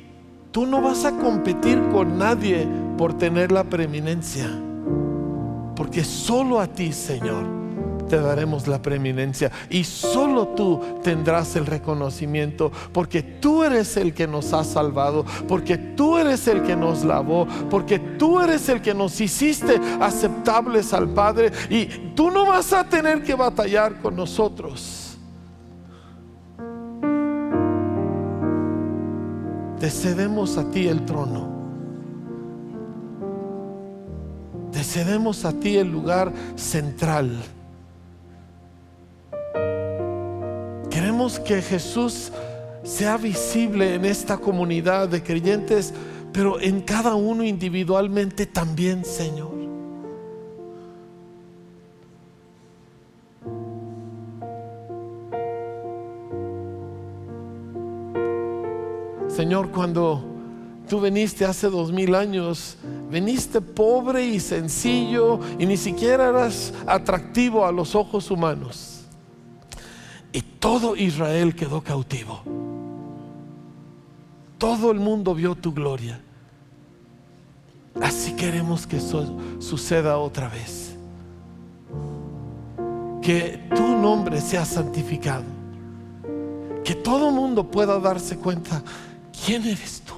tú 0.50 0.66
no 0.66 0.80
vas 0.80 1.04
a 1.04 1.12
competir 1.12 1.80
con 1.92 2.18
nadie 2.18 2.66
por 2.96 3.14
tener 3.14 3.52
la 3.52 3.64
preeminencia, 3.64 4.48
porque 5.76 6.02
solo 6.04 6.60
a 6.60 6.66
ti, 6.66 6.92
Señor 6.92 7.57
te 8.08 8.20
daremos 8.20 8.66
la 8.66 8.80
preeminencia 8.80 9.50
y 9.70 9.84
solo 9.84 10.48
tú 10.48 10.80
tendrás 11.02 11.54
el 11.56 11.66
reconocimiento 11.66 12.72
porque 12.92 13.22
tú 13.22 13.62
eres 13.62 13.96
el 13.96 14.14
que 14.14 14.26
nos 14.26 14.52
ha 14.52 14.64
salvado, 14.64 15.24
porque 15.46 15.76
tú 15.76 16.16
eres 16.18 16.48
el 16.48 16.62
que 16.62 16.76
nos 16.76 17.04
lavó, 17.04 17.46
porque 17.70 17.98
tú 17.98 18.40
eres 18.40 18.68
el 18.68 18.80
que 18.80 18.94
nos 18.94 19.20
hiciste 19.20 19.80
aceptables 20.00 20.92
al 20.92 21.08
Padre 21.10 21.52
y 21.70 21.86
tú 22.14 22.30
no 22.30 22.46
vas 22.46 22.72
a 22.72 22.84
tener 22.84 23.22
que 23.22 23.34
batallar 23.34 24.00
con 24.00 24.16
nosotros. 24.16 25.16
Te 29.78 29.90
cedemos 29.90 30.56
a 30.58 30.68
ti 30.70 30.88
el 30.88 31.04
trono. 31.04 31.56
Te 34.72 34.82
cedemos 34.82 35.44
a 35.44 35.52
ti 35.52 35.76
el 35.76 35.90
lugar 35.90 36.32
central. 36.56 37.30
Que 41.36 41.60
Jesús 41.60 42.32
sea 42.82 43.18
visible 43.18 43.94
en 43.94 44.06
esta 44.06 44.38
comunidad 44.38 45.10
de 45.10 45.22
creyentes, 45.22 45.92
pero 46.32 46.58
en 46.58 46.80
cada 46.80 47.14
uno 47.16 47.44
individualmente 47.44 48.46
también, 48.46 49.04
Señor. 49.04 49.50
Señor, 59.28 59.70
cuando 59.70 60.24
tú 60.88 61.02
viniste 61.02 61.44
hace 61.44 61.68
dos 61.68 61.92
mil 61.92 62.14
años, 62.14 62.78
viniste 63.10 63.60
pobre 63.60 64.24
y 64.24 64.40
sencillo 64.40 65.40
y 65.58 65.66
ni 65.66 65.76
siquiera 65.76 66.30
eras 66.30 66.72
atractivo 66.86 67.66
a 67.66 67.70
los 67.70 67.94
ojos 67.94 68.30
humanos 68.30 68.97
y 70.32 70.42
todo 70.42 70.96
Israel 70.96 71.54
quedó 71.54 71.82
cautivo. 71.82 72.42
Todo 74.58 74.90
el 74.90 74.98
mundo 74.98 75.34
vio 75.34 75.54
tu 75.54 75.72
gloria. 75.72 76.20
Así 78.00 78.34
queremos 78.34 78.86
que 78.86 78.98
eso 78.98 79.36
suceda 79.58 80.18
otra 80.18 80.48
vez. 80.48 80.94
Que 83.22 83.68
tu 83.74 83.82
nombre 83.82 84.40
sea 84.40 84.64
santificado. 84.64 85.44
Que 86.84 86.94
todo 86.94 87.30
mundo 87.30 87.64
pueda 87.70 87.98
darse 87.98 88.36
cuenta 88.36 88.82
quién 89.44 89.64
eres 89.64 90.02
tú. 90.02 90.14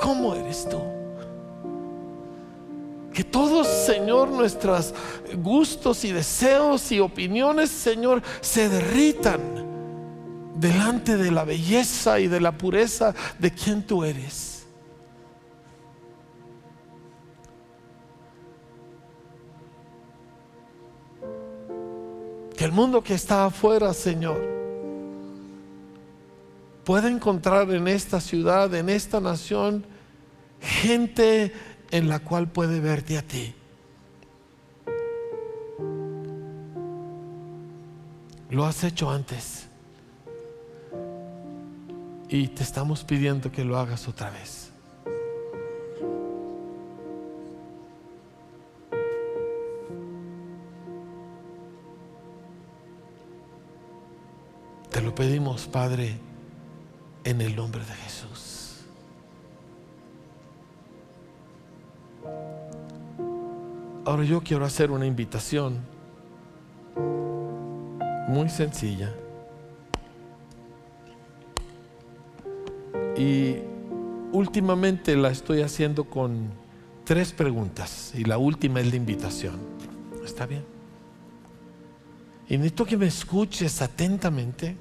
¿Cómo 0.00 0.34
eres 0.34 0.68
tú? 0.68 0.78
Que 3.18 3.24
todos, 3.24 3.66
Señor, 3.66 4.28
nuestros 4.28 4.94
gustos 5.38 6.04
y 6.04 6.12
deseos 6.12 6.92
y 6.92 7.00
opiniones, 7.00 7.68
Señor, 7.68 8.22
se 8.40 8.68
derritan 8.68 9.40
delante 10.54 11.16
de 11.16 11.32
la 11.32 11.42
belleza 11.42 12.20
y 12.20 12.28
de 12.28 12.40
la 12.40 12.56
pureza 12.56 13.16
de 13.40 13.52
quien 13.52 13.84
tú 13.84 14.04
eres. 14.04 14.68
Que 22.56 22.64
el 22.64 22.70
mundo 22.70 23.02
que 23.02 23.14
está 23.14 23.46
afuera, 23.46 23.92
Señor, 23.94 24.40
pueda 26.84 27.10
encontrar 27.10 27.68
en 27.72 27.88
esta 27.88 28.20
ciudad, 28.20 28.72
en 28.76 28.88
esta 28.88 29.20
nación, 29.20 29.84
gente 30.60 31.52
en 31.90 32.08
la 32.08 32.20
cual 32.20 32.48
puede 32.48 32.80
verte 32.80 33.18
a 33.18 33.22
ti. 33.22 33.54
Lo 38.50 38.64
has 38.64 38.82
hecho 38.84 39.10
antes. 39.10 39.68
Y 42.30 42.48
te 42.48 42.62
estamos 42.62 43.04
pidiendo 43.04 43.50
que 43.50 43.64
lo 43.64 43.78
hagas 43.78 44.08
otra 44.08 44.30
vez. 44.30 44.70
Te 54.90 55.02
lo 55.02 55.14
pedimos, 55.14 55.66
Padre, 55.66 56.18
en 57.24 57.40
el 57.40 57.54
nombre 57.54 57.84
de 57.84 57.94
Jesús. 57.94 58.47
Ahora 64.08 64.24
yo 64.24 64.40
quiero 64.40 64.64
hacer 64.64 64.90
una 64.90 65.04
invitación 65.04 65.80
muy 68.26 68.48
sencilla. 68.48 69.14
Y 73.18 73.56
últimamente 74.32 75.14
la 75.14 75.28
estoy 75.28 75.60
haciendo 75.60 76.04
con 76.04 76.48
tres 77.04 77.34
preguntas 77.34 78.14
y 78.14 78.24
la 78.24 78.38
última 78.38 78.80
es 78.80 78.88
la 78.88 78.96
invitación. 78.96 79.56
¿Está 80.24 80.46
bien? 80.46 80.64
Y 82.48 82.56
necesito 82.56 82.86
que 82.86 82.96
me 82.96 83.08
escuches 83.08 83.82
atentamente 83.82 84.74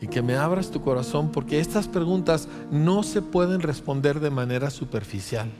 y 0.00 0.06
que 0.06 0.22
me 0.22 0.36
abras 0.36 0.70
tu 0.70 0.80
corazón 0.80 1.32
porque 1.32 1.58
estas 1.58 1.88
preguntas 1.88 2.46
no 2.70 3.02
se 3.02 3.20
pueden 3.20 3.62
responder 3.62 4.20
de 4.20 4.30
manera 4.30 4.70
superficial. 4.70 5.50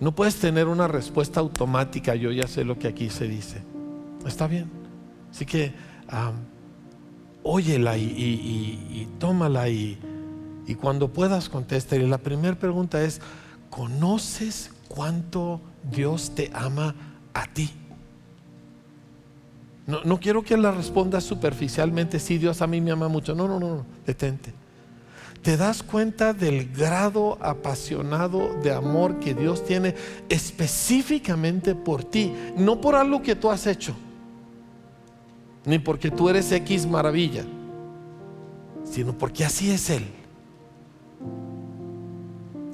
No 0.00 0.14
puedes 0.14 0.36
tener 0.36 0.66
una 0.66 0.88
respuesta 0.88 1.40
automática, 1.40 2.14
yo 2.14 2.32
ya 2.32 2.46
sé 2.46 2.64
lo 2.64 2.78
que 2.78 2.88
aquí 2.88 3.10
se 3.10 3.28
dice. 3.28 3.62
Está 4.26 4.46
bien. 4.46 4.70
Así 5.30 5.46
que 5.46 5.72
óyela 7.42 7.96
y, 7.96 9.08
tómala 9.18 9.68
y, 9.68 9.98
cuando 10.80 11.12
puedas 11.12 11.48
contestar. 11.48 12.00
Y 12.00 12.06
la 12.06 12.18
primera 12.18 12.58
pregunta 12.58 13.02
es, 13.02 13.20
¿conoces 13.70 14.70
cuánto 14.88 15.60
Dios 15.90 16.34
te 16.34 16.50
ama 16.54 16.94
a 17.32 17.46
ti? 17.46 17.70
No, 19.86 20.02
no 20.04 20.18
quiero 20.18 20.42
que 20.42 20.56
la 20.56 20.72
respondas 20.72 21.24
superficialmente, 21.24 22.18
sí, 22.18 22.38
Dios 22.38 22.62
a 22.62 22.66
mí 22.66 22.80
me 22.80 22.90
ama 22.90 23.08
mucho. 23.08 23.34
No, 23.34 23.46
no, 23.46 23.60
no, 23.60 23.76
no, 23.76 23.86
detente. 24.06 24.63
¿Te 25.44 25.58
das 25.58 25.82
cuenta 25.82 26.32
del 26.32 26.72
grado 26.72 27.36
apasionado 27.42 28.54
de 28.62 28.72
amor 28.72 29.20
que 29.20 29.34
Dios 29.34 29.62
tiene 29.62 29.94
específicamente 30.30 31.74
por 31.74 32.02
ti? 32.02 32.32
No 32.56 32.80
por 32.80 32.94
algo 32.94 33.20
que 33.20 33.36
tú 33.36 33.50
has 33.50 33.66
hecho, 33.66 33.94
ni 35.66 35.78
porque 35.78 36.10
tú 36.10 36.30
eres 36.30 36.50
X 36.50 36.86
maravilla, 36.86 37.44
sino 38.84 39.12
porque 39.18 39.44
así 39.44 39.70
es 39.70 39.90
Él. 39.90 40.06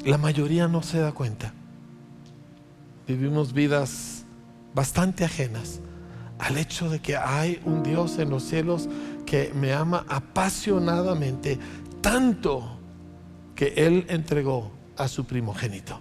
La 0.04 0.16
mayoría 0.16 0.68
no 0.68 0.84
se 0.84 1.00
da 1.00 1.10
cuenta. 1.10 1.52
Vivimos 3.08 3.52
vidas 3.52 4.24
bastante 4.72 5.24
ajenas 5.24 5.80
al 6.38 6.56
hecho 6.56 6.88
de 6.88 7.00
que 7.00 7.16
hay 7.16 7.60
un 7.64 7.82
Dios 7.82 8.18
en 8.20 8.30
los 8.30 8.44
cielos 8.44 8.88
que 9.26 9.52
me 9.54 9.72
ama 9.72 10.06
apasionadamente, 10.08 11.58
tanto 12.00 12.78
que 13.54 13.74
Él 13.76 14.06
entregó 14.08 14.70
a 14.96 15.08
su 15.08 15.24
primogénito. 15.24 16.00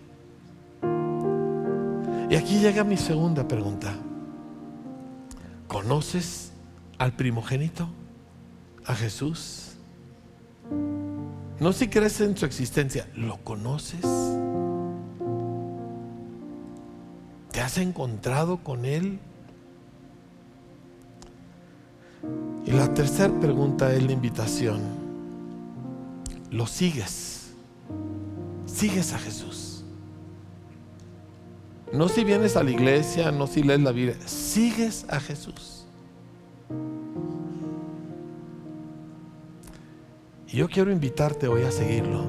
Y 2.30 2.36
aquí 2.36 2.60
llega 2.60 2.84
mi 2.84 2.98
segunda 2.98 3.48
pregunta. 3.48 3.96
¿Conoces 5.68 6.52
al 6.98 7.14
primogénito? 7.14 7.90
¿A 8.86 8.96
Jesús? 8.96 9.78
No 11.60 11.74
si 11.74 11.88
crees 11.90 12.22
en 12.22 12.38
su 12.38 12.46
existencia, 12.46 13.08
¿lo 13.16 13.38
conoces? 13.44 14.06
¿Te 17.52 17.62
has 17.62 17.78
encontrado 17.78 18.64
con 18.64 18.86
Él? 18.86 19.20
Y 22.66 22.72
la 22.72 22.94
tercera 22.94 23.34
pregunta 23.40 23.92
es 23.94 24.04
la 24.04 24.12
invitación. 24.12 24.99
¿Lo 26.52 26.66
sigues? 26.66 27.54
¿Sigues 28.66 29.14
a 29.14 29.20
Jesús? 29.20 29.84
No 31.92 32.08
si 32.08 32.24
vienes 32.24 32.56
a 32.56 32.64
la 32.64 32.72
iglesia, 32.72 33.32
no 33.32 33.48
si 33.48 33.64
lees 33.64 33.82
la 33.82 33.92
Biblia, 33.92 34.16
sigues 34.26 35.06
a 35.10 35.20
Jesús. 35.20 35.86
Y 40.48 40.58
yo 40.58 40.68
quiero 40.68 40.92
invitarte 40.92 41.48
hoy 41.48 41.64
a 41.64 41.72
seguirlo. 41.72 42.24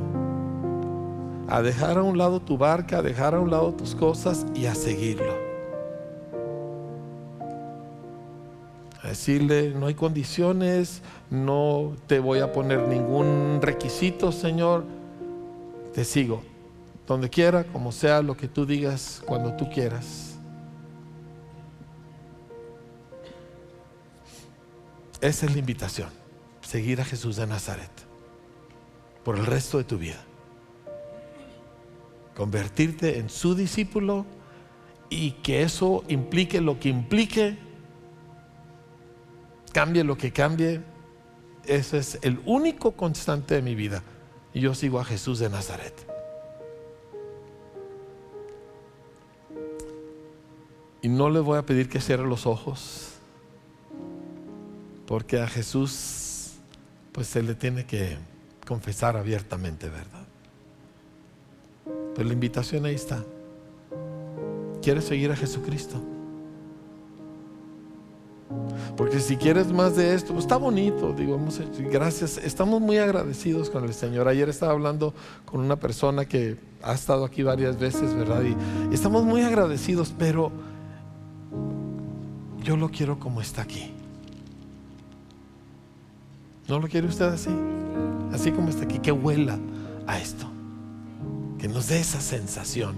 A 1.49 1.62
dejar 1.62 1.99
a 1.99 2.03
un 2.03 2.16
lado 2.16 2.41
tu 2.41 2.57
barca, 2.57 2.99
a 2.99 3.03
dejar 3.03 3.35
a 3.35 3.41
un 3.41 3.51
lado 3.51 3.75
tus 3.75 3.95
cosas 3.95 4.47
y 4.55 4.66
a 4.66 4.75
seguirlo. 4.75 5.49
Decirle, 9.03 9.70
no 9.70 9.86
hay 9.86 9.94
condiciones, 9.94 11.03
no 11.30 11.96
te 12.07 12.18
voy 12.18 12.40
a 12.40 12.53
poner 12.53 12.86
ningún 12.86 13.61
requisito, 13.62 14.30
Señor. 14.30 14.84
Te 15.94 16.05
sigo, 16.05 16.42
donde 17.07 17.30
quiera, 17.30 17.64
como 17.64 17.92
sea, 17.92 18.22
lo 18.22 18.36
que 18.36 18.46
tú 18.46 18.66
digas, 18.66 19.22
cuando 19.26 19.57
tú 19.57 19.68
quieras. 19.70 20.38
Esa 25.20 25.46
es 25.46 25.53
la 25.53 25.59
invitación, 25.59 26.09
seguir 26.62 27.01
a 27.01 27.05
Jesús 27.05 27.36
de 27.36 27.46
Nazaret 27.46 27.90
por 29.24 29.36
el 29.36 29.46
resto 29.46 29.78
de 29.78 29.84
tu 29.84 29.98
vida. 29.98 30.22
Convertirte 32.34 33.18
en 33.18 33.28
su 33.28 33.55
discípulo 33.55 34.24
y 35.11 35.32
que 35.32 35.62
eso 35.62 36.05
implique 36.09 36.61
lo 36.61 36.80
que 36.80 36.88
implique, 36.88 37.59
cambie 39.73 40.05
lo 40.05 40.16
que 40.16 40.33
cambie, 40.33 40.81
ese 41.66 41.99
es 41.99 42.18
el 42.23 42.41
único 42.47 42.93
constante 42.93 43.55
de 43.55 43.62
mi 43.62 43.75
vida. 43.75 44.03
Y 44.53 44.61
yo 44.61 44.75
sigo 44.75 44.99
a 45.01 45.05
Jesús 45.05 45.39
de 45.39 45.49
Nazaret. 45.49 45.95
Y 51.03 51.09
no 51.09 51.31
le 51.31 51.41
voy 51.41 51.59
a 51.59 51.62
pedir 51.62 51.89
que 51.89 52.01
cierre 52.01 52.27
los 52.27 52.47
ojos, 52.47 53.12
porque 55.07 55.41
a 55.41 55.47
Jesús 55.47 56.53
pues 57.12 57.27
se 57.27 57.43
le 57.43 57.55
tiene 57.55 57.87
que 57.87 58.18
confesar 58.66 59.16
abiertamente, 59.16 59.89
¿verdad? 59.89 60.27
Pero 62.14 62.29
la 62.29 62.35
invitación 62.35 62.85
ahí 62.85 62.95
está. 62.95 63.25
¿Quieres 64.83 65.05
seguir 65.05 65.31
a 65.31 65.37
Jesucristo? 65.37 66.03
Porque 68.96 69.20
si 69.20 69.36
quieres 69.36 69.72
más 69.72 69.96
de 69.96 70.14
esto, 70.14 70.32
pues 70.32 70.44
está 70.44 70.57
bonito, 70.57 71.12
digo, 71.12 71.40
gracias, 71.90 72.36
estamos 72.38 72.80
muy 72.80 72.98
agradecidos 72.98 73.70
con 73.70 73.84
el 73.84 73.94
Señor. 73.94 74.28
Ayer 74.28 74.48
estaba 74.48 74.72
hablando 74.72 75.14
con 75.44 75.61
una 75.61 75.76
persona 75.76 76.24
que 76.24 76.57
ha 76.82 76.94
estado 76.94 77.24
aquí 77.24 77.42
varias 77.42 77.78
veces, 77.78 78.12
¿verdad? 78.14 78.42
Y 78.42 78.94
estamos 78.94 79.24
muy 79.24 79.42
agradecidos, 79.42 80.12
pero 80.18 80.51
yo 82.62 82.76
lo 82.76 82.90
quiero 82.90 83.18
como 83.18 83.40
está 83.40 83.62
aquí. 83.62 83.92
¿No 86.68 86.78
lo 86.78 86.88
quiere 86.88 87.07
usted 87.07 87.26
así? 87.26 87.51
Así 88.32 88.53
como 88.53 88.68
está 88.68 88.84
aquí, 88.84 88.98
que 88.98 89.12
huela 89.12 89.59
a 90.07 90.18
esto. 90.18 90.46
Que 91.59 91.68
nos 91.68 91.88
dé 91.88 92.01
esa 92.01 92.20
sensación 92.20 92.96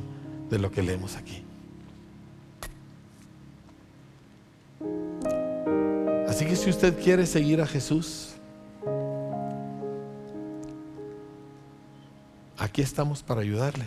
de 0.51 0.59
lo 0.59 0.71
que 0.71 0.83
leemos 0.83 1.17
aquí. 1.17 1.45
Así 6.33 6.47
que 6.47 6.57
si 6.57 6.71
usted 6.71 6.99
quiere 6.99 7.27
seguir 7.27 7.61
a 7.61 7.67
Jesús, 7.67 8.31
aquí 12.57 12.81
estamos 12.81 13.23
para 13.23 13.43
ayudarle. 13.43 13.87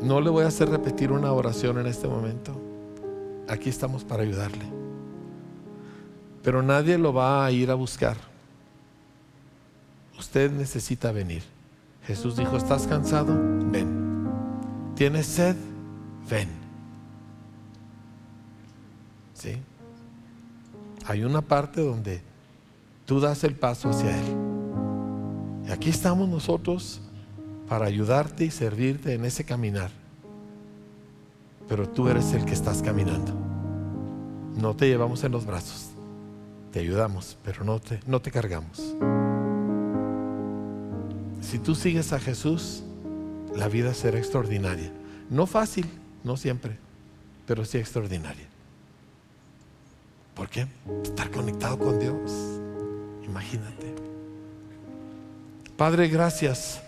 No 0.00 0.20
le 0.20 0.30
voy 0.30 0.44
a 0.44 0.46
hacer 0.46 0.68
repetir 0.68 1.10
una 1.10 1.32
oración 1.32 1.78
en 1.78 1.88
este 1.88 2.06
momento. 2.06 2.52
Aquí 3.48 3.68
estamos 3.68 4.04
para 4.04 4.22
ayudarle. 4.22 4.64
Pero 6.44 6.62
nadie 6.62 6.96
lo 6.98 7.12
va 7.12 7.44
a 7.44 7.50
ir 7.50 7.72
a 7.72 7.74
buscar. 7.74 8.16
Usted 10.16 10.52
necesita 10.52 11.10
venir. 11.10 11.42
Jesús 12.06 12.36
dijo, 12.36 12.56
¿estás 12.56 12.86
cansado? 12.86 13.34
Ven. 13.72 14.24
¿Tienes 14.94 15.26
sed? 15.26 15.56
Ven. 16.30 16.48
¿Sí? 19.34 19.60
Hay 21.06 21.22
una 21.22 21.40
parte 21.40 21.82
donde 21.82 22.20
tú 23.04 23.20
das 23.20 23.44
el 23.44 23.54
paso 23.54 23.90
hacia 23.90 24.18
Él. 24.18 24.24
Y 25.68 25.70
aquí 25.70 25.90
estamos 25.90 26.28
nosotros 26.28 27.00
para 27.68 27.86
ayudarte 27.86 28.44
y 28.44 28.50
servirte 28.50 29.14
en 29.14 29.24
ese 29.24 29.44
caminar. 29.44 29.90
Pero 31.68 31.88
tú 31.88 32.08
eres 32.08 32.32
el 32.32 32.44
que 32.44 32.54
estás 32.54 32.82
caminando. 32.82 33.32
No 34.56 34.74
te 34.74 34.88
llevamos 34.88 35.22
en 35.24 35.32
los 35.32 35.46
brazos. 35.46 35.90
Te 36.72 36.80
ayudamos, 36.80 37.38
pero 37.44 37.64
no 37.64 37.78
te, 37.78 38.00
no 38.06 38.20
te 38.20 38.30
cargamos. 38.30 38.94
Si 41.40 41.58
tú 41.58 41.74
sigues 41.74 42.12
a 42.12 42.18
Jesús, 42.18 42.82
la 43.54 43.68
vida 43.68 43.94
será 43.94 44.18
extraordinaria. 44.18 44.92
No 45.30 45.46
fácil, 45.46 45.86
no 46.24 46.36
siempre, 46.36 46.76
pero 47.46 47.64
sí 47.64 47.78
extraordinaria. 47.78 48.46
¿Por 50.36 50.50
qué? 50.50 50.66
Estar 51.02 51.30
conectado 51.30 51.78
con 51.78 51.98
Dios. 51.98 52.60
Imagínate. 53.24 53.94
Padre, 55.78 56.08
gracias 56.08 56.82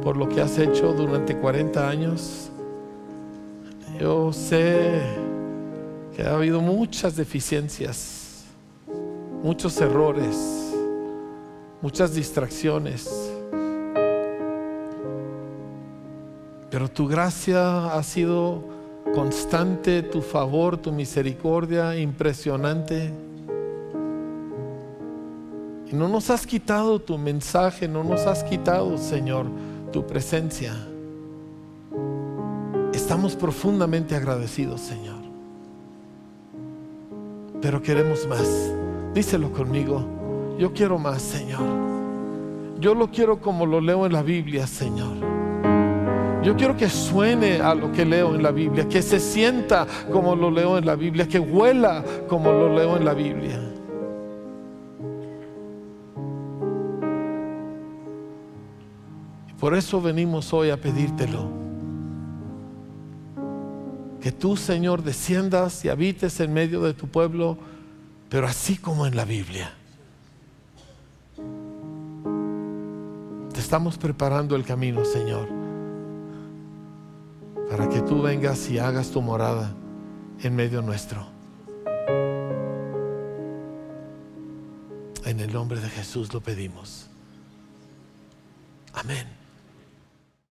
por 0.00 0.16
lo 0.16 0.28
que 0.28 0.40
has 0.40 0.56
hecho 0.58 0.92
durante 0.92 1.36
40 1.36 1.88
años. 1.88 2.50
Yo 3.98 4.32
sé 4.32 5.02
que 6.14 6.22
ha 6.22 6.36
habido 6.36 6.60
muchas 6.60 7.16
deficiencias, 7.16 8.44
muchos 9.42 9.80
errores, 9.80 10.36
muchas 11.82 12.14
distracciones. 12.14 13.10
Pero 16.70 16.88
tu 16.88 17.08
gracia 17.08 17.92
ha 17.92 18.02
sido 18.04 18.73
constante, 19.14 20.02
tu 20.02 20.20
favor, 20.20 20.76
tu 20.76 20.92
misericordia 20.92 21.96
impresionante. 21.96 23.12
Y 25.90 25.94
no 25.94 26.08
nos 26.08 26.30
has 26.30 26.46
quitado 26.46 27.00
tu 27.00 27.16
mensaje, 27.16 27.86
no 27.86 28.02
nos 28.02 28.26
has 28.26 28.42
quitado, 28.42 28.98
Señor, 28.98 29.46
tu 29.92 30.04
presencia. 30.06 30.74
Estamos 32.92 33.36
profundamente 33.36 34.16
agradecidos, 34.16 34.80
Señor. 34.80 35.22
Pero 37.62 37.80
queremos 37.80 38.26
más. 38.26 38.72
Díselo 39.14 39.52
conmigo. 39.52 40.04
Yo 40.58 40.72
quiero 40.72 40.98
más, 40.98 41.22
Señor. 41.22 41.62
Yo 42.80 42.94
lo 42.94 43.10
quiero 43.10 43.40
como 43.40 43.64
lo 43.64 43.80
leo 43.80 44.06
en 44.06 44.12
la 44.12 44.22
Biblia, 44.22 44.66
Señor. 44.66 45.33
Yo 46.44 46.54
quiero 46.54 46.76
que 46.76 46.90
suene 46.90 47.60
a 47.62 47.74
lo 47.74 47.90
que 47.90 48.04
leo 48.04 48.34
en 48.34 48.42
la 48.42 48.50
Biblia, 48.50 48.86
que 48.86 49.00
se 49.00 49.18
sienta 49.18 49.86
como 50.12 50.36
lo 50.36 50.50
leo 50.50 50.76
en 50.76 50.84
la 50.84 50.94
Biblia, 50.94 51.26
que 51.26 51.40
huela 51.40 52.04
como 52.28 52.52
lo 52.52 52.68
leo 52.68 52.98
en 52.98 53.04
la 53.06 53.14
Biblia. 53.14 53.58
Por 59.58 59.74
eso 59.74 60.02
venimos 60.02 60.52
hoy 60.52 60.68
a 60.68 60.78
pedírtelo. 60.78 61.48
Que 64.20 64.30
tú, 64.30 64.58
Señor, 64.58 65.02
desciendas 65.02 65.82
y 65.86 65.88
habites 65.88 66.38
en 66.40 66.52
medio 66.52 66.82
de 66.82 66.92
tu 66.92 67.06
pueblo, 67.06 67.56
pero 68.28 68.46
así 68.46 68.76
como 68.76 69.06
en 69.06 69.16
la 69.16 69.24
Biblia. 69.24 69.72
Te 73.54 73.60
estamos 73.60 73.96
preparando 73.96 74.54
el 74.56 74.64
camino, 74.64 75.02
Señor, 75.06 75.63
para 77.76 77.88
que 77.88 78.02
tú 78.02 78.22
vengas 78.22 78.70
y 78.70 78.78
hagas 78.78 79.10
tu 79.10 79.20
morada 79.20 79.74
en 80.40 80.54
medio 80.54 80.80
nuestro. 80.80 81.26
En 85.24 85.40
el 85.40 85.52
nombre 85.52 85.80
de 85.80 85.88
Jesús 85.88 86.32
lo 86.32 86.40
pedimos. 86.40 87.08
Amén. 88.92 89.26